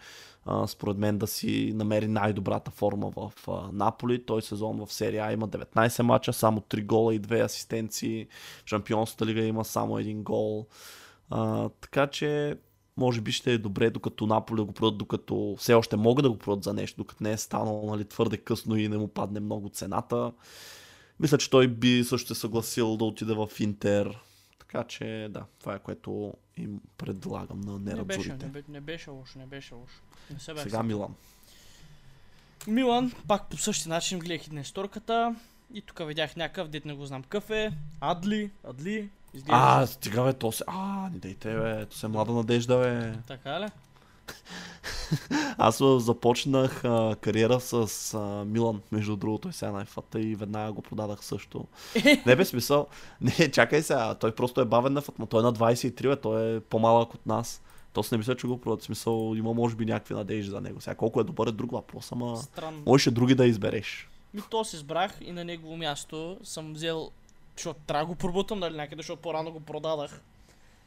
според 0.67 0.99
мен 0.99 1.19
да 1.19 1.27
си 1.27 1.73
намери 1.75 2.09
най-добрата 2.09 2.71
форма 2.71 3.11
в 3.17 3.33
Наполи. 3.73 4.27
Той 4.27 4.43
сезон 4.43 4.87
в 4.87 4.93
серия 4.93 5.25
А 5.25 5.33
има 5.33 5.49
19 5.49 6.03
мача, 6.03 6.33
само 6.33 6.61
3 6.61 6.87
гола 6.87 7.15
и 7.15 7.21
2 7.21 7.45
асистенции. 7.45 8.27
В 8.67 8.69
Шампионската 8.69 9.27
лига 9.27 9.43
има 9.43 9.65
само 9.65 9.99
един 9.99 10.23
гол. 10.23 10.67
А, 11.31 11.69
така 11.69 12.07
че 12.07 12.57
може 12.97 13.21
би 13.21 13.33
ще 13.33 13.53
е 13.53 13.59
добре, 13.59 13.91
докато 13.91 14.27
Наполи 14.27 14.63
го 14.63 14.73
продадат, 14.73 14.99
докато 14.99 15.55
все 15.59 15.75
още 15.75 15.97
могат 15.97 16.23
да 16.23 16.31
го 16.31 16.39
продадат 16.39 16.65
за 16.65 16.73
нещо, 16.73 16.97
докато 16.97 17.25
не 17.25 17.33
е 17.33 17.37
станало 17.37 17.91
нали, 17.91 18.05
твърде 18.05 18.37
късно 18.37 18.77
и 18.77 18.89
не 18.89 18.99
му 18.99 19.09
падне 19.09 19.41
много 19.41 19.69
цената. 19.69 20.33
Мисля, 21.21 21.39
че 21.39 21.51
той 21.51 21.69
би 21.69 22.05
също 22.05 22.35
се 22.35 22.41
съгласил 22.41 22.97
да 22.97 23.05
отиде 23.05 23.35
в 23.35 23.49
Интер. 23.61 24.19
Така 24.67 24.85
че 24.85 25.29
да, 25.31 25.45
това 25.61 25.75
е 25.75 25.79
което 25.79 26.35
им 26.57 26.81
предлагам 26.99 27.61
на 27.61 27.79
нерадзорите. 27.79 28.47
Не 28.47 28.53
беше, 28.53 28.65
не, 28.69 28.75
не 28.75 28.81
беше 28.81 29.11
лошо, 29.11 29.39
не 29.39 29.47
беше 29.47 29.75
лошо. 29.75 30.01
Не 30.31 30.39
се 30.39 30.55
Сега 30.57 30.83
Милан. 30.83 31.15
Милан, 32.67 33.13
пак 33.29 33.49
по 33.51 33.57
същия 33.57 33.89
начин 33.89 34.19
гледах 34.19 34.47
и 34.47 34.51
днес 34.51 34.73
торката. 34.73 35.37
И 35.75 35.83
тук 35.83 36.07
видях 36.07 36.37
някакъв, 36.37 36.69
дет 36.69 36.85
не 36.85 36.95
го 36.95 37.07
знам 37.07 37.23
какъв 37.23 37.51
е. 37.51 37.73
Адли, 38.01 38.51
Адли. 38.65 39.11
Изглежда. 39.35 39.53
А, 39.53 39.87
стига 39.87 40.25
бе, 40.25 40.33
то 40.33 40.53
се... 40.53 40.65
А, 40.67 41.11
не 41.13 41.19
дайте 41.19 41.55
бе, 41.55 41.87
то 41.87 41.97
се 41.97 42.07
е 42.07 42.09
млада 42.09 42.33
надежда 42.33 42.79
бе. 42.79 43.19
Така 43.27 43.61
ли? 43.61 43.67
Аз 45.59 45.83
започнах 45.99 46.85
а, 46.85 47.17
кариера 47.21 47.61
с 47.61 48.15
а, 48.15 48.45
Милан, 48.45 48.81
между 48.93 49.17
другото, 49.17 49.49
и 49.49 49.53
сега 49.53 49.73
най-фата 49.73 50.21
и 50.21 50.35
веднага 50.35 50.73
го 50.73 50.83
продадах 50.83 51.25
също. 51.25 51.65
не 52.27 52.37
бе 52.37 52.45
смисъл. 52.45 52.87
Не, 53.21 53.51
чакай 53.51 53.83
сега, 53.83 54.15
той 54.15 54.35
просто 54.35 54.61
е 54.61 54.65
бавен 54.65 54.93
на 54.93 55.01
фат, 55.01 55.15
той 55.31 55.41
е 55.41 55.43
на 55.43 55.53
23, 55.53 56.03
бе, 56.03 56.17
той 56.17 56.57
е 56.57 56.61
по-малък 56.61 57.15
от 57.15 57.27
нас. 57.27 57.63
То 57.93 58.05
не 58.13 58.19
мисля, 58.19 58.37
че 58.37 58.47
го 58.47 58.61
продадат. 58.61 58.83
Смисъл, 58.83 59.35
има 59.37 59.55
може 59.55 59.77
би 59.77 59.85
някакви 59.85 60.15
надежди 60.15 60.51
за 60.51 60.61
него. 60.61 60.81
Сега 60.81 60.95
колко 60.95 61.21
е 61.21 61.25
добър 61.25 61.47
е 61.47 61.53
друг 61.53 61.73
въпрос, 61.73 62.13
ама 62.13 62.37
Странно. 62.37 62.83
можеш 62.87 63.13
други 63.13 63.35
да 63.35 63.47
избереш. 63.47 64.09
Ми 64.35 64.43
то 64.51 64.65
си 64.65 64.77
избрах 64.77 65.19
и 65.21 65.33
на 65.33 65.45
негово 65.45 65.77
място 65.77 66.37
съм 66.43 66.73
взел, 66.73 67.11
защото 67.57 67.81
трябва 67.87 68.05
да 68.05 68.07
го 68.07 68.15
пробутам, 68.15 68.59
нали 68.59 68.77
някъде, 68.77 68.99
защото 69.01 69.23
по-рано 69.23 69.53
го 69.53 69.61
продадах. 69.61 70.21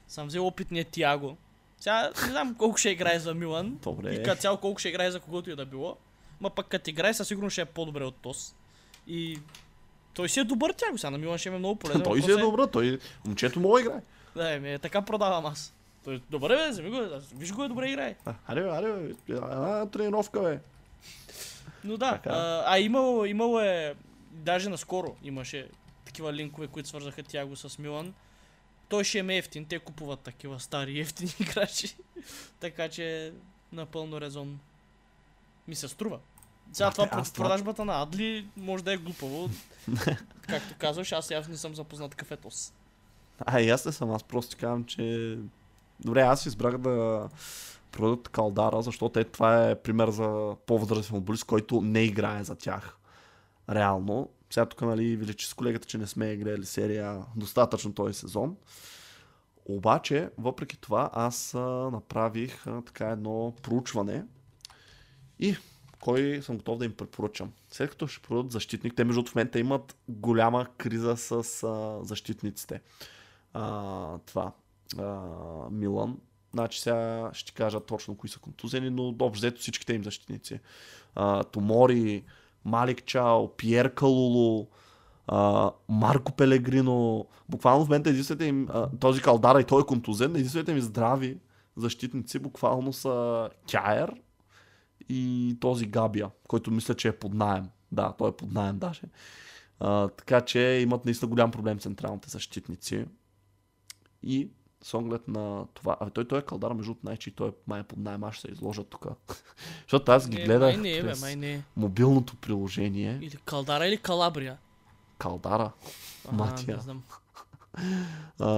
Съм 0.08 0.28
взел 0.28 0.48
опитния 0.48 0.86
Тиаго 0.86 1.38
сега 1.80 2.12
не 2.22 2.32
знам 2.32 2.56
колко 2.56 2.78
ще 2.78 2.90
играе 2.90 3.20
за 3.20 3.34
Милан. 3.34 3.80
Добре. 3.84 4.14
И 4.14 4.24
като 4.24 4.42
цяло 4.42 4.58
колко 4.58 4.80
ще 4.80 4.90
играе 4.90 5.12
за 5.12 5.20
когото 5.20 5.50
и 5.50 5.56
да 5.56 5.66
било. 5.66 5.98
Ма 6.42 6.50
пък 6.50 6.68
като 6.68 6.90
играе 6.90 7.14
със 7.14 7.28
сигурност 7.28 7.54
ще 7.54 7.62
е 7.62 7.66
по-добре 7.66 8.04
от 8.04 8.16
Тос. 8.16 8.56
И 9.08 9.40
той 10.14 10.30
си 10.30 10.40
е 10.40 10.44
добър 10.44 10.74
тя 10.78 10.86
сега 10.98 11.10
на 11.10 11.18
Милан 11.18 11.38
ще 11.38 11.50
е 11.50 11.52
много 11.52 11.76
полезен. 11.76 12.02
той 12.04 12.22
си 12.22 12.32
е, 12.32 12.34
е 12.34 12.38
добър, 12.38 12.68
той 12.68 13.00
момчето 13.26 13.60
му 13.60 13.78
играе. 13.78 14.02
Да, 14.36 14.54
е, 14.54 14.60
ми, 14.60 14.74
е, 14.74 14.80
така 14.80 15.02
продавам 15.02 15.46
аз. 15.46 15.74
Той 16.04 16.22
добре 16.30 16.56
бе, 16.56 16.70
вземи 16.70 16.90
го, 16.90 17.02
виж 17.36 17.54
го 17.54 17.64
е 17.64 17.68
добре 17.68 17.90
играе. 17.90 18.16
Аре, 18.48 18.70
аре, 18.70 19.14
една 19.30 19.86
тренировка 19.86 20.42
бе. 20.42 20.60
Но 21.84 21.98
да, 21.98 22.20
а, 22.26 22.64
а 22.68 22.80
имало, 22.80 23.26
имало 23.26 23.60
е, 23.60 23.96
даже 24.32 24.70
наскоро 24.70 25.16
имаше 25.24 25.68
такива 26.06 26.34
линкове, 26.34 26.68
които 26.68 26.90
свързаха 26.90 27.24
Тяго 27.24 27.56
с 27.56 27.80
Милан 27.80 28.14
той 28.90 29.04
ще 29.04 29.20
е 29.20 29.38
ефтин, 29.38 29.66
те 29.66 29.80
купуват 29.80 30.20
такива 30.20 30.60
стари 30.60 31.00
ефтини 31.00 31.32
играчи. 31.40 31.96
така 32.60 32.90
че 32.90 33.34
напълно 33.72 34.22
резон 34.22 34.60
ми 35.68 35.76
се 35.76 35.88
струва. 35.88 36.20
Сега 36.74 36.92
това 36.92 37.08
аз 37.12 37.34
продажбата 37.34 37.86
на 37.86 38.02
Адли 38.02 38.48
може 38.58 38.84
да 38.84 38.94
е 38.94 38.98
глупаво. 38.98 39.50
Както 40.42 40.76
казваш, 40.78 41.12
аз 41.12 41.32
явно 41.32 41.52
не 41.52 41.58
съм 41.58 41.76
запознат 41.76 42.16
кафетос. 42.16 42.74
А, 43.40 43.62
и 43.62 43.70
аз 43.70 43.86
не 43.86 43.92
съм, 43.92 44.12
аз 44.12 44.24
просто 44.24 44.58
казвам, 44.60 44.86
че... 44.86 45.38
Добре, 46.00 46.22
аз 46.22 46.46
избрах 46.46 46.78
да 46.78 47.30
продадат 47.92 48.30
Калдара, 48.30 48.82
защото 48.82 49.20
е, 49.20 49.24
това 49.24 49.70
е 49.70 49.76
пример 49.76 50.10
за 50.10 50.56
по-възрастен 50.66 51.16
футболист, 51.16 51.44
който 51.44 51.82
не 51.82 52.04
играе 52.04 52.44
за 52.44 52.56
тях. 52.56 52.98
Реално. 53.70 54.30
Сега 54.50 54.66
тук 54.66 54.82
нали, 54.82 55.16
величи 55.16 55.48
с 55.48 55.54
колегата, 55.54 55.88
че 55.88 55.98
не 55.98 56.08
сме 56.08 56.38
гледали 56.38 56.66
серия 56.66 57.26
достатъчно 57.36 57.94
този 57.94 58.14
сезон. 58.14 58.56
Обаче, 59.66 60.30
въпреки 60.38 60.78
това, 60.78 61.10
аз 61.14 61.54
направих 61.94 62.68
а, 62.68 62.82
така 62.82 63.10
едно 63.10 63.54
проучване 63.62 64.26
и 65.40 65.58
кой 66.02 66.42
съм 66.44 66.58
готов 66.58 66.78
да 66.78 66.86
им 66.86 66.94
препоръчам. 66.94 67.52
След 67.72 67.90
като 67.90 68.08
ще 68.08 68.22
продадат 68.22 68.52
защитник, 68.52 68.96
те 68.96 69.04
между 69.04 69.26
в 69.26 69.36
момента 69.36 69.60
имат 69.60 69.96
голяма 70.10 70.68
криза 70.78 71.18
с 71.18 71.64
а, 71.64 72.00
защитниците. 72.04 72.82
А, 73.54 74.18
това. 74.18 74.52
А, 74.98 75.22
Милан. 75.72 76.18
Значи 76.54 76.82
сега 76.82 77.30
ще 77.34 77.52
кажа 77.52 77.80
точно 77.80 78.18
кои 78.18 78.30
са 78.30 78.40
контузени, 78.40 78.90
но 78.90 79.08
общо 79.08 79.32
взето 79.32 79.62
всичките 79.62 79.94
им 79.94 80.04
защитници. 80.04 80.60
А, 81.16 81.44
Томори, 81.44 82.24
Малик 82.66 83.06
Чао, 83.06 83.48
Пьер 83.58 83.94
Калулу, 83.94 84.68
Марко 85.90 86.32
Пелегрино. 86.32 87.26
Буквално 87.50 87.86
в 87.86 87.88
момента 87.88 88.10
единствените 88.10 88.46
им, 88.46 88.68
а, 88.70 88.90
този 89.00 89.22
Калдара 89.22 89.62
и 89.62 89.64
той 89.64 89.82
е 89.82 89.86
контузен, 89.86 90.36
единствените 90.36 90.74
ми 90.74 90.82
здрави 90.82 91.38
защитници 91.76 92.40
буквално 92.40 92.94
са 92.94 93.50
Кяер 93.72 94.14
и 95.10 95.58
този 95.62 95.86
Габия, 95.86 96.30
който 96.48 96.72
мисля, 96.72 96.96
че 96.96 97.08
е 97.08 97.18
под 97.18 97.34
найем. 97.34 97.70
Да, 97.92 98.14
той 98.18 98.30
е 98.30 98.32
под 98.32 98.52
найем 98.52 98.78
даже. 98.78 99.02
А, 99.80 100.08
така 100.08 100.42
че 100.42 100.60
имат 100.60 101.06
наистина 101.06 101.30
голям 101.30 101.52
проблем 101.52 101.80
централните 101.80 102.30
защитници. 102.30 103.06
И 104.24 104.50
с 104.82 104.94
оглед 104.94 105.28
на 105.28 105.66
това. 105.74 105.98
А 106.00 106.10
той, 106.10 106.28
той 106.28 106.40
е 106.40 106.42
калдар, 106.42 106.72
между 106.72 106.94
другото, 106.94 107.18
че 107.18 107.36
той 107.36 107.50
е 107.50 107.52
май 107.68 107.84
под 107.84 108.00
найем, 108.00 108.24
аз 108.24 108.36
ще 108.36 108.48
се 108.48 108.54
изложа 108.54 108.84
тук. 108.84 109.08
Защото 109.82 110.12
аз 110.12 110.30
ги 110.30 110.38
не, 110.38 110.46
гледах 110.46 110.78
май 110.78 110.92
не, 110.92 111.04
бе, 111.04 111.14
май 111.22 111.36
не. 111.36 111.64
мобилното 111.76 112.36
приложение. 112.36 113.20
Или 113.22 113.38
калдара 113.38 113.88
или 113.88 113.98
калабрия? 113.98 114.58
Калдара. 115.18 115.72
Ага, 116.28 116.38
Матия. 116.38 116.76
Не, 116.78 116.84
знам. 116.84 117.04
а, 118.40 118.50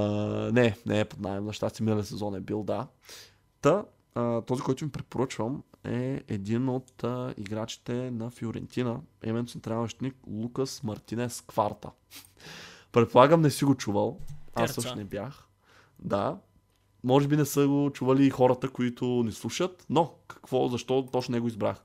не, 0.53 0.77
не 0.85 0.99
е 0.99 1.05
под 1.05 1.19
найем, 1.19 1.45
на 1.45 1.53
щастие 1.53 1.83
миналия 1.83 2.03
сезон 2.03 2.35
е 2.35 2.39
бил, 2.39 2.63
да. 2.63 2.87
Та, 3.61 3.85
а, 4.15 4.41
този, 4.41 4.61
който 4.61 4.85
ми 4.85 4.91
препоръчвам 4.91 5.63
е 5.83 6.21
един 6.27 6.69
от 6.69 7.03
а, 7.03 7.33
играчите 7.37 8.11
на 8.11 8.29
Фиорентина, 8.29 8.99
именно 9.23 9.47
централен 9.47 9.81
защитник 9.81 10.15
Лукас 10.27 10.83
Мартинес 10.83 11.41
Кварта. 11.41 11.89
Предполагам 12.91 13.41
не 13.41 13.49
си 13.49 13.65
го 13.65 13.75
чувал. 13.75 14.19
Аз 14.55 14.71
също 14.71 14.95
не 14.95 15.03
бях. 15.03 15.47
Да. 16.01 16.37
Може 17.03 17.27
би 17.27 17.37
не 17.37 17.45
са 17.45 17.67
го 17.67 17.91
чували 17.93 18.29
хората, 18.29 18.69
които 18.69 19.05
ни 19.05 19.31
слушат, 19.31 19.85
но 19.89 20.13
какво, 20.27 20.67
защо 20.67 21.05
точно 21.11 21.31
не 21.31 21.39
го 21.39 21.47
избрах? 21.47 21.83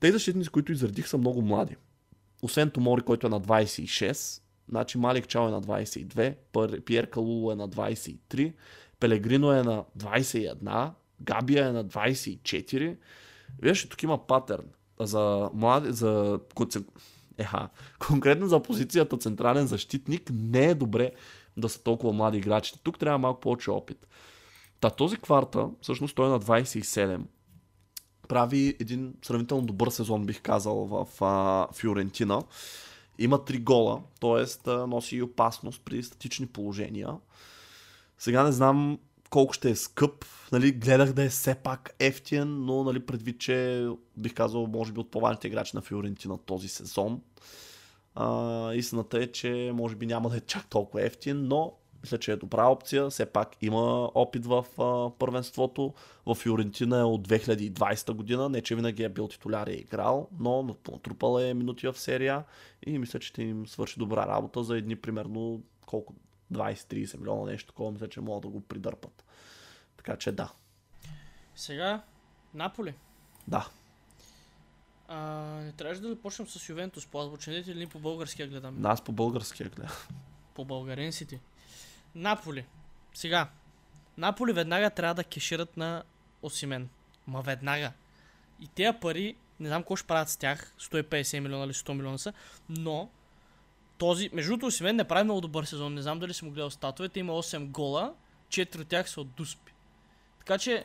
Те 0.00 0.12
защитници, 0.12 0.50
които 0.50 0.72
изредих, 0.72 1.08
са 1.08 1.18
много 1.18 1.42
млади. 1.42 1.76
Освен 2.42 2.70
Томори, 2.70 3.02
който 3.02 3.26
е 3.26 3.30
на 3.30 3.40
26, 3.40 4.42
значи 4.68 4.98
Малик 4.98 5.28
Чао 5.28 5.48
е 5.48 5.50
на 5.50 5.62
22, 5.62 6.80
Пьер 6.80 7.10
Калуло 7.10 7.52
е 7.52 7.54
на 7.54 7.68
23, 7.68 8.52
Пелегрино 9.00 9.52
е 9.52 9.62
на 9.62 9.84
21, 9.98 10.90
Габия 11.20 11.66
е 11.66 11.72
на 11.72 11.84
24. 11.84 12.96
Виж, 13.62 13.88
тук 13.88 14.02
има 14.02 14.26
патърн. 14.26 14.64
За 15.00 15.50
млади, 15.54 15.92
за 15.92 16.40
Еха, 17.38 17.68
конкретно 17.98 18.46
за 18.46 18.62
позицията 18.62 19.16
централен 19.16 19.66
защитник 19.66 20.30
не 20.32 20.64
е 20.64 20.74
добре 20.74 21.12
да 21.56 21.68
са 21.68 21.82
толкова 21.82 22.12
млади 22.12 22.38
играчите. 22.38 22.78
Тук 22.82 22.98
трябва 22.98 23.18
малко 23.18 23.40
повече 23.40 23.70
опит. 23.70 24.06
Та 24.80 24.90
този 24.90 25.16
кварта, 25.16 25.68
всъщност 25.80 26.16
той 26.16 26.26
е 26.26 26.30
на 26.30 26.40
27. 26.40 27.20
Прави 28.28 28.76
един 28.80 29.14
сравнително 29.22 29.66
добър 29.66 29.88
сезон, 29.88 30.26
бих 30.26 30.42
казал, 30.42 30.74
в 30.74 31.24
а, 31.24 31.68
Фиорентина. 31.74 32.42
Има 33.18 33.44
три 33.44 33.58
гола, 33.58 34.02
т.е. 34.20 34.70
носи 34.70 35.16
и 35.16 35.22
опасност 35.22 35.82
при 35.84 36.02
статични 36.02 36.46
положения. 36.46 37.08
Сега 38.18 38.44
не 38.44 38.52
знам 38.52 38.98
колко 39.30 39.52
ще 39.52 39.70
е 39.70 39.76
скъп. 39.76 40.24
Нали, 40.52 40.72
гледах 40.72 41.12
да 41.12 41.22
е 41.22 41.28
все 41.28 41.54
пак 41.54 41.94
ефтиен, 41.98 42.64
но 42.64 42.84
нали, 42.84 43.06
предвид, 43.06 43.40
че 43.40 43.88
бих 44.16 44.34
казал, 44.34 44.66
може 44.66 44.92
би 44.92 45.00
от 45.00 45.10
по-важните 45.10 45.46
играчи 45.46 45.76
на 45.76 45.82
Фиорентина 45.82 46.38
този 46.38 46.68
сезон. 46.68 47.20
А, 48.14 48.72
истината 48.74 49.18
е, 49.18 49.26
че 49.26 49.70
може 49.74 49.96
би 49.96 50.06
няма 50.06 50.28
да 50.28 50.36
е 50.36 50.40
чак 50.40 50.66
толкова 50.66 51.02
ефтин, 51.02 51.48
но 51.48 51.72
мисля, 52.02 52.18
че 52.18 52.32
е 52.32 52.36
добра 52.36 52.66
опция. 52.66 53.10
Все 53.10 53.26
пак 53.26 53.56
има 53.60 54.10
опит 54.14 54.46
в 54.46 54.64
а, 54.78 55.18
първенството. 55.18 55.94
В 56.26 56.34
Фиорентина 56.34 56.98
е 56.98 57.04
от 57.04 57.28
2020 57.28 58.12
година. 58.12 58.48
Не, 58.48 58.60
че 58.60 58.74
винаги 58.74 59.02
е 59.02 59.08
бил 59.08 59.28
титуляр 59.28 59.66
и 59.66 59.70
е 59.70 59.74
играл, 59.74 60.28
но 60.40 60.62
натрупал 60.62 61.40
е 61.40 61.54
минути 61.54 61.86
в 61.86 61.98
серия 61.98 62.44
и 62.86 62.98
мисля, 62.98 63.18
че 63.18 63.28
ще 63.28 63.42
им 63.42 63.66
свърши 63.66 63.98
добра 63.98 64.26
работа 64.26 64.64
за 64.64 64.76
едни 64.76 64.96
примерно 64.96 65.62
колко 65.86 66.14
20-30 66.52 67.18
милиона 67.18 67.50
нещо 67.50 67.66
такова, 67.66 67.92
мисля, 67.92 68.08
че 68.08 68.20
могат 68.20 68.42
да 68.42 68.48
го 68.48 68.60
придърпат. 68.60 69.24
Така 69.96 70.16
че 70.16 70.32
да. 70.32 70.52
Сега, 71.56 72.02
Наполи. 72.54 72.94
Да. 73.48 73.68
А, 75.08 75.18
не 75.64 75.72
трябваше 75.72 76.00
да 76.00 76.08
започнем 76.08 76.48
с 76.48 76.68
Ювентус 76.68 77.06
по 77.06 77.20
азбучените 77.20 77.70
или 77.70 77.86
по 77.86 77.98
българския 77.98 78.48
гледам? 78.48 78.82
Да, 78.82 78.88
аз 78.88 79.04
по 79.04 79.12
българския 79.12 79.68
гледам. 79.68 79.96
По 80.54 80.64
българенците. 80.64 81.40
Наполи. 82.14 82.64
Сега. 83.14 83.48
Наполи 84.18 84.52
веднага 84.52 84.90
трябва 84.90 85.14
да 85.14 85.24
кешират 85.24 85.76
на 85.76 86.02
Осимен. 86.42 86.88
Ма 87.26 87.42
веднага. 87.42 87.92
И 88.60 88.68
тези 88.68 88.98
пари, 89.00 89.36
не 89.60 89.68
знам 89.68 89.82
какво 89.82 89.96
ще 89.96 90.06
правят 90.06 90.28
с 90.28 90.36
тях, 90.36 90.74
150 90.80 91.40
милиона 91.40 91.64
или 91.64 91.72
100 91.72 91.92
милиона 91.92 92.18
са, 92.18 92.32
но 92.68 93.10
този, 93.98 94.30
между 94.32 94.50
другото 94.50 94.66
Осимен 94.66 94.96
не 94.96 95.04
прави 95.04 95.24
много 95.24 95.40
добър 95.40 95.64
сезон, 95.64 95.94
не 95.94 96.02
знам 96.02 96.18
дали 96.18 96.34
си 96.34 96.44
му 96.44 96.50
гледал 96.50 96.70
статовете, 96.70 97.20
има 97.20 97.32
8 97.32 97.66
гола, 97.66 98.14
4 98.48 98.80
от 98.80 98.88
тях 98.88 99.10
са 99.10 99.20
от 99.20 99.30
Дуспи. 99.30 99.72
Така 100.38 100.58
че 100.58 100.84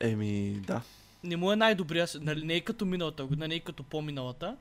Еми, 0.00 0.60
да. 0.66 0.82
Не 1.26 1.36
му 1.36 1.52
е 1.52 1.56
най-добрия, 1.56 2.06
нали, 2.20 2.44
не 2.44 2.54
е 2.54 2.60
като 2.60 2.84
миналата 2.84 3.24
година, 3.24 3.48
не 3.48 3.54
е 3.54 3.60
като 3.60 3.82
по-миналата, 3.82 4.56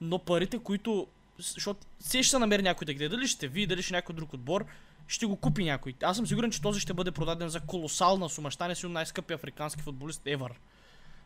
но 0.00 0.18
парите, 0.18 0.58
които, 0.58 1.06
защото 1.38 1.86
се 2.00 2.22
ще 2.22 2.30
се 2.30 2.38
намери 2.38 2.62
някой 2.62 2.84
да 2.84 2.94
ги 2.94 3.08
дали 3.08 3.26
ще 3.26 3.48
ви, 3.48 3.66
дали 3.66 3.82
ще 3.82 3.94
някой 3.94 4.14
друг 4.14 4.32
отбор, 4.32 4.66
ще 5.06 5.26
го 5.26 5.36
купи 5.36 5.64
някой. 5.64 5.94
Аз 6.02 6.16
съм 6.16 6.26
сигурен, 6.26 6.50
че 6.50 6.62
този 6.62 6.80
ще 6.80 6.94
бъде 6.94 7.10
продаден 7.10 7.48
за 7.48 7.60
колосална 7.60 8.28
сума, 8.28 8.50
ще 8.50 8.54
стане 8.54 8.74
сигурно 8.74 8.94
най-скъпия 8.94 9.34
африкански 9.34 9.82
футболист 9.82 10.24
ever. 10.24 10.50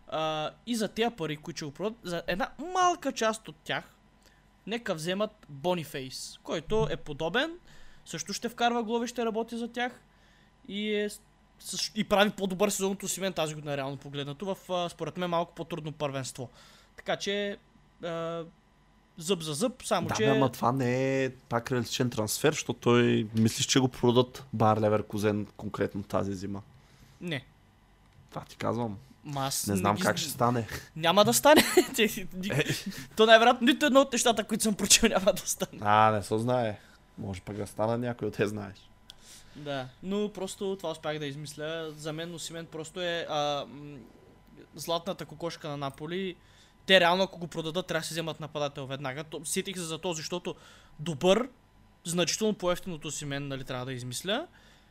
А, 0.08 0.50
и 0.66 0.76
за 0.76 0.88
тези 0.88 1.14
пари, 1.16 1.36
които 1.36 1.56
ще 1.56 1.64
го 1.64 1.70
продадат, 1.70 1.98
за 2.02 2.22
една 2.26 2.50
малка 2.72 3.12
част 3.12 3.48
от 3.48 3.56
тях, 3.56 3.84
нека 4.66 4.94
вземат 4.94 5.46
Бонифейс, 5.48 6.38
който 6.42 6.88
е 6.90 6.96
подобен, 6.96 7.50
също 8.04 8.32
ще 8.32 8.48
вкарва 8.48 8.82
глави, 8.82 9.06
ще 9.06 9.24
работи 9.24 9.56
за 9.56 9.68
тях 9.68 10.00
и, 10.68 10.94
е, 10.94 11.08
и 11.94 12.04
прави 12.04 12.30
по-добър 12.30 12.70
сезон 12.70 12.92
от 12.92 13.02
Осимен 13.02 13.32
тази 13.32 13.54
година, 13.54 13.76
реално 13.76 13.96
погледнато, 13.96 14.54
в 14.54 14.88
според 14.90 15.16
мен 15.16 15.30
малко 15.30 15.54
по-трудно 15.54 15.92
първенство. 15.92 16.50
Така 16.96 17.16
че 17.16 17.56
зъб 19.18 19.42
за 19.42 19.54
зъб, 19.54 19.82
само 19.84 20.08
Да, 20.08 20.14
че... 20.14 20.24
бе, 20.24 20.30
ама 20.30 20.52
това 20.52 20.72
не 20.72 21.24
е 21.24 21.30
пак 21.30 21.72
реалистичен 21.72 22.10
трансфер, 22.10 22.52
защото 22.52 22.72
той 22.72 23.26
мислиш, 23.36 23.66
че 23.66 23.80
го 23.80 23.88
продадат 23.88 24.44
Бар 24.52 24.80
Леверкузен 24.80 25.46
конкретно 25.56 26.02
тази 26.02 26.34
зима. 26.34 26.62
Не. 27.20 27.44
Това 28.30 28.44
ти 28.44 28.56
казвам. 28.56 28.98
Ма 29.24 29.40
аз 29.40 29.66
Не 29.66 29.76
знам 29.76 29.96
ги- 29.96 30.02
как 30.02 30.16
ще 30.16 30.30
стане. 30.30 30.66
Няма 30.96 31.24
да 31.24 31.34
стане. 31.34 31.62
Ни- 32.34 32.50
То 33.16 33.26
най-вероятно 33.26 33.66
нито 33.66 33.86
едно 33.86 34.00
от 34.00 34.12
нещата, 34.12 34.44
които 34.44 34.62
съм 34.62 34.74
прочел, 34.74 35.08
няма 35.08 35.32
да 35.32 35.42
стане. 35.44 35.78
А, 35.80 36.10
не 36.10 36.22
се 36.22 36.38
знае. 36.38 36.78
Може 37.18 37.40
пък 37.40 37.56
да 37.56 37.66
стана 37.66 37.98
някой 37.98 38.28
от 38.28 38.34
те 38.34 38.46
знаеш. 38.46 38.76
Да, 39.56 39.88
но 40.02 40.28
просто 40.28 40.76
това 40.76 40.90
успях 40.90 41.18
да 41.18 41.26
измисля. 41.26 41.92
За 41.92 42.12
мен 42.12 42.34
Осимен 42.34 42.66
просто 42.66 43.00
е 43.00 43.26
а, 43.28 43.66
златната 44.74 45.26
кокошка 45.26 45.68
на 45.68 45.76
Наполи. 45.76 46.36
Те 46.86 47.00
реално, 47.00 47.22
ако 47.22 47.38
го 47.38 47.46
продадат, 47.46 47.86
трябва 47.86 48.00
да 48.00 48.06
си 48.06 48.14
вземат 48.14 48.40
нападател 48.40 48.86
веднага. 48.86 49.24
То, 49.24 49.40
сетих 49.44 49.76
се 49.76 49.82
за 49.82 49.98
то, 49.98 50.12
защото 50.12 50.54
добър, 51.00 51.48
значително 52.04 52.54
по-ефтин 52.54 52.92
от 52.92 53.04
Осимен, 53.04 53.48
нали, 53.48 53.64
трябва 53.64 53.86
да 53.86 53.92
измисля. 53.92 54.46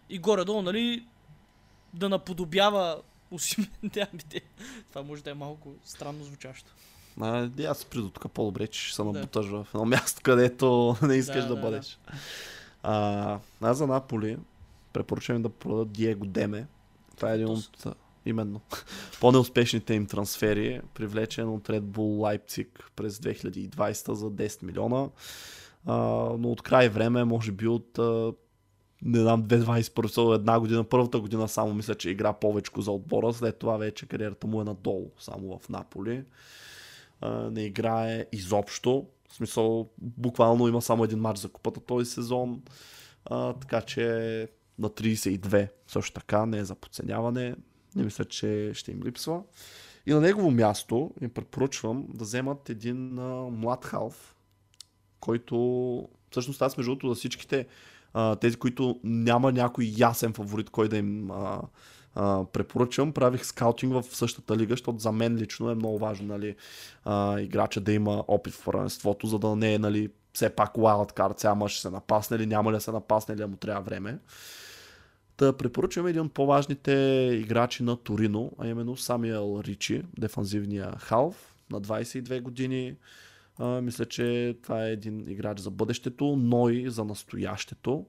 И 0.09 0.20
горе-долу, 0.20 0.61
нали, 0.61 1.05
да 1.93 2.09
наподобява 2.09 3.01
Осимен. 3.32 3.70
Да, 3.84 4.07
ами 4.14 4.22
те- 4.30 4.41
Това 4.89 5.01
може 5.03 5.24
да 5.24 5.32
е 5.32 5.34
малко 5.34 5.74
странно 5.86 6.24
звучащо. 6.24 6.72
А, 7.22 7.49
аз 7.68 7.86
приду 7.86 8.09
тук 8.09 8.32
по-добре, 8.32 8.68
че 8.68 8.82
ще 8.82 8.95
се 8.95 9.03
Да. 9.03 9.11
набуташ 9.11 9.45
в 9.45 9.68
едно 9.74 9.86
място, 9.86 10.22
където 10.24 10.95
не 11.01 11.16
искаш 11.16 11.43
Да, 11.43 11.47
да, 11.47 11.55
да, 11.55 11.61
бъдеш. 11.61 11.99
А, 12.84 13.39
аз 13.61 13.78
за 13.78 13.88
Наполи 13.88 14.38
препоръчвам 14.94 15.41
да 15.41 15.50
продадат 15.50 15.91
Диего 15.91 16.26
Деме. 16.26 16.68
Това 17.16 17.32
е 17.32 17.36
един 17.36 17.48
от 17.48 17.88
именно 18.26 18.62
по-неуспешните 19.20 19.94
им 19.94 20.06
трансфери, 20.06 20.82
привлечен 20.94 21.50
от 21.50 21.68
Red 21.68 21.82
Bull 21.82 22.38
Leipzig 22.38 22.68
през 22.96 23.18
2020 23.18 24.14
за 24.14 24.32
10 24.32 24.64
милиона. 24.64 25.10
А, 25.86 25.96
но 26.39 26.52
от 26.52 26.62
край 26.62 26.89
време, 26.89 27.24
може 27.24 27.52
би 27.52 27.68
от 27.68 28.00
а, 28.00 28.34
не 29.06 29.20
знам, 29.20 29.44
2021 29.44 30.36
една 30.36 30.60
година, 30.60 30.84
първата 30.84 31.20
година 31.20 31.48
само 31.48 31.74
мисля, 31.74 31.96
че 31.96 32.10
игра 32.10 32.34
повече 32.34 32.72
за 32.78 32.91
отбора, 32.91 33.34
след 33.34 33.60
това 33.60 33.78
вече 33.78 34.06
кариерата 34.06 34.48
му 34.48 34.62
е 34.62 34.64
надолу, 34.64 35.12
само 35.20 35.60
в 35.60 35.70
Наполи. 35.70 36.24
А, 37.22 37.30
не 37.52 37.64
играе 37.64 38.26
изобщо, 38.32 39.06
в 39.30 39.34
смисъл 39.34 39.89
буквално 39.98 40.68
има 40.68 40.82
само 40.82 41.04
един 41.04 41.20
матч 41.20 41.39
за 41.39 41.50
купата 41.50 41.80
този 41.80 42.12
сезон, 42.12 42.62
а, 43.26 43.54
така 43.54 43.82
че 43.82 44.48
на 44.80 44.90
32 44.90 45.70
също 45.88 46.14
така, 46.14 46.46
не 46.46 46.58
е 46.58 46.66
за 46.66 46.76
подценяване, 46.76 47.56
не 47.96 48.04
мисля, 48.04 48.26
че 48.26 48.72
ще 48.74 48.92
им 48.92 49.04
липсва. 49.04 49.42
И 50.06 50.14
на 50.14 50.22
негово 50.22 50.52
място 50.52 51.12
им 51.22 51.30
препоръчвам 51.30 52.06
да 52.10 52.24
вземат 52.24 52.70
един 52.70 53.20
а, 53.20 53.50
млад 53.50 53.86
халф, 53.86 54.36
който 55.20 56.08
всъщност 56.32 56.62
аз 56.62 56.78
между 56.78 56.92
другото 56.92 57.10
за 57.10 57.16
всичките 57.16 57.68
а, 58.14 58.36
тези, 58.36 58.56
които 58.56 59.00
няма 59.04 59.52
някой 59.52 59.92
ясен 59.98 60.34
фаворит, 60.34 60.70
кой 60.70 60.90
да 60.90 60.98
им 60.98 61.32
а, 61.32 61.62
а, 62.16 62.46
препоръчам, 62.46 63.14
правих 63.14 63.46
скаутинг 63.46 63.94
в 63.94 64.16
същата 64.16 64.58
лига, 64.58 64.74
защото 64.74 65.00
за 65.00 65.12
мен 65.12 65.36
лично 65.36 65.70
е 65.70 65.76
много 65.76 66.00
важно 66.00 66.28
нали, 66.28 66.56
а, 67.06 67.40
играча 67.40 67.82
да 67.82 67.94
има 67.94 68.24
опит 68.28 68.54
в 68.54 68.66
първенството, 68.66 69.28
за 69.28 69.40
да 69.40 69.56
не 69.56 69.74
е 69.74 69.80
нали, 69.80 70.10
все 70.34 70.50
пак 70.50 70.74
wild 70.74 71.18
card, 71.18 71.40
сега 71.42 71.52
ама 71.52 71.70
ще 71.70 71.82
се 71.82 71.90
напасне 71.90 72.38
или 72.38 72.46
няма 72.46 72.72
ли 72.72 72.76
да 72.76 72.82
се 72.82 72.92
напасне 72.92 73.36
да 73.36 73.48
му 73.48 73.56
трябва 73.56 73.82
време. 73.82 74.20
Да 75.38 75.58
препоръчваме 75.58 76.10
един 76.10 76.22
от 76.22 76.34
по-важните 76.34 76.92
играчи 77.34 77.84
на 77.84 77.98
Торино, 77.98 78.52
а 78.60 78.68
именно 78.68 78.98
Самиел 78.98 79.62
Ричи, 79.66 80.04
дефанзивния 80.18 80.96
халф 80.98 81.56
на 81.72 81.82
22 81.82 82.42
години. 82.42 82.96
А, 83.58 83.82
мисля, 83.82 84.06
че 84.06 84.58
това 84.64 84.86
е 84.88 84.92
един 84.92 85.30
играч 85.30 85.60
за 85.60 85.72
бъдещето, 85.72 86.36
но 86.36 86.70
и 86.70 86.90
за 86.90 87.06
настоящето 87.06 88.06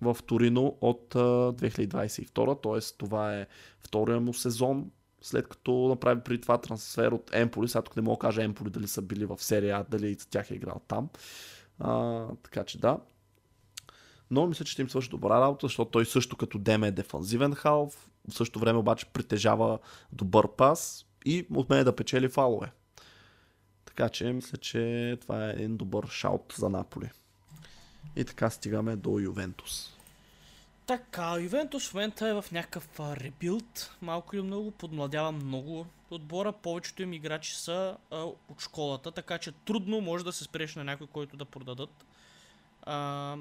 в 0.00 0.16
Торино 0.26 0.76
от 0.80 1.14
а, 1.14 1.18
2022, 1.18 2.62
т.е. 2.62 2.96
това 2.98 3.36
е 3.36 3.46
втория 3.78 4.20
му 4.20 4.34
сезон, 4.34 4.90
след 5.22 5.48
като 5.48 5.72
направи 5.72 6.20
преди 6.20 6.40
това 6.40 6.58
трансфер 6.58 7.12
от 7.12 7.30
Емполи, 7.34 7.68
сега 7.68 7.82
тук 7.82 7.96
не 7.96 8.02
мога 8.02 8.16
да 8.16 8.20
кажа 8.20 8.42
Емполи 8.42 8.70
дали 8.70 8.88
са 8.88 9.02
били 9.02 9.24
в 9.24 9.36
серия 9.38 9.76
А, 9.76 9.84
дали 9.90 10.10
и 10.10 10.16
тях 10.16 10.50
е 10.50 10.54
играл 10.54 10.80
там. 10.88 11.08
А, 11.78 12.26
така 12.42 12.64
че 12.64 12.78
да. 12.78 12.98
Но 14.30 14.46
мисля, 14.46 14.64
че 14.64 14.72
ще 14.72 14.82
им 14.82 14.90
свърши 14.90 15.08
добра 15.08 15.40
работа, 15.40 15.66
защото 15.66 15.90
той 15.90 16.06
също 16.06 16.36
като 16.36 16.58
Деме 16.58 16.88
е 16.88 16.90
дефанзивен 16.90 17.54
халф, 17.54 18.10
в 18.28 18.34
същото 18.34 18.58
време 18.58 18.78
обаче 18.78 19.06
притежава 19.06 19.78
добър 20.12 20.48
пас 20.56 21.06
и 21.24 21.46
отмене 21.54 21.84
да 21.84 21.96
печели 21.96 22.28
фалове. 22.28 22.72
Така 23.84 24.08
че 24.08 24.32
мисля, 24.32 24.58
че 24.58 25.16
това 25.20 25.46
е 25.46 25.50
един 25.50 25.76
добър 25.76 26.08
шаут 26.08 26.54
за 26.58 26.68
Наполи. 26.68 27.10
И 28.16 28.24
така 28.24 28.50
стигаме 28.50 28.96
до 28.96 29.18
Ювентус. 29.18 29.96
Така, 30.86 31.40
Ювентус 31.40 31.88
в 31.88 31.94
момента 31.94 32.28
е 32.28 32.34
в 32.34 32.44
някакъв 32.52 32.88
ребилд, 33.00 33.96
малко 34.02 34.36
или 34.36 34.42
много, 34.42 34.70
подмладява 34.70 35.32
много 35.32 35.86
отбора, 36.10 36.52
повечето 36.52 37.02
им 37.02 37.12
играчи 37.12 37.56
са 37.56 37.96
а, 38.10 38.16
от 38.48 38.60
школата, 38.60 39.12
така 39.12 39.38
че 39.38 39.52
трудно 39.52 40.00
може 40.00 40.24
да 40.24 40.32
се 40.32 40.44
спреш 40.44 40.74
на 40.74 40.84
някой, 40.84 41.06
който 41.06 41.36
да 41.36 41.44
продадат. 41.44 42.06
А, 42.82 43.36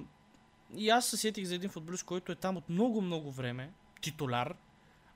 и 0.75 0.89
аз 0.89 1.05
се 1.07 1.17
сетих 1.17 1.45
за 1.45 1.55
един 1.55 1.69
футболист, 1.69 2.03
който 2.03 2.31
е 2.31 2.35
там 2.35 2.57
от 2.57 2.69
много-много 2.69 3.31
време, 3.31 3.71
титуляр. 4.01 4.55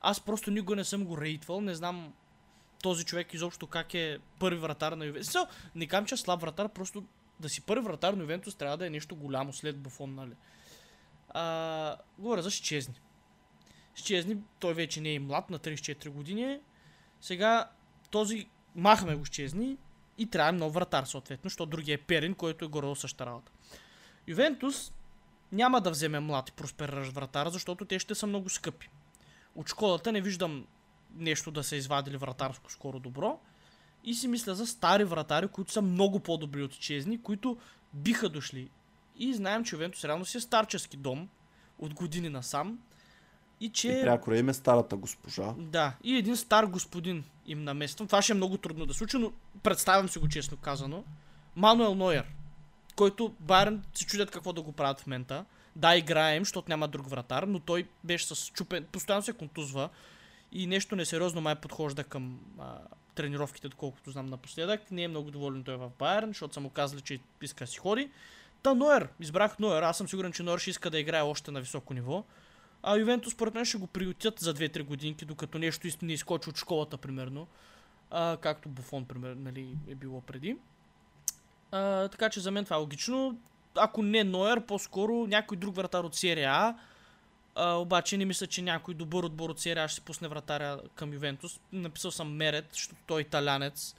Аз 0.01 0.19
просто 0.19 0.51
никога 0.51 0.75
не 0.75 0.83
съм 0.83 1.05
го 1.05 1.21
рейтвал, 1.21 1.61
не 1.61 1.75
знам 1.75 2.13
този 2.83 3.05
човек 3.05 3.33
изобщо 3.33 3.67
как 3.67 3.93
е 3.93 4.19
първи 4.39 4.59
вратар 4.59 4.91
на 4.91 5.05
Ювентус. 5.05 5.35
Не 5.75 5.87
кам, 5.87 6.05
че 6.05 6.15
е 6.15 6.17
слаб 6.17 6.41
вратар, 6.41 6.69
просто 6.69 7.03
да 7.39 7.49
си 7.49 7.61
първи 7.61 7.85
вратар 7.85 8.13
на 8.13 8.21
Ювентус 8.21 8.55
трябва 8.55 8.77
да 8.77 8.87
е 8.87 8.89
нещо 8.89 9.15
голямо 9.15 9.53
след 9.53 9.79
Буфон, 9.79 10.15
нали? 10.15 10.35
А, 11.29 11.97
говоря 12.19 12.41
за 12.41 12.51
Щезни. 12.51 12.95
Щезни, 13.95 14.37
той 14.59 14.73
вече 14.73 15.01
не 15.01 15.13
е 15.13 15.19
млад, 15.19 15.49
на 15.49 15.59
34 15.59 16.09
години. 16.09 16.59
Сега 17.21 17.69
този 18.11 18.49
махаме 18.75 19.15
го 19.15 19.25
Щезни 19.25 19.77
и 20.17 20.25
трябва 20.25 20.51
нов 20.51 20.73
вратар 20.73 21.03
съответно, 21.03 21.49
защото 21.49 21.69
другия 21.69 21.93
е 21.93 21.97
Перин, 21.97 22.35
който 22.35 22.65
е 22.65 22.67
горе 22.67 22.95
същата 22.95 23.25
работа. 23.25 23.51
Ювентус 24.27 24.91
няма 25.53 25.81
да 25.81 25.91
вземе 25.91 26.19
млад 26.19 26.49
и 26.49 26.51
проспериращ 26.51 27.11
вратар, 27.11 27.49
защото 27.49 27.85
те 27.85 27.99
ще 27.99 28.15
са 28.15 28.27
много 28.27 28.49
скъпи. 28.49 28.89
От 29.55 29.69
школата 29.69 30.11
не 30.11 30.21
виждам 30.21 30.65
нещо 31.15 31.51
да 31.51 31.63
са 31.63 31.75
извадили 31.75 32.17
вратарско 32.17 32.71
скоро 32.71 32.99
добро. 32.99 33.39
И 34.03 34.13
си 34.13 34.27
мисля 34.27 34.55
за 34.55 34.67
стари 34.67 35.03
вратари, 35.03 35.47
които 35.47 35.71
са 35.71 35.81
много 35.81 36.19
по-добри 36.19 36.63
от 36.63 36.79
Чезни, 36.79 37.21
които 37.21 37.57
биха 37.93 38.29
дошли. 38.29 38.69
И 39.17 39.33
знаем, 39.33 39.63
че 39.63 39.75
Ювентус 39.75 40.05
реално 40.05 40.25
си 40.25 40.37
е 40.37 40.41
старчески 40.41 40.97
дом 40.97 41.29
от 41.79 41.93
години 41.93 42.29
насам. 42.29 42.79
И 43.59 43.69
че... 43.69 43.87
И 43.87 44.01
пряко 44.01 44.33
име 44.33 44.53
старата 44.53 44.95
госпожа. 44.95 45.53
Да, 45.57 45.93
и 46.03 46.17
един 46.17 46.35
стар 46.35 46.65
господин 46.65 47.23
им 47.45 47.63
намествам. 47.63 48.07
Това 48.07 48.21
ще 48.21 48.31
е 48.31 48.35
много 48.35 48.57
трудно 48.57 48.85
да 48.85 48.93
случи, 48.93 49.17
но 49.17 49.31
представям 49.63 50.09
си 50.09 50.19
го 50.19 50.27
честно 50.27 50.57
казано. 50.57 51.03
Мануел 51.55 51.95
Нойер, 51.95 52.25
който 52.95 53.33
Байерн 53.39 53.83
се 53.93 54.05
чудят 54.05 54.31
какво 54.31 54.53
да 54.53 54.61
го 54.61 54.71
правят 54.71 54.99
в 54.99 55.07
момента. 55.07 55.45
Да, 55.75 55.95
играем, 55.95 56.41
защото 56.41 56.69
няма 56.69 56.87
друг 56.87 57.09
вратар, 57.09 57.43
но 57.43 57.59
той 57.59 57.87
беше 58.03 58.35
с 58.35 58.47
чупен, 58.47 58.85
постоянно 58.91 59.23
се 59.23 59.33
контузва 59.33 59.89
и 60.51 60.67
нещо 60.67 60.95
несериозно 60.95 61.41
май 61.41 61.55
подхожда 61.55 62.03
към 62.03 62.39
а, 62.59 62.77
тренировките, 63.15 63.69
доколкото 63.69 64.11
знам 64.11 64.25
напоследък. 64.25 64.91
Не 64.91 65.03
е 65.03 65.07
много 65.07 65.31
доволен 65.31 65.63
той 65.63 65.75
в 65.75 65.91
Байерн, 65.99 66.27
защото 66.27 66.53
са 66.53 66.59
му 66.59 66.69
казали, 66.69 67.01
че 67.01 67.19
иска 67.41 67.63
да 67.63 67.71
си 67.71 67.77
ходи. 67.77 68.09
Та 68.63 68.73
Ноер, 68.73 69.07
избрах 69.19 69.59
Ноер. 69.59 69.81
Аз 69.81 69.97
съм 69.97 70.07
сигурен, 70.07 70.31
че 70.31 70.43
Ноер 70.43 70.59
ще 70.59 70.69
иска 70.69 70.89
да 70.89 70.99
играе 70.99 71.21
още 71.21 71.51
на 71.51 71.59
високо 71.59 71.93
ниво. 71.93 72.23
А 72.83 72.97
Ювентус, 72.97 73.33
според 73.33 73.53
мен, 73.53 73.65
ще 73.65 73.77
го 73.77 73.87
приютят 73.87 74.39
за 74.39 74.53
2-3 74.53 74.83
годинки, 74.83 75.25
докато 75.25 75.57
нещо 75.57 75.87
не 76.01 76.13
изкочи 76.13 76.49
от 76.49 76.57
школата, 76.57 76.97
примерно. 76.97 77.47
А, 78.11 78.37
както 78.41 78.69
Буфон, 78.69 79.05
примерно, 79.05 79.41
нали, 79.41 79.77
е 79.87 79.95
било 79.95 80.21
преди. 80.21 80.57
А, 81.73 82.07
така 82.07 82.29
че 82.29 82.39
за 82.39 82.51
мен 82.51 82.63
това 82.63 82.75
е 82.75 82.79
логично. 82.79 83.37
Ако 83.75 84.03
не 84.03 84.23
Ноер, 84.23 84.65
по-скоро 84.65 85.27
някой 85.27 85.57
друг 85.57 85.75
вратар 85.75 86.03
от 86.03 86.15
серия 86.15 86.51
А. 86.51 86.75
А, 87.55 87.73
обаче 87.73 88.17
не 88.17 88.25
мисля, 88.25 88.47
че 88.47 88.61
някой 88.61 88.93
добър 88.93 89.23
отбор 89.23 89.49
от 89.49 89.59
серия 89.59 89.83
А 89.83 89.87
ще 89.87 89.95
се 89.95 90.05
пусне 90.05 90.27
вратаря 90.27 90.81
към 90.95 91.13
Ювентус. 91.13 91.59
Написал 91.71 92.11
съм 92.11 92.35
Мерет, 92.35 92.65
защото 92.71 93.01
той 93.07 93.19
е 93.19 93.21
италянец. 93.21 93.95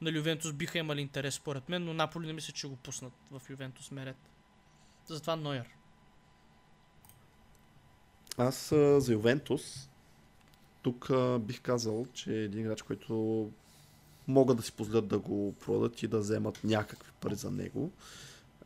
На 0.00 0.10
Ювентус 0.10 0.52
биха 0.52 0.78
имали 0.78 1.00
интерес 1.00 1.34
според 1.34 1.68
мен, 1.68 1.84
но 1.84 1.94
Наполи 1.94 2.26
не 2.26 2.32
мисля, 2.32 2.52
че 2.52 2.68
го 2.68 2.76
пуснат 2.76 3.12
в 3.30 3.42
Ювентус 3.50 3.90
Мерет. 3.90 4.16
Затова 5.06 5.36
Нойер. 5.36 5.66
Аз 8.38 8.68
за 8.98 9.12
Ювентус 9.12 9.88
тук 10.82 11.10
бих 11.40 11.60
казал, 11.60 12.06
че 12.14 12.32
един 12.32 12.60
играч, 12.60 12.82
който 12.82 13.50
могат 14.28 14.56
да 14.56 14.62
си 14.62 14.72
позволят 14.72 15.08
да 15.08 15.18
го 15.18 15.54
продадат 15.60 16.02
и 16.02 16.08
да 16.08 16.18
вземат 16.18 16.60
някакви 16.64 17.12
пари 17.20 17.34
за 17.34 17.50
него 17.50 17.92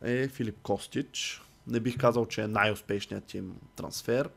е 0.03 0.27
Филип 0.27 0.61
Костич. 0.61 1.41
Не 1.67 1.79
бих 1.79 1.97
казал, 1.97 2.25
че 2.25 2.41
е 2.41 2.47
най-успешният 2.47 3.33
им 3.33 3.55
трансфер. 3.75 4.29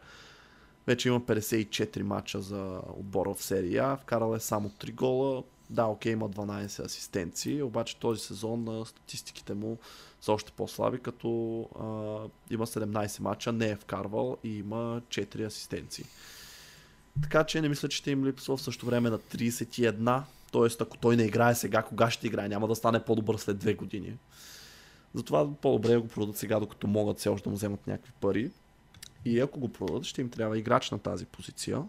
Вече 0.87 1.09
има 1.09 1.21
54 1.21 2.03
мача 2.03 2.41
за 2.41 2.81
отбора 2.97 3.35
в 3.35 3.43
серия. 3.43 3.97
Вкарал 3.97 4.35
е 4.37 4.41
само 4.41 4.71
3 4.71 4.95
гола. 4.95 5.43
Да, 5.71 5.85
окей, 5.85 6.13
има 6.13 6.31
12 6.31 6.85
асистенции, 6.85 7.63
обаче 7.63 7.97
този 7.97 8.21
сезон 8.21 8.85
статистиките 8.87 9.55
му 9.55 9.79
са 10.21 10.33
още 10.33 10.53
по-слаби, 10.53 10.99
като 10.99 11.61
а, 11.61 11.85
има 12.55 12.67
17 12.67 13.21
мача, 13.21 13.53
не 13.53 13.71
е 13.71 13.77
вкарвал 13.77 14.37
и 14.45 14.59
има 14.59 15.03
4 15.09 15.47
асистенции. 15.47 16.05
Така 17.23 17.45
че 17.45 17.61
не 17.61 17.69
мисля, 17.69 17.89
че 17.89 17.97
ще 17.97 18.11
им 18.11 18.27
липсва 18.27 18.57
в 18.57 18.63
същото 18.63 18.87
време 18.87 19.11
на 19.11 19.19
31. 19.19 20.23
Тоест, 20.53 20.81
ако 20.81 20.97
той 20.97 21.17
не 21.17 21.23
играе 21.23 21.55
сега, 21.55 21.83
кога 21.83 22.11
ще 22.11 22.27
играе? 22.27 22.49
Няма 22.49 22.69
да 22.69 22.75
стане 22.75 23.05
по-добър 23.05 23.37
след 23.37 23.57
2 23.57 23.77
години. 23.77 24.17
Затова 25.15 25.55
по-добре 25.55 25.97
го 25.97 26.09
продадат 26.09 26.37
сега, 26.37 26.61
докато 26.61 26.87
могат 26.87 27.19
все 27.19 27.29
още 27.29 27.45
да 27.45 27.51
му 27.51 27.57
вземат 27.57 27.87
някакви 27.87 28.13
пари. 28.21 28.51
И 29.25 29.41
ако 29.41 29.61
го 29.61 29.69
продадат, 29.69 30.05
ще 30.05 30.21
им 30.21 30.31
трябва 30.31 30.59
играч 30.59 30.91
на 30.91 30.99
тази 30.99 31.27
позиция. 31.27 31.83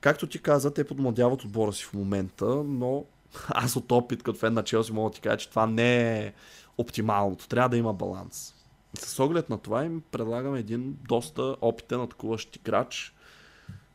Както 0.00 0.26
ти 0.26 0.42
каза, 0.42 0.74
те 0.74 0.84
подмладяват 0.84 1.44
отбора 1.44 1.72
си 1.72 1.84
в 1.84 1.94
момента, 1.94 2.46
но 2.46 3.04
аз 3.48 3.76
от 3.76 3.92
опит 3.92 4.22
като 4.22 4.38
фен 4.38 4.54
на 4.54 4.62
Челси 4.62 4.92
мога 4.92 5.10
да 5.10 5.14
ти 5.14 5.20
кажа, 5.20 5.36
че 5.36 5.50
това 5.50 5.66
не 5.66 6.18
е 6.18 6.32
оптималното. 6.78 7.48
Трябва 7.48 7.68
да 7.68 7.76
има 7.76 7.92
баланс. 7.92 8.54
С 8.98 9.18
оглед 9.20 9.50
на 9.50 9.58
това 9.58 9.84
им 9.84 10.02
предлагам 10.10 10.54
един 10.54 10.96
доста 11.08 11.56
опитен 11.60 12.00
атакуващ 12.00 12.56
играч, 12.56 13.14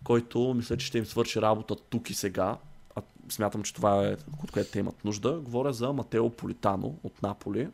който 0.04 0.54
мисля, 0.54 0.78
че 0.78 0.86
ще 0.86 0.98
им 0.98 1.06
свърши 1.06 1.41
работа 1.41 1.76
тук 1.76 2.10
и 2.10 2.14
сега. 2.14 2.58
Смятам, 3.30 3.63
че 3.63 3.74
това 3.74 4.07
е 4.07 4.15
от 4.43 4.51
което 4.51 4.71
те 4.71 4.80
имат 4.80 5.05
нужда. 5.05 5.39
Говоря 5.39 5.74
за 5.74 5.93
Матео 5.93 6.30
Политано 6.30 6.95
от 7.03 7.21
Наполи, 7.21 7.67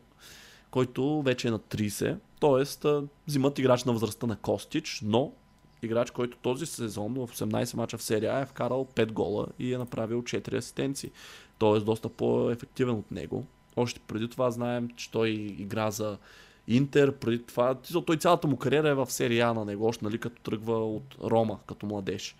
който 0.70 1.22
вече 1.22 1.48
е 1.48 1.50
на 1.50 1.58
30. 1.58 2.16
Тоест, 2.40 2.86
взимат 3.26 3.58
играч 3.58 3.84
на 3.84 3.92
възрастта 3.92 4.26
на 4.26 4.36
Костич, 4.36 5.00
но 5.04 5.32
играч, 5.82 6.10
който 6.10 6.36
този 6.36 6.66
сезон 6.66 7.14
в 7.14 7.28
18 7.28 7.76
мача 7.76 7.98
в 7.98 8.02
серия 8.02 8.38
е 8.38 8.46
вкарал 8.46 8.88
5 8.94 9.12
гола 9.12 9.46
и 9.58 9.74
е 9.74 9.78
направил 9.78 10.22
4 10.22 10.58
асистенции. 10.58 11.10
Тоест 11.58 11.86
доста 11.86 12.08
по-ефективен 12.08 12.94
от 12.94 13.10
него. 13.10 13.46
Още 13.76 14.00
преди 14.00 14.28
това 14.28 14.50
знаем, 14.50 14.88
че 14.96 15.10
той 15.10 15.28
игра 15.30 15.90
за 15.90 16.18
Интер, 16.68 17.12
преди 17.12 17.42
това, 17.42 17.74
той 18.06 18.16
цялата 18.16 18.48
му 18.48 18.56
кариера 18.56 18.88
е 18.88 18.94
в 18.94 19.10
серия 19.10 19.54
на 19.54 19.64
него, 19.64 19.86
още 19.86 20.04
нали, 20.04 20.18
като 20.18 20.42
тръгва 20.42 20.94
от 20.94 21.16
Рома, 21.24 21.58
като 21.66 21.86
младеж. 21.86 22.36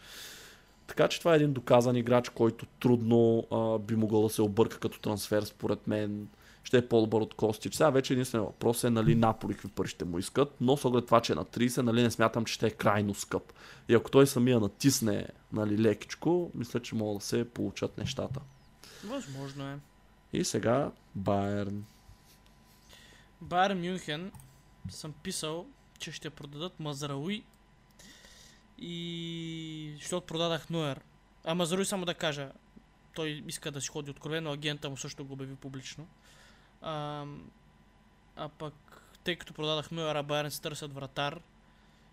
Така 0.91 1.09
че 1.09 1.19
това 1.19 1.33
е 1.33 1.37
един 1.37 1.53
доказан 1.53 1.97
играч, 1.97 2.29
който 2.29 2.67
трудно 2.67 3.47
а, 3.51 3.79
би 3.79 3.97
могъл 3.97 4.23
да 4.23 4.29
се 4.29 4.43
обърка 4.43 4.79
като 4.79 5.01
трансфер, 5.01 5.43
според 5.43 5.87
мен 5.87 6.29
ще 6.65 6.79
е 6.79 6.89
по-добър 6.89 7.21
от 7.21 7.35
Костич. 7.35 7.75
Сега 7.75 7.91
вече 7.91 8.13
единствено 8.13 8.45
въпрос 8.45 8.85
е 8.85 8.91
нали 8.91 9.15
Наполи 9.15 9.55
какви 9.55 9.69
пари 9.69 9.89
ще 9.89 10.05
му 10.05 10.19
искат, 10.19 10.57
но 10.61 10.77
с 10.77 10.85
оглед 10.85 11.07
това, 11.07 11.21
че 11.21 11.33
е 11.33 11.37
на 11.37 11.45
30, 11.45 11.83
нали 11.83 12.03
не 12.03 12.11
смятам, 12.11 12.45
че 12.45 12.55
ще 12.55 12.67
е 12.67 12.71
крайно 12.71 13.15
скъп. 13.15 13.53
И 13.89 13.95
ако 13.95 14.11
той 14.11 14.27
самия 14.27 14.61
натисне 14.61 15.27
нали, 15.53 15.79
лекичко, 15.79 16.51
мисля, 16.55 16.81
че 16.81 16.95
могат 16.95 17.19
да 17.19 17.27
се 17.27 17.45
получат 17.45 17.99
нещата. 17.99 18.41
Възможно 19.05 19.65
е. 19.65 19.79
И 20.33 20.45
сега 20.45 20.91
Байерн. 21.15 21.85
Байерн 23.41 23.81
Мюнхен 23.81 24.33
съм 24.89 25.13
писал, 25.23 25.67
че 25.99 26.13
ще 26.13 26.31
продадат 26.31 26.81
Мазрауи 26.81 27.45
и 28.81 29.93
защото 29.97 30.27
продадах 30.27 30.71
Нуер. 30.71 31.01
А 31.45 31.55
Мазрауи 31.55 31.85
само 31.85 32.05
да 32.05 32.15
кажа, 32.15 32.51
той 33.15 33.29
иска 33.47 33.71
да 33.71 33.81
си 33.81 33.89
ходи 33.89 34.11
откровено, 34.11 34.53
агента 34.53 34.91
му 34.91 34.97
също 34.97 35.25
го 35.25 35.33
обяви 35.33 35.55
публично. 35.55 36.07
А, 36.83 37.25
а 38.37 38.49
пък, 38.49 38.75
тъй 39.25 39.37
като 39.37 39.55
продадах 39.55 39.91
Нуера, 39.91 40.23
Байерн 40.23 40.51
се 40.51 40.61
търсят 40.61 40.95
вратар, 40.95 41.41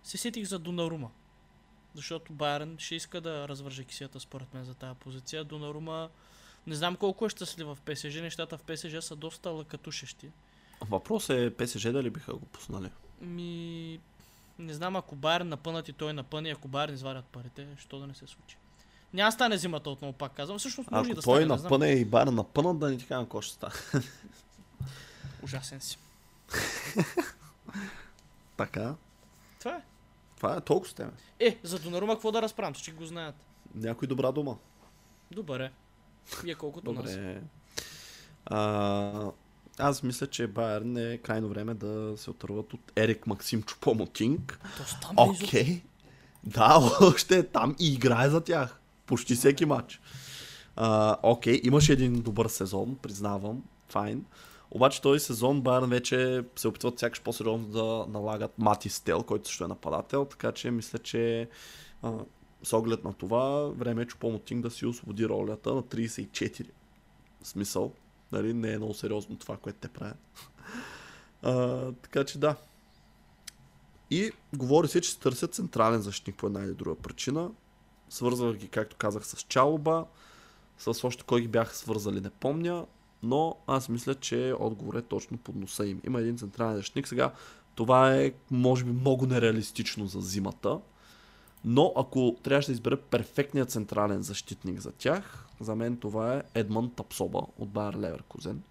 се 0.03 0.17
сетих 0.17 0.45
за 0.47 0.59
Дунарума. 0.59 1.11
Защото 1.93 2.33
Байерн 2.33 2.75
ще 2.79 2.95
иска 2.95 3.21
да 3.21 3.47
развърже 3.47 3.83
кисията 3.83 4.19
според 4.19 4.53
мен 4.53 4.63
за 4.63 4.73
тази 4.73 4.99
позиция. 4.99 5.43
Дунарума 5.43 6.09
не 6.67 6.75
знам 6.75 6.95
колко 6.95 7.25
е 7.25 7.29
щастлив 7.29 7.67
в 7.67 7.77
ПСЖ. 7.85 8.15
Нещата 8.15 8.57
в 8.57 8.63
ПСЖ 8.63 9.03
са 9.03 9.15
доста 9.15 9.49
лъкатушещи. 9.49 10.31
Въпрос 10.81 11.29
е 11.29 11.53
ПСЖ 11.57 11.81
дали 11.81 12.09
биха 12.09 12.33
го 12.33 12.45
пуснали? 12.45 12.89
Ми... 13.21 13.99
Не 14.59 14.73
знам 14.73 14.95
ако 14.95 15.15
Байерн 15.15 15.47
напънат 15.47 15.89
и 15.89 15.93
той 15.93 16.13
напъне, 16.13 16.49
ако 16.49 16.67
Байерн 16.67 16.93
извадят 16.93 17.25
парите, 17.25 17.67
що 17.77 17.99
да 17.99 18.07
не 18.07 18.13
се 18.13 18.27
случи. 18.27 18.57
Няма 19.13 19.31
стане 19.31 19.57
зимата 19.57 19.89
отново, 19.89 20.13
пак 20.13 20.33
казвам. 20.33 20.59
Всъщност 20.59 20.91
може 20.91 21.01
Ако 21.01 21.11
и 21.11 21.15
да 21.15 21.21
той 21.21 21.45
стане, 21.45 21.61
напъне 21.63 21.87
и 21.87 22.05
Байерн 22.05 22.35
напънат, 22.35 22.79
да 22.79 22.89
не 22.89 22.97
ти 22.97 23.07
кажа 23.07 23.23
какво 23.23 23.41
ще 23.41 23.53
стане. 23.53 23.73
Ужасен 25.43 25.81
си. 25.81 25.97
така. 28.57 28.95
Това 29.59 29.75
е. 29.75 29.81
Това 30.37 30.55
е 30.55 30.61
толкова 30.61 30.89
с 30.89 30.93
тебе. 30.93 31.11
Е, 31.39 31.57
за 31.63 31.79
Донарума 31.79 32.13
какво 32.13 32.31
да 32.31 32.41
разправям, 32.41 32.73
че 32.73 32.91
го 32.91 33.05
знаят. 33.05 33.35
Някой 33.75 34.07
добра 34.07 34.31
дума. 34.31 34.57
Добре. 35.31 35.71
Вие 36.43 36.55
колкото 36.55 36.93
нас. 36.93 37.03
Добре. 37.03 37.41
А, 38.45 39.31
аз 39.79 40.03
мисля, 40.03 40.27
че 40.27 40.47
Байерн 40.47 40.97
е 40.97 41.17
крайно 41.17 41.49
време 41.49 41.73
да 41.73 42.13
се 42.17 42.29
отърват 42.29 42.73
от 42.73 42.91
Ерик 42.95 43.27
Максим 43.27 43.63
Чупомотинг. 43.63 44.59
Стана 44.85 45.13
Окей. 45.17 45.63
Okay. 45.63 45.81
Да, 46.43 46.97
още 47.01 47.37
е 47.37 47.43
там 47.43 47.75
и 47.79 47.93
играе 47.93 48.29
за 48.29 48.41
тях. 48.41 48.79
Почти 49.05 49.35
всеки 49.35 49.65
матч. 49.65 50.01
А, 50.75 51.17
Окей, 51.23 51.61
имаше 51.63 51.93
един 51.93 52.21
добър 52.21 52.47
сезон, 52.47 52.97
признавам. 53.01 53.63
Файн. 53.89 54.25
Обаче 54.71 55.01
този 55.01 55.19
сезон 55.19 55.61
Байерн 55.61 55.89
вече 55.89 56.43
се 56.55 56.67
опитват 56.67 56.99
сякаш 56.99 57.21
по-сериозно 57.21 57.67
да 57.67 58.05
налагат 58.11 58.57
Мати 58.57 58.89
Стел, 58.89 59.23
който 59.23 59.47
също 59.47 59.63
е 59.63 59.67
нападател, 59.67 60.25
така 60.25 60.51
че 60.51 60.71
мисля, 60.71 60.99
че 60.99 61.49
а, 62.01 62.13
с 62.63 62.73
оглед 62.73 63.03
на 63.03 63.13
това 63.13 63.67
време 63.67 64.01
е 64.01 64.05
Чупомотинг 64.05 64.63
да 64.63 64.71
си 64.71 64.85
освободи 64.85 65.27
ролята 65.27 65.75
на 65.75 65.83
34. 65.83 66.67
В 67.41 67.47
смисъл, 67.47 67.93
нали, 68.31 68.53
не 68.53 68.73
е 68.73 68.77
много 68.77 68.93
сериозно 68.93 69.37
това, 69.37 69.57
което 69.57 69.79
те 69.79 69.87
правят. 69.87 70.17
А, 71.41 71.91
така 71.91 72.23
че 72.23 72.39
да. 72.39 72.55
И 74.11 74.31
говори 74.55 74.87
се, 74.87 75.01
че 75.01 75.11
се 75.11 75.19
търсят 75.19 75.53
централен 75.53 76.01
защитник 76.01 76.35
по 76.35 76.47
една 76.47 76.63
или 76.63 76.73
друга 76.73 76.95
причина. 76.95 77.51
Свързвах 78.09 78.55
ги, 78.55 78.67
както 78.67 78.95
казах, 78.95 79.27
с 79.27 79.41
Чалоба, 79.41 80.05
с 80.77 81.03
още 81.03 81.23
кой 81.23 81.41
ги 81.41 81.47
бяха 81.47 81.75
свързали, 81.75 82.21
не 82.21 82.29
помня, 82.29 82.85
но 83.23 83.55
аз 83.67 83.89
мисля, 83.89 84.15
че 84.15 84.53
отговор 84.59 84.93
е 84.93 85.01
точно 85.01 85.37
под 85.37 85.55
носа 85.55 85.85
им. 85.85 86.01
Има 86.05 86.19
един 86.19 86.37
централен 86.37 86.75
защитник. 86.75 87.07
Сега 87.07 87.33
това 87.75 88.15
е, 88.15 88.31
може 88.51 88.83
би, 88.83 88.91
много 88.91 89.25
нереалистично 89.25 90.07
за 90.07 90.21
зимата, 90.21 90.79
но 91.65 91.93
ако 91.95 92.35
трябваше 92.43 92.67
да 92.67 92.73
избера 92.73 92.97
перфектният 92.97 93.71
централен 93.71 94.21
защитник 94.21 94.79
за 94.79 94.91
тях, 94.91 95.46
за 95.59 95.75
мен 95.75 95.97
това 95.97 96.35
е 96.35 96.43
Едман 96.55 96.91
Тапсоба 96.91 97.41
от 97.57 97.69
Байер 97.69 97.93
Леверкузен. 97.93 98.61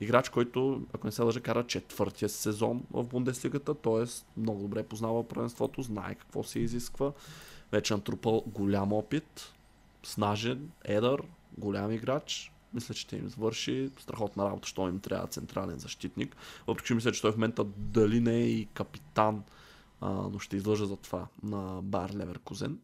Играч, 0.00 0.28
който, 0.28 0.82
ако 0.92 1.06
не 1.06 1.12
се 1.12 1.22
лъжа, 1.22 1.40
кара 1.40 1.66
четвъртия 1.66 2.28
сезон 2.28 2.82
в 2.90 3.04
Бундеслигата, 3.04 3.74
т.е. 3.74 4.04
много 4.40 4.62
добре 4.62 4.82
познава 4.82 5.28
правенството, 5.28 5.82
знае 5.82 6.14
какво 6.14 6.42
се 6.42 6.58
изисква, 6.58 7.12
вече 7.72 7.94
натрупал 7.94 8.42
голям 8.46 8.92
опит, 8.92 9.52
снажен, 10.02 10.70
едър, 10.84 11.22
голям 11.58 11.92
играч. 11.92 12.52
Мисля, 12.74 12.94
че 12.94 13.00
ще 13.00 13.16
им 13.16 13.30
свърши 13.30 13.90
страхотна 13.98 14.44
работа, 14.44 14.68
що 14.68 14.88
им 14.88 15.00
трябва 15.00 15.26
централен 15.26 15.78
защитник. 15.78 16.36
Въпреки, 16.66 16.86
че 16.86 16.94
мисля, 16.94 17.12
че 17.12 17.22
той 17.22 17.32
в 17.32 17.36
момента 17.36 17.64
дали 17.76 18.20
не 18.20 18.36
е 18.36 18.48
и 18.48 18.66
капитан, 18.66 19.42
а, 20.00 20.10
но 20.10 20.38
ще 20.38 20.56
излъжа 20.56 20.86
за 20.86 20.96
това 20.96 21.26
на 21.42 21.82
Бар 21.82 22.10
Леверкузен. 22.14 22.78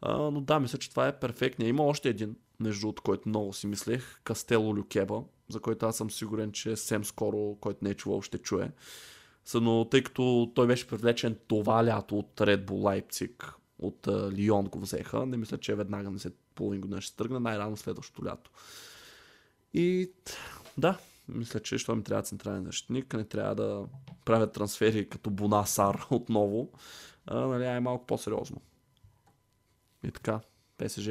А, 0.00 0.16
но 0.16 0.40
да, 0.40 0.60
мисля, 0.60 0.78
че 0.78 0.90
това 0.90 1.08
е 1.08 1.18
перфектния. 1.18 1.68
Има 1.68 1.82
още 1.82 2.08
един, 2.08 2.36
между 2.62 2.88
от 2.88 3.00
който 3.00 3.28
много 3.28 3.52
си 3.52 3.66
мислех, 3.66 4.20
Кастело 4.24 4.76
Люкеба, 4.76 5.22
за 5.48 5.60
който 5.60 5.86
аз 5.86 5.96
съм 5.96 6.10
сигурен, 6.10 6.52
че 6.52 6.76
съвсем 6.76 7.04
скоро, 7.04 7.56
който 7.60 7.84
не 7.84 7.90
е 7.90 7.94
чувал, 7.94 8.22
ще 8.22 8.38
чуе. 8.38 8.70
Но 9.54 9.84
тъй 9.84 10.02
като 10.02 10.52
той 10.54 10.66
беше 10.66 10.86
привлечен 10.86 11.38
това 11.46 11.86
лято 11.86 12.18
от 12.18 12.40
Red 12.40 12.64
Bull 12.64 13.02
Leipzig, 13.02 13.52
от 13.78 14.08
Лион 14.32 14.64
го 14.64 14.80
взеха, 14.80 15.26
не 15.26 15.36
мисля, 15.36 15.58
че 15.58 15.74
веднага 15.74 16.10
не 16.10 16.18
след 16.18 16.34
половин 16.54 16.80
година 16.80 17.00
ще 17.00 17.16
тръгне, 17.16 17.38
най-рано 17.38 17.76
следващото 17.76 18.24
лято. 18.24 18.50
И 19.74 20.10
да, 20.78 20.98
мисля, 21.28 21.60
че 21.60 21.78
що 21.78 21.96
ми 21.96 22.04
трябва 22.04 22.22
централен 22.22 22.64
защитник, 22.64 23.14
не 23.14 23.24
трябва 23.24 23.54
да 23.54 23.84
правят 24.24 24.52
трансфери 24.52 25.08
като 25.08 25.30
Бонасар 25.30 26.06
отново, 26.10 26.70
а, 27.26 27.36
нали, 27.40 27.64
е 27.64 27.80
малко 27.80 28.06
по-сериозно. 28.06 28.60
И 30.04 30.10
така, 30.10 30.40
ПСЖ. 30.78 31.08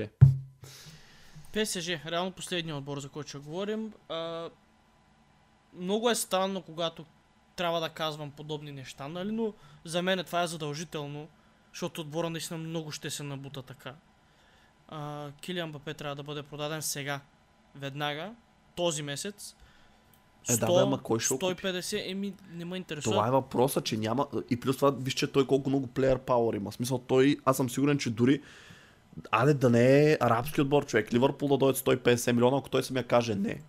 ПСЖ, 1.54 1.88
реално 1.88 2.32
последния 2.32 2.76
отбор, 2.76 3.00
за 3.00 3.10
който 3.10 3.30
ще 3.30 3.38
говорим. 3.38 3.94
А, 4.10 4.50
много 5.74 6.10
е 6.10 6.16
странно, 6.16 6.62
когато 6.62 7.06
трябва 7.56 7.80
да 7.80 7.90
казвам 7.90 8.32
подобни 8.32 8.72
неща, 8.72 9.08
нали? 9.08 9.32
но 9.32 9.54
за 9.86 10.02
мен 10.02 10.24
това 10.26 10.42
е 10.42 10.48
задължително, 10.48 11.28
защото 11.74 12.02
отбора 12.02 12.30
наистина 12.30 12.58
много 12.58 12.92
ще 12.92 13.10
се 13.10 13.24
набута 13.24 13.62
така. 13.62 13.96
А, 14.88 15.32
Килиан 15.42 15.72
Бапе 15.72 15.94
трябва 15.94 16.16
да 16.16 16.24
бъде 16.24 16.44
продаден 16.44 16.82
сега, 16.82 17.22
веднага, 17.76 18.34
този 18.76 19.04
месец. 19.04 19.56
100, 20.50 20.54
е, 20.54 20.58
да, 20.58 20.66
бе, 20.66 20.74
ама 20.74 21.04
кой 21.04 21.20
ще 21.20 21.34
150, 21.34 22.12
еми, 22.12 22.34
не 22.52 22.66
ме 22.66 22.78
интересува. 22.78 23.16
Това 23.16 23.28
е 23.28 23.32
въпроса, 23.32 23.82
че 23.82 23.98
няма... 23.98 24.28
И 24.50 24.60
плюс 24.60 24.76
това, 24.76 24.92
виж, 24.92 25.14
че 25.14 25.32
той 25.32 25.48
колко 25.48 25.70
много 25.70 25.88
плеер 25.88 26.20
пауър 26.20 26.54
има. 26.54 26.72
Смисъл, 26.72 26.98
той, 26.98 27.38
аз 27.46 27.58
съм 27.58 27.70
сигурен, 27.70 27.98
че 27.98 28.10
дори 28.10 28.42
Аде 29.32 29.54
да 29.54 29.70
не 29.70 30.12
е 30.12 30.18
арабски 30.20 30.62
отбор 30.62 30.86
човек. 30.86 31.14
Ливърпул 31.14 31.48
да 31.48 31.58
дойде 31.58 31.80
150 31.80 32.32
милиона, 32.32 32.58
ако 32.58 32.70
той 32.70 32.84
самия 32.84 33.04
каже 33.04 33.36
не. 33.36 33.62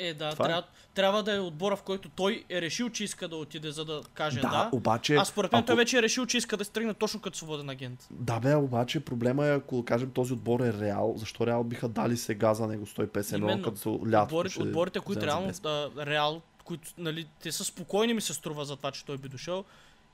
Е, 0.00 0.14
да, 0.14 0.30
Това 0.30 0.44
е. 0.44 0.48
трябва, 0.48 0.62
е? 0.62 0.64
трябва 0.94 1.22
да 1.22 1.34
е 1.34 1.38
отбора, 1.40 1.76
в 1.76 1.82
който 1.82 2.08
той 2.08 2.44
е 2.50 2.60
решил, 2.60 2.90
че 2.90 3.04
иска 3.04 3.28
да 3.28 3.36
отиде, 3.36 3.70
за 3.70 3.84
да 3.84 4.02
каже 4.14 4.40
да. 4.40 4.48
да. 4.48 4.70
обаче... 4.72 5.14
А 5.14 5.24
според 5.24 5.52
мен 5.52 5.58
ако... 5.58 5.66
той 5.66 5.76
вече 5.76 5.98
е 5.98 6.02
решил, 6.02 6.26
че 6.26 6.38
иска 6.38 6.56
да 6.56 6.64
стригне 6.64 6.94
точно 6.94 7.20
като 7.20 7.38
свободен 7.38 7.70
агент. 7.70 8.06
Да, 8.10 8.40
бе, 8.40 8.54
обаче 8.54 9.00
проблема 9.00 9.46
е, 9.46 9.54
ако 9.54 9.84
кажем 9.84 10.10
този 10.10 10.32
отбор 10.32 10.60
е 10.60 10.72
Реал, 10.72 11.14
защо 11.16 11.46
Реал 11.46 11.64
биха 11.64 11.88
дали 11.88 12.16
сега 12.16 12.54
за 12.54 12.66
него 12.66 12.86
150 12.86 13.32
милиона, 13.32 13.62
като 13.62 14.00
лято 14.10 14.24
отборите, 14.24 14.52
ще 14.52 14.62
отборите, 14.62 15.00
които 15.00 15.26
реално, 15.26 15.52
да, 15.62 15.90
Реал, 15.98 16.42
които, 16.64 16.88
нали, 16.98 17.26
те 17.42 17.52
са 17.52 17.64
спокойни 17.64 18.14
ми 18.14 18.20
се 18.20 18.34
струва 18.34 18.64
за 18.64 18.76
това, 18.76 18.90
че 18.90 19.04
той 19.04 19.18
би 19.18 19.28
дошъл. 19.28 19.64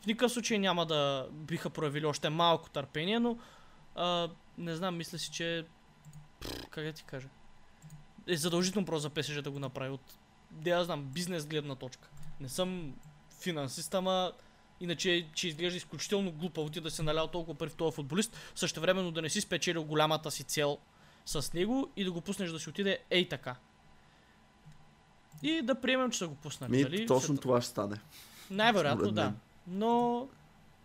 В 0.02 0.06
никакъв 0.06 0.32
случай 0.32 0.58
няма 0.58 0.86
да 0.86 1.26
биха 1.32 1.70
проявили 1.70 2.06
още 2.06 2.30
малко 2.30 2.70
търпение, 2.70 3.18
но 3.18 3.36
а, 3.94 4.28
не 4.58 4.76
знам, 4.76 4.96
мисля 4.96 5.18
си, 5.18 5.30
че... 5.30 5.66
Как 6.70 6.84
да 6.84 6.92
ти 6.92 7.04
кажа? 7.04 7.28
Е 8.26 8.36
задължително 8.36 8.86
просто 8.86 9.02
за 9.02 9.10
ПСЖ 9.10 9.42
да 9.42 9.50
го 9.50 9.58
направи 9.58 9.90
от... 9.90 10.18
Да 10.50 10.70
я 10.70 10.84
знам, 10.84 11.04
бизнес 11.04 11.46
гледна 11.46 11.74
точка. 11.74 12.08
Не 12.40 12.48
съм 12.48 12.94
финансист, 13.40 13.94
ама 13.94 14.32
Иначе, 14.80 15.28
че 15.34 15.48
изглежда 15.48 15.76
изключително 15.76 16.32
глупаво 16.32 16.68
ти 16.68 16.80
да 16.80 16.90
се 16.90 17.02
налял 17.02 17.26
толкова 17.26 17.58
пари 17.58 17.70
в 17.70 17.74
този 17.74 17.94
футболист, 17.94 18.36
също 18.54 18.80
времено 18.80 19.10
да 19.10 19.22
не 19.22 19.28
си 19.28 19.40
спечелил 19.40 19.84
голямата 19.84 20.30
си 20.30 20.44
цел 20.44 20.78
с 21.26 21.52
него 21.52 21.92
и 21.96 22.04
да 22.04 22.12
го 22.12 22.20
пуснеш 22.20 22.50
да 22.50 22.58
си 22.58 22.68
отиде 22.68 22.98
ей 23.10 23.28
така. 23.28 23.56
И 25.42 25.62
да 25.62 25.74
приемем, 25.74 26.10
че 26.10 26.18
са 26.18 26.28
го 26.28 26.34
пуснали. 26.34 26.70
Ми, 26.70 26.82
нали? 26.82 27.06
точно 27.06 27.34
След... 27.34 27.40
това 27.40 27.60
ще 27.60 27.70
стане. 27.70 27.96
Най-вероятно, 28.50 29.10
да. 29.10 29.32
Но, 29.66 30.28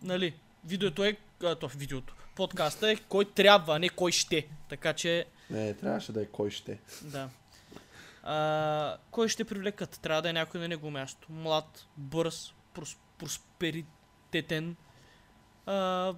нали, 0.01 0.34
видеото 0.65 1.03
е, 1.03 1.17
а, 1.43 1.55
то, 1.55 1.67
видеото, 1.67 2.15
подкаста 2.36 2.91
е 2.91 2.95
кой 2.95 3.25
трябва, 3.25 3.75
а 3.75 3.79
не 3.79 3.89
кой 3.89 4.11
ще. 4.11 4.47
Така 4.69 4.93
че... 4.93 5.25
Не, 5.49 5.73
трябваше 5.73 6.11
да 6.11 6.21
е 6.21 6.25
кой 6.25 6.49
ще. 6.49 6.79
Да. 7.01 7.29
А, 8.23 8.97
кой 9.11 9.29
ще 9.29 9.43
привлекат? 9.43 9.99
Трябва 10.01 10.21
да 10.21 10.29
е 10.29 10.34
някой 10.34 10.59
на 10.59 10.67
него 10.67 10.91
място. 10.91 11.27
Млад, 11.32 11.86
бърз, 11.97 12.53
прос, 12.73 12.97
просперитетен. 13.17 14.75
А, 15.65 16.13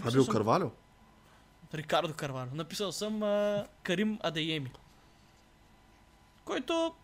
Фабио 0.00 0.24
съм... 0.24 0.34
Карвалю? 0.34 0.70
Рикардо 1.74 2.14
Карвалю. 2.14 2.50
Написал 2.54 2.92
съм 2.92 3.22
а, 3.22 3.66
Карим 3.82 4.18
Адееми. 4.22 4.72
Който 6.44 6.94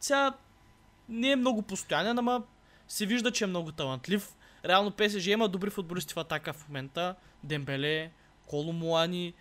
сега 0.00 0.36
не 1.08 1.30
е 1.30 1.36
много 1.36 1.62
постоянен, 1.62 2.18
ама 2.18 2.42
се 2.88 3.06
вижда, 3.06 3.32
че 3.32 3.44
е 3.44 3.46
много 3.46 3.72
талантлив. 3.72 4.34
Реално 4.64 4.90
ПСЖ 4.90 5.26
има 5.26 5.48
добри 5.48 5.70
футболисти 5.70 6.14
в 6.14 6.18
атака 6.18 6.52
в 6.52 6.68
момента. 6.68 7.14
Дембеле, 7.44 8.10
Коло 8.46 8.72
Муани. 8.72 9.34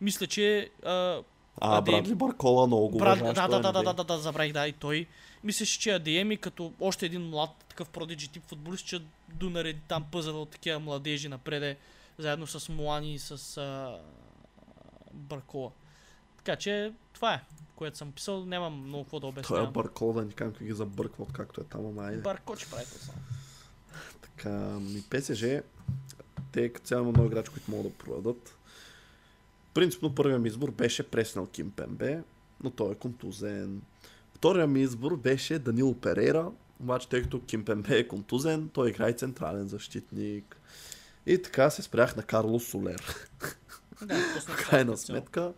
Мисля, 0.00 0.26
че... 0.26 0.70
А, 0.84 1.22
а, 1.60 1.78
Адем... 1.78 1.94
Брадли 1.94 2.14
Баркола 2.14 2.66
много 2.66 2.98
Брад... 2.98 3.18
да, 3.18 3.32
да, 3.32 3.48
да, 3.48 3.72
да, 3.72 3.82
да, 3.82 3.94
да, 3.94 4.04
да, 4.04 4.18
забравих, 4.18 4.52
да, 4.52 4.68
и 4.68 4.72
той. 4.72 5.06
Мисля, 5.44 5.66
че 5.66 5.90
Адеми 5.90 6.36
като 6.36 6.72
още 6.80 7.06
един 7.06 7.28
млад 7.28 7.50
такъв 7.68 7.88
продиджи 7.88 8.28
тип 8.28 8.42
футболист, 8.46 8.86
че 8.86 9.02
донареди 9.28 9.80
там 9.88 10.04
пъзъл 10.12 10.42
от 10.42 10.50
такива 10.50 10.80
младежи 10.80 11.28
напреде, 11.28 11.76
заедно 12.18 12.46
с 12.46 12.68
Муани 12.68 13.14
и 13.14 13.18
с 13.18 13.56
а, 13.56 13.98
Баркола. 15.12 15.70
Така 16.36 16.56
че 16.56 16.92
това 17.12 17.34
е, 17.34 17.42
което 17.76 17.98
съм 17.98 18.12
писал, 18.12 18.44
нямам 18.44 18.86
много 18.86 19.04
какво 19.04 19.20
да 19.20 19.26
обяснявам. 19.26 19.64
Той 19.64 19.70
е 19.70 19.72
Баркола, 19.72 20.12
да 20.12 20.24
никак 20.24 20.52
как 20.52 20.62
ги 20.62 20.72
забърква, 20.72 21.26
както 21.32 21.60
е 21.60 21.64
там, 21.64 21.86
ама 21.86 22.04
айде. 22.04 22.22
Барко, 22.22 22.56
че 22.56 22.70
прави 22.70 22.84
само. 22.84 23.18
Така, 24.36 24.50
ми 24.80 25.02
ПСЖ, 25.10 25.44
те 26.52 26.68
като 26.68 26.86
цяло 26.86 27.04
много 27.04 27.26
играчи, 27.26 27.50
които 27.50 27.70
могат 27.70 27.92
да 27.92 27.98
продадат. 27.98 28.56
Принципно 29.74 30.14
първият 30.14 30.42
ми 30.42 30.48
избор 30.48 30.70
беше 30.70 31.10
преснал 31.10 31.46
Ким 31.46 31.70
Пембе, 31.70 32.22
но 32.64 32.70
той 32.70 32.92
е 32.92 32.94
контузен. 32.94 33.82
Вторият 34.34 34.70
ми 34.70 34.82
избор 34.82 35.16
беше 35.16 35.58
Данило 35.58 35.94
Перейра, 35.94 36.50
обаче 36.80 37.08
тъй 37.08 37.22
като 37.22 37.40
Ким 37.40 37.64
Пембе 37.64 37.98
е 37.98 38.08
контузен, 38.08 38.68
той 38.68 38.90
играе 38.90 39.12
централен 39.12 39.68
защитник. 39.68 40.56
И 41.26 41.42
така 41.42 41.70
се 41.70 41.82
спрях 41.82 42.16
на 42.16 42.22
Карло 42.22 42.60
Солер. 42.60 43.28
Да, 44.02 44.22
крайна 44.56 44.96
сметка. 44.96 45.52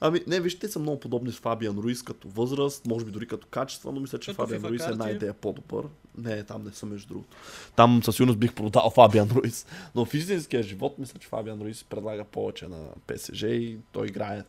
Ами, 0.00 0.20
не, 0.26 0.40
вижте, 0.40 0.60
те 0.60 0.68
са 0.68 0.78
много 0.78 1.00
подобни 1.00 1.32
с 1.32 1.38
Фабиан 1.38 1.78
Руис 1.78 2.02
като 2.02 2.28
възраст, 2.28 2.86
може 2.86 3.04
би 3.04 3.10
дори 3.10 3.26
като 3.26 3.46
качество, 3.46 3.92
но 3.92 4.00
мисля, 4.00 4.18
че 4.18 4.30
като 4.30 4.46
Фабиан 4.46 4.64
Руис 4.64 4.86
е 4.86 4.90
една 4.90 5.10
идея 5.10 5.34
по-добър. 5.34 5.84
Не, 6.18 6.44
там 6.44 6.64
не 6.64 6.72
съм 6.72 6.88
между 6.88 7.08
другото. 7.08 7.36
Там 7.76 8.02
със 8.04 8.16
сигурност 8.16 8.38
бих 8.38 8.54
продал 8.54 8.90
Фабиан 8.94 9.30
Руис. 9.30 9.66
Но 9.94 10.04
в 10.04 10.14
истинския 10.14 10.62
живот 10.62 10.98
мисля, 10.98 11.18
че 11.18 11.28
Фабиан 11.28 11.60
Руис 11.60 11.84
предлага 11.84 12.24
повече 12.24 12.68
на 12.68 12.86
ПСЖ 13.06 13.42
и 13.42 13.78
той 13.92 14.06
играе 14.06 14.42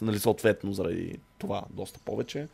нали, 0.00 0.18
съответно 0.18 0.72
заради 0.72 1.18
това 1.38 1.64
доста 1.70 2.00
повече. 2.04 2.48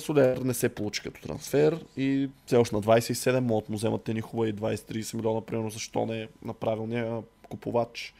Солер 0.00 0.36
не 0.36 0.54
се 0.54 0.68
получи 0.68 1.02
като 1.02 1.20
трансфер 1.20 1.84
и 1.96 2.30
все 2.46 2.56
още 2.56 2.76
на 2.76 2.82
27 2.82 3.38
могат 3.38 3.68
му 3.68 3.76
вземат 3.76 4.08
ни 4.08 4.20
хубави 4.20 4.54
20-30 4.54 5.14
милиона, 5.14 5.40
примерно 5.40 5.70
защо 5.70 6.06
не 6.06 6.28
на 6.44 6.54
правилния 6.54 7.22
купувач 7.48 8.14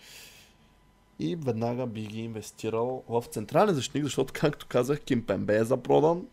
и 1.18 1.36
веднага 1.36 1.86
би 1.86 2.00
ги 2.00 2.20
инвестирал 2.20 3.02
в 3.08 3.24
централен 3.30 3.74
защитник, 3.74 4.04
защото, 4.04 4.32
както 4.36 4.66
казах, 4.66 5.00
Ким 5.00 5.26
Пембе 5.26 5.58
е 5.58 5.64
запродан, 5.64 6.26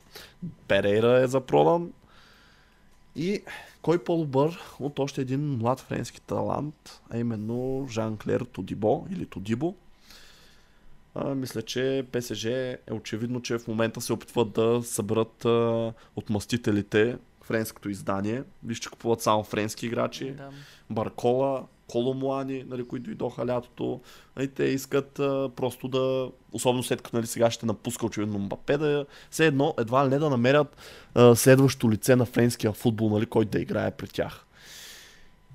Перейра 0.68 1.22
е 1.24 1.28
запродан 1.28 1.94
и 3.16 3.42
кой 3.82 4.04
по-добър 4.04 4.60
от 4.80 5.00
още 5.00 5.22
един 5.22 5.58
млад 5.58 5.80
френски 5.80 6.22
талант, 6.22 7.02
а 7.10 7.18
именно 7.18 7.88
Жан-Клер 7.90 8.42
Тодибо 8.42 9.08
или 9.12 9.26
Тодибо. 9.26 9.76
А, 11.16 11.36
мисля, 11.36 11.62
че 11.62 12.06
ПСЖ 12.12 12.46
е 12.46 12.78
очевидно, 12.92 13.42
че 13.42 13.58
в 13.58 13.68
момента 13.68 14.02
се 14.02 14.14
опитват 14.14 14.52
да 14.52 14.82
съберат 14.84 15.46
а, 15.46 15.94
отмъстителите 16.16 17.18
френското 17.42 17.90
издание. 17.90 18.44
Виж, 18.64 18.80
че 18.80 18.90
купуват 18.90 19.22
само 19.22 19.44
френски 19.44 19.86
играчи. 19.86 20.32
Да. 20.32 20.50
Баркола, 20.90 21.64
Коломуани, 21.94 22.64
нали, 22.68 22.88
които 22.88 23.06
дойдоха 23.06 23.46
лятото. 23.46 24.02
Нали, 24.38 24.48
те 24.48 24.64
искат 24.64 25.20
а, 25.20 25.50
просто 25.56 25.88
да, 25.88 26.30
особено 26.52 26.84
след 26.84 27.02
като 27.02 27.16
нали, 27.16 27.28
сега 27.28 27.52
ще 27.52 27.66
напуска 27.66 28.06
очевидно 28.06 28.40
Мбапе, 28.40 28.78
да 28.78 29.06
все 29.32 29.46
едно, 29.46 29.74
едва 29.80 30.06
ли 30.06 30.10
не 30.10 30.20
да 30.20 30.30
намерят 30.30 30.78
а, 31.16 31.36
следващо 31.36 31.92
лице 31.92 32.16
на 32.16 32.26
френския 32.26 32.72
футбол, 32.72 33.10
нали, 33.10 33.26
който 33.26 33.52
да 33.52 33.60
играе 33.60 33.92
при 33.92 34.08
тях. 34.08 34.46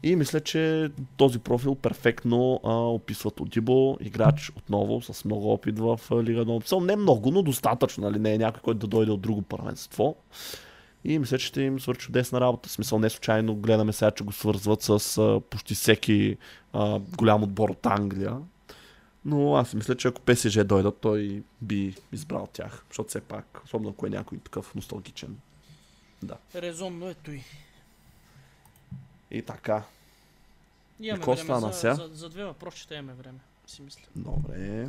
И 0.03 0.16
мисля, 0.16 0.41
че 0.41 0.91
този 1.16 1.39
профил 1.39 1.74
перфектно 1.74 2.61
а, 2.64 2.72
описват 2.72 3.41
Одибо, 3.41 3.97
играч 4.01 4.53
отново 4.57 5.03
с 5.03 5.24
много 5.24 5.53
опит 5.53 5.78
в 5.78 6.01
Лига 6.22 6.45
на 6.45 6.53
Описал. 6.53 6.80
Не 6.80 6.97
много, 6.97 7.30
но 7.30 7.43
достатъчно, 7.43 8.05
нали? 8.05 8.18
не 8.18 8.34
е 8.34 8.39
някой, 8.39 8.61
който 8.61 8.78
да 8.78 8.86
дойде 8.86 9.12
от 9.12 9.20
друго 9.20 9.43
първенство. 9.43 10.16
И 11.05 11.18
мисля, 11.18 11.38
че 11.38 11.46
ще 11.46 11.62
им 11.62 11.80
свърши 11.80 12.01
чудесна 12.01 12.40
работа. 12.40 12.68
В 12.68 12.72
смисъл 12.72 12.99
не 12.99 13.11
случайно 13.11 13.57
гледаме 13.57 13.92
сега, 13.92 14.11
че 14.11 14.24
го 14.24 14.32
свързват 14.32 14.82
с 14.82 15.18
а, 15.18 15.40
почти 15.51 15.74
всеки 15.74 16.36
а, 16.72 16.99
голям 16.99 17.42
отбор 17.42 17.68
от 17.68 17.86
Англия. 17.86 18.36
Но 19.24 19.57
аз 19.57 19.74
мисля, 19.74 19.96
че 19.96 20.09
ако 20.09 20.20
ПСЖ 20.20 20.64
дойдат, 20.64 20.99
той 21.01 21.42
би 21.62 21.94
избрал 22.12 22.49
тях. 22.53 22.84
Защото 22.88 23.09
все 23.09 23.20
пак, 23.20 23.61
особено 23.64 23.90
ако 23.90 24.07
е 24.07 24.11
някой 24.11 24.38
такъв 24.38 24.74
носталгичен. 24.74 25.36
Да. 26.22 26.36
Резонно 26.55 27.09
е 27.09 27.14
той. 27.14 27.44
И 29.30 29.42
така. 29.42 29.82
Имаме 31.01 31.18
какво 31.18 31.32
време 31.32 31.44
стана 31.44 31.72
за, 31.72 31.78
сега? 31.78 31.94
за, 31.94 32.11
за 32.12 32.28
две 32.28 32.44
въпроси, 32.44 32.80
ще 32.80 32.94
имаме 32.94 33.12
време, 33.12 33.38
си 33.66 33.82
мисля. 33.82 34.03
Добре. 34.16 34.88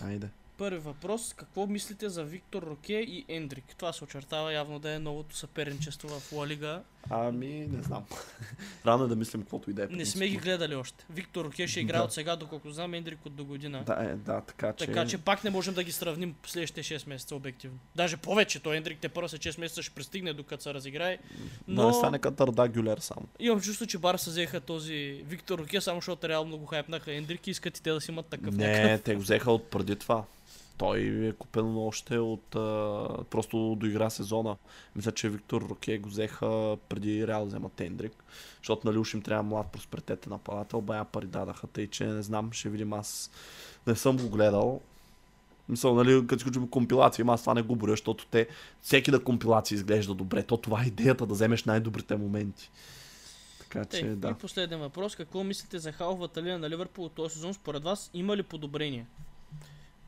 Айде. 0.00 0.28
Първи 0.58 0.78
въпрос. 0.78 1.34
Какво 1.34 1.66
мислите 1.66 2.08
за 2.08 2.24
Виктор 2.24 2.62
Роке 2.62 2.94
и 2.94 3.24
Ендрик? 3.28 3.64
Това 3.76 3.92
се 3.92 4.04
очертава 4.04 4.52
явно 4.52 4.78
да 4.78 4.94
е 4.94 4.98
новото 4.98 5.36
съперничество 5.36 6.08
в 6.08 6.32
Ла 6.32 6.46
Лига. 6.46 6.82
Ами, 7.10 7.66
не 7.66 7.82
знам. 7.82 8.04
Рано 8.86 9.04
е 9.04 9.08
да 9.08 9.16
мислим 9.16 9.40
каквото 9.42 9.70
и 9.70 9.74
да 9.74 9.82
е. 9.84 9.86
Не 9.86 10.06
сме 10.06 10.28
ги 10.28 10.36
гледали 10.36 10.74
още. 10.74 11.04
Виктор 11.10 11.44
Роке 11.44 11.68
ще 11.68 11.80
играе 11.80 11.98
Да. 11.98 12.04
от 12.04 12.12
сега, 12.12 12.36
доколко 12.36 12.70
знам, 12.70 12.94
Ендрик 12.94 13.26
от 13.26 13.34
до 13.34 13.44
година. 13.44 13.82
Да, 13.86 13.96
е, 14.00 14.14
да, 14.16 14.40
така 14.40 14.72
че... 14.72 14.86
Така 14.86 15.06
че 15.06 15.18
пак 15.18 15.44
не 15.44 15.50
можем 15.50 15.74
да 15.74 15.84
ги 15.84 15.92
сравним 15.92 16.34
следващите 16.46 16.98
6 16.98 17.08
месеца 17.08 17.36
обективно. 17.36 17.78
Даже 17.96 18.16
повече, 18.16 18.60
той 18.60 18.76
Ендрик 18.76 18.98
те 19.00 19.08
първо 19.08 19.28
след 19.28 19.40
6 19.40 19.60
месеца 19.60 19.82
ще 19.82 19.94
пристигне 19.94 20.32
докато 20.32 20.62
се 20.62 20.74
разиграе. 20.74 21.18
Но... 21.68 21.82
Да 21.82 21.88
не 21.88 21.94
стане 21.94 22.18
като 22.18 22.42
Арда 22.42 22.68
Гюлер 22.68 22.98
само. 22.98 23.26
Имам 23.38 23.60
чувство, 23.60 23.86
че 23.86 23.98
Барса 23.98 24.30
взеха 24.30 24.60
този 24.60 24.94
Виктор 25.26 25.58
Роке, 25.58 25.80
само 25.80 26.00
защото 26.00 26.28
реално 26.28 26.58
го 26.58 26.66
хайпнаха 26.66 27.12
Ендрик 27.12 27.46
и 27.46 27.50
искат 27.50 27.78
и 27.78 27.82
те 27.82 27.90
да 27.90 28.00
си 28.00 28.10
имат 28.10 28.26
такъв 28.26 28.54
Не, 28.56 28.66
някакъв. 28.78 29.02
те 29.02 29.14
го 29.14 29.20
взеха 29.20 29.52
от 29.52 29.70
преди 29.70 29.96
това. 29.96 30.24
Той 30.82 31.00
е 31.00 31.32
купен 31.32 31.76
още 31.76 32.18
от... 32.18 32.56
А, 32.56 33.24
просто 33.30 33.76
доигра 33.80 34.10
сезона. 34.10 34.56
Мисля, 34.96 35.12
че 35.12 35.28
Виктор 35.28 35.62
Роке 35.62 35.98
го 35.98 36.08
взеха 36.08 36.76
преди 36.88 37.26
Реал 37.26 37.40
да 37.40 37.46
вземат 37.46 37.80
Ендрик. 37.80 38.24
Защото 38.56 38.86
нали 38.86 38.98
уж 38.98 39.14
им 39.14 39.22
трябва 39.22 39.42
млад 39.42 39.72
просперитет 39.72 40.26
на 40.26 40.38
палата. 40.38 40.80
Бая 40.80 41.04
пари 41.04 41.26
дадаха, 41.26 41.66
тъй 41.66 41.86
че 41.86 42.06
не 42.06 42.22
знам, 42.22 42.52
ще 42.52 42.68
видим 42.68 42.92
аз. 42.92 43.30
Не 43.86 43.94
съм 43.94 44.16
го 44.16 44.28
гледал. 44.28 44.80
Мисля, 45.68 45.94
нали, 45.94 46.26
като 46.26 46.36
изключим 46.36 46.68
компилация, 46.68 47.24
аз 47.28 47.40
това 47.40 47.54
не 47.54 47.62
го 47.62 47.76
боря, 47.76 47.92
защото 47.92 48.26
те, 48.26 48.48
всеки 48.80 49.10
да 49.10 49.24
компилация 49.24 49.76
изглежда 49.76 50.14
добре. 50.14 50.42
То 50.42 50.56
това 50.56 50.82
е 50.82 50.86
идеята, 50.86 51.26
да 51.26 51.34
вземеш 51.34 51.64
най-добрите 51.64 52.16
моменти. 52.16 52.70
Така 53.58 53.84
че, 53.84 54.00
Тъй, 54.00 54.08
да. 54.08 54.30
И 54.30 54.34
последен 54.34 54.80
въпрос. 54.80 55.16
Какво 55.16 55.44
мислите 55.44 55.78
за 55.78 55.92
халфата 55.92 56.42
линия 56.42 56.58
на 56.58 56.70
Ливърпул 56.70 57.08
този 57.08 57.34
сезон? 57.34 57.54
Според 57.54 57.82
вас 57.82 58.10
има 58.14 58.36
ли 58.36 58.42
подобрение? 58.42 59.06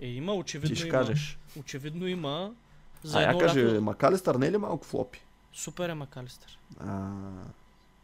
Е, 0.00 0.06
има, 0.06 0.34
очевидно 0.34 0.74
Ти 0.74 0.80
ще 0.80 0.88
има. 0.88 0.98
кажеш. 0.98 1.38
Очевидно 1.58 2.06
има. 2.06 2.52
За 3.02 3.18
А 3.18 3.22
я 3.22 3.38
каже, 3.38 3.64
лято... 3.66 3.82
Макалистър 3.82 4.34
не 4.34 4.46
е 4.46 4.52
ли 4.52 4.56
малко 4.56 4.86
флопи? 4.86 5.22
Супер 5.52 5.88
е 5.88 5.94
Макалистър. 5.94 6.58
А, 6.80 7.10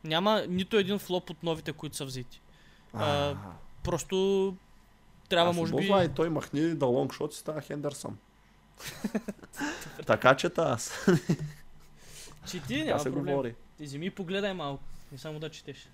Няма 0.05 0.45
нито 0.49 0.77
един 0.77 0.99
флоп 0.99 1.31
от 1.31 1.43
новите, 1.43 1.73
които 1.73 1.97
са 1.97 2.05
взети. 2.05 2.41
а, 2.95 3.35
Просто 3.85 4.57
трябва, 5.29 5.51
Аз 5.51 5.57
може 5.57 5.75
би... 5.75 5.93
и 6.05 6.09
той 6.09 6.31
махни 6.31 6.75
да 6.75 6.87
лонгшот 6.87 7.35
и 7.35 7.37
става 7.37 7.61
Хендерсън. 7.61 8.19
така 10.07 10.37
че 10.37 10.51
аз. 10.57 11.07
Че 12.47 12.61
ти 12.61 12.69
Така 12.69 12.85
няма 12.85 13.01
се 13.01 13.13
проблем. 13.13 13.35
говори. 13.35 13.55
Ти 13.79 13.85
вземи 13.85 14.07
и 14.07 14.11
погледай 14.11 14.55
малко. 14.55 14.83
Не 15.13 15.19
само 15.19 15.39
да 15.41 15.51
четеш. 15.51 15.89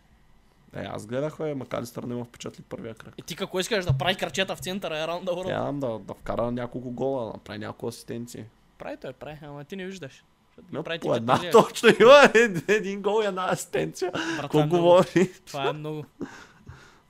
Е, 0.74 0.80
аз 0.80 1.06
гледах, 1.06 1.36
е, 1.40 1.54
Макалистър 1.54 2.02
не 2.02 2.14
ме 2.14 2.24
впечатли 2.24 2.62
първия 2.62 2.94
кръг. 2.94 3.14
И 3.18 3.22
ти 3.22 3.36
какво 3.36 3.60
искаш 3.60 3.84
да 3.84 3.92
прави 3.92 4.14
крачета 4.14 4.56
в 4.56 4.58
центъра, 4.58 4.98
е 4.98 5.06
раунд 5.06 5.24
да 5.24 5.42
Тя 5.42 5.72
да, 5.72 5.98
да 5.98 6.14
вкара 6.14 6.50
няколко 6.50 6.90
гола, 6.90 7.24
да 7.24 7.32
направи 7.32 7.58
няколко 7.58 7.88
асистенции. 7.88 8.44
Прави 8.78 8.96
той, 8.96 9.12
прави, 9.12 9.38
ама 9.42 9.64
ти 9.64 9.76
не 9.76 9.86
виждаш. 9.86 10.24
Но 10.72 10.82
прави 10.82 10.98
по 10.98 11.14
една 11.14 11.42
лев. 11.42 11.52
точно 11.52 11.88
има 12.00 12.30
един, 12.68 13.02
гол 13.02 13.22
и 13.22 13.26
една 13.26 13.52
асистенция. 13.52 14.12
Какво 14.40 14.66
говори? 14.66 15.32
Това 15.46 15.68
е 15.68 15.72
много. 15.72 16.04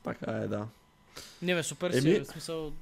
така 0.02 0.30
е, 0.30 0.48
да. 0.48 0.66
Не 1.42 1.54
бе, 1.54 1.62
супер 1.62 1.90
си, 1.90 1.98
Еми- 1.98 2.20
в 2.20 2.26
смисъл... 2.26 2.72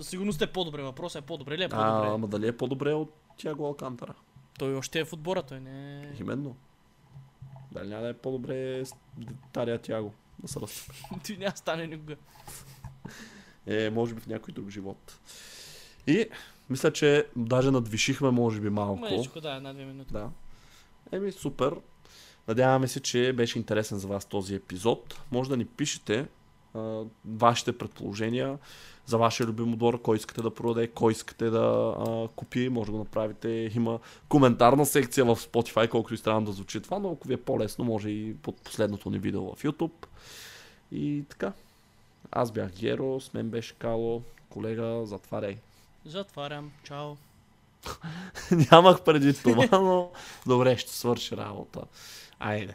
Сигурно 0.00 0.32
сте 0.32 0.46
по-добре, 0.46 0.82
въпросът 0.82 1.22
е 1.22 1.26
по-добре 1.26 1.58
ли 1.58 1.62
е 1.62 1.66
А, 1.66 1.68
по-добре? 1.70 2.14
ама 2.14 2.26
дали 2.26 2.48
е 2.48 2.56
по-добре 2.56 2.92
от 2.92 3.12
тия 3.36 3.54
гол 3.54 3.66
Алкантара? 3.66 4.14
Той 4.58 4.74
още 4.74 5.00
е 5.00 5.04
в 5.04 5.12
отбора, 5.12 5.42
той 5.42 5.60
не 5.60 6.02
е... 6.02 6.06
Именно. 6.20 6.56
Дали 7.74 7.88
няма 7.88 8.02
да 8.02 8.08
е 8.08 8.14
по-добре 8.14 8.82
Тария 9.52 9.78
Тяго 9.78 10.12
да 10.38 10.48
се 10.48 10.60
разтъка? 10.60 10.94
Ти 11.24 11.36
няма 11.36 11.56
стане 11.56 11.86
никога. 11.86 12.16
Е, 13.66 13.90
може 13.90 14.14
би 14.14 14.20
в 14.20 14.26
някой 14.26 14.54
друг 14.54 14.68
живот. 14.70 15.18
И 16.06 16.26
мисля, 16.70 16.92
че 16.92 17.26
даже 17.36 17.70
надвишихме, 17.70 18.30
може 18.30 18.60
би, 18.60 18.70
малко. 18.70 19.00
Мъничко, 19.00 19.40
да, 19.40 19.54
една-две 19.54 19.84
минути. 19.84 20.12
Да. 20.12 20.30
Еми, 21.12 21.32
супер. 21.32 21.74
Надяваме 22.48 22.88
се, 22.88 23.00
че 23.00 23.32
беше 23.32 23.58
интересен 23.58 23.98
за 23.98 24.08
вас 24.08 24.24
този 24.24 24.54
епизод. 24.54 25.20
Може 25.30 25.50
да 25.50 25.56
ни 25.56 25.64
пишете 25.64 26.26
вашите 27.24 27.78
предположения 27.78 28.58
за 29.06 29.18
вашия 29.18 29.46
любим 29.46 29.72
отбор, 29.72 30.02
кой 30.02 30.16
искате 30.16 30.42
да 30.42 30.54
продаде, 30.54 30.88
кой 30.88 31.12
искате 31.12 31.50
да 31.50 31.94
а, 31.98 32.28
купи, 32.36 32.68
може 32.68 32.86
да 32.86 32.92
го 32.92 32.98
направите. 32.98 33.70
Има 33.74 33.98
коментарна 34.28 34.86
секция 34.86 35.24
в 35.24 35.36
Spotify, 35.36 35.88
колкото 35.88 36.14
и 36.14 36.16
странно 36.16 36.46
да 36.46 36.52
звучи 36.52 36.80
това, 36.80 36.98
но 36.98 37.12
ако 37.12 37.28
ви 37.28 37.34
е 37.34 37.42
по-лесно, 37.42 37.84
може 37.84 38.08
и 38.08 38.36
под 38.42 38.56
последното 38.56 39.10
ни 39.10 39.18
видео 39.18 39.54
в 39.54 39.62
YouTube. 39.62 40.06
И 40.92 41.24
така. 41.28 41.52
Аз 42.30 42.52
бях 42.52 42.72
Геро, 42.72 43.20
с 43.20 43.34
мен 43.34 43.48
беше 43.48 43.74
Кало, 43.74 44.22
колега, 44.48 45.06
затваряй. 45.06 45.56
Затварям. 46.04 46.72
Чао. 46.84 47.16
Нямах 48.70 49.04
преди 49.04 49.34
това, 49.34 49.78
но 49.78 50.10
добре, 50.46 50.76
ще 50.76 50.92
свърши 50.92 51.36
работа. 51.36 51.80
Айде. 52.38 52.74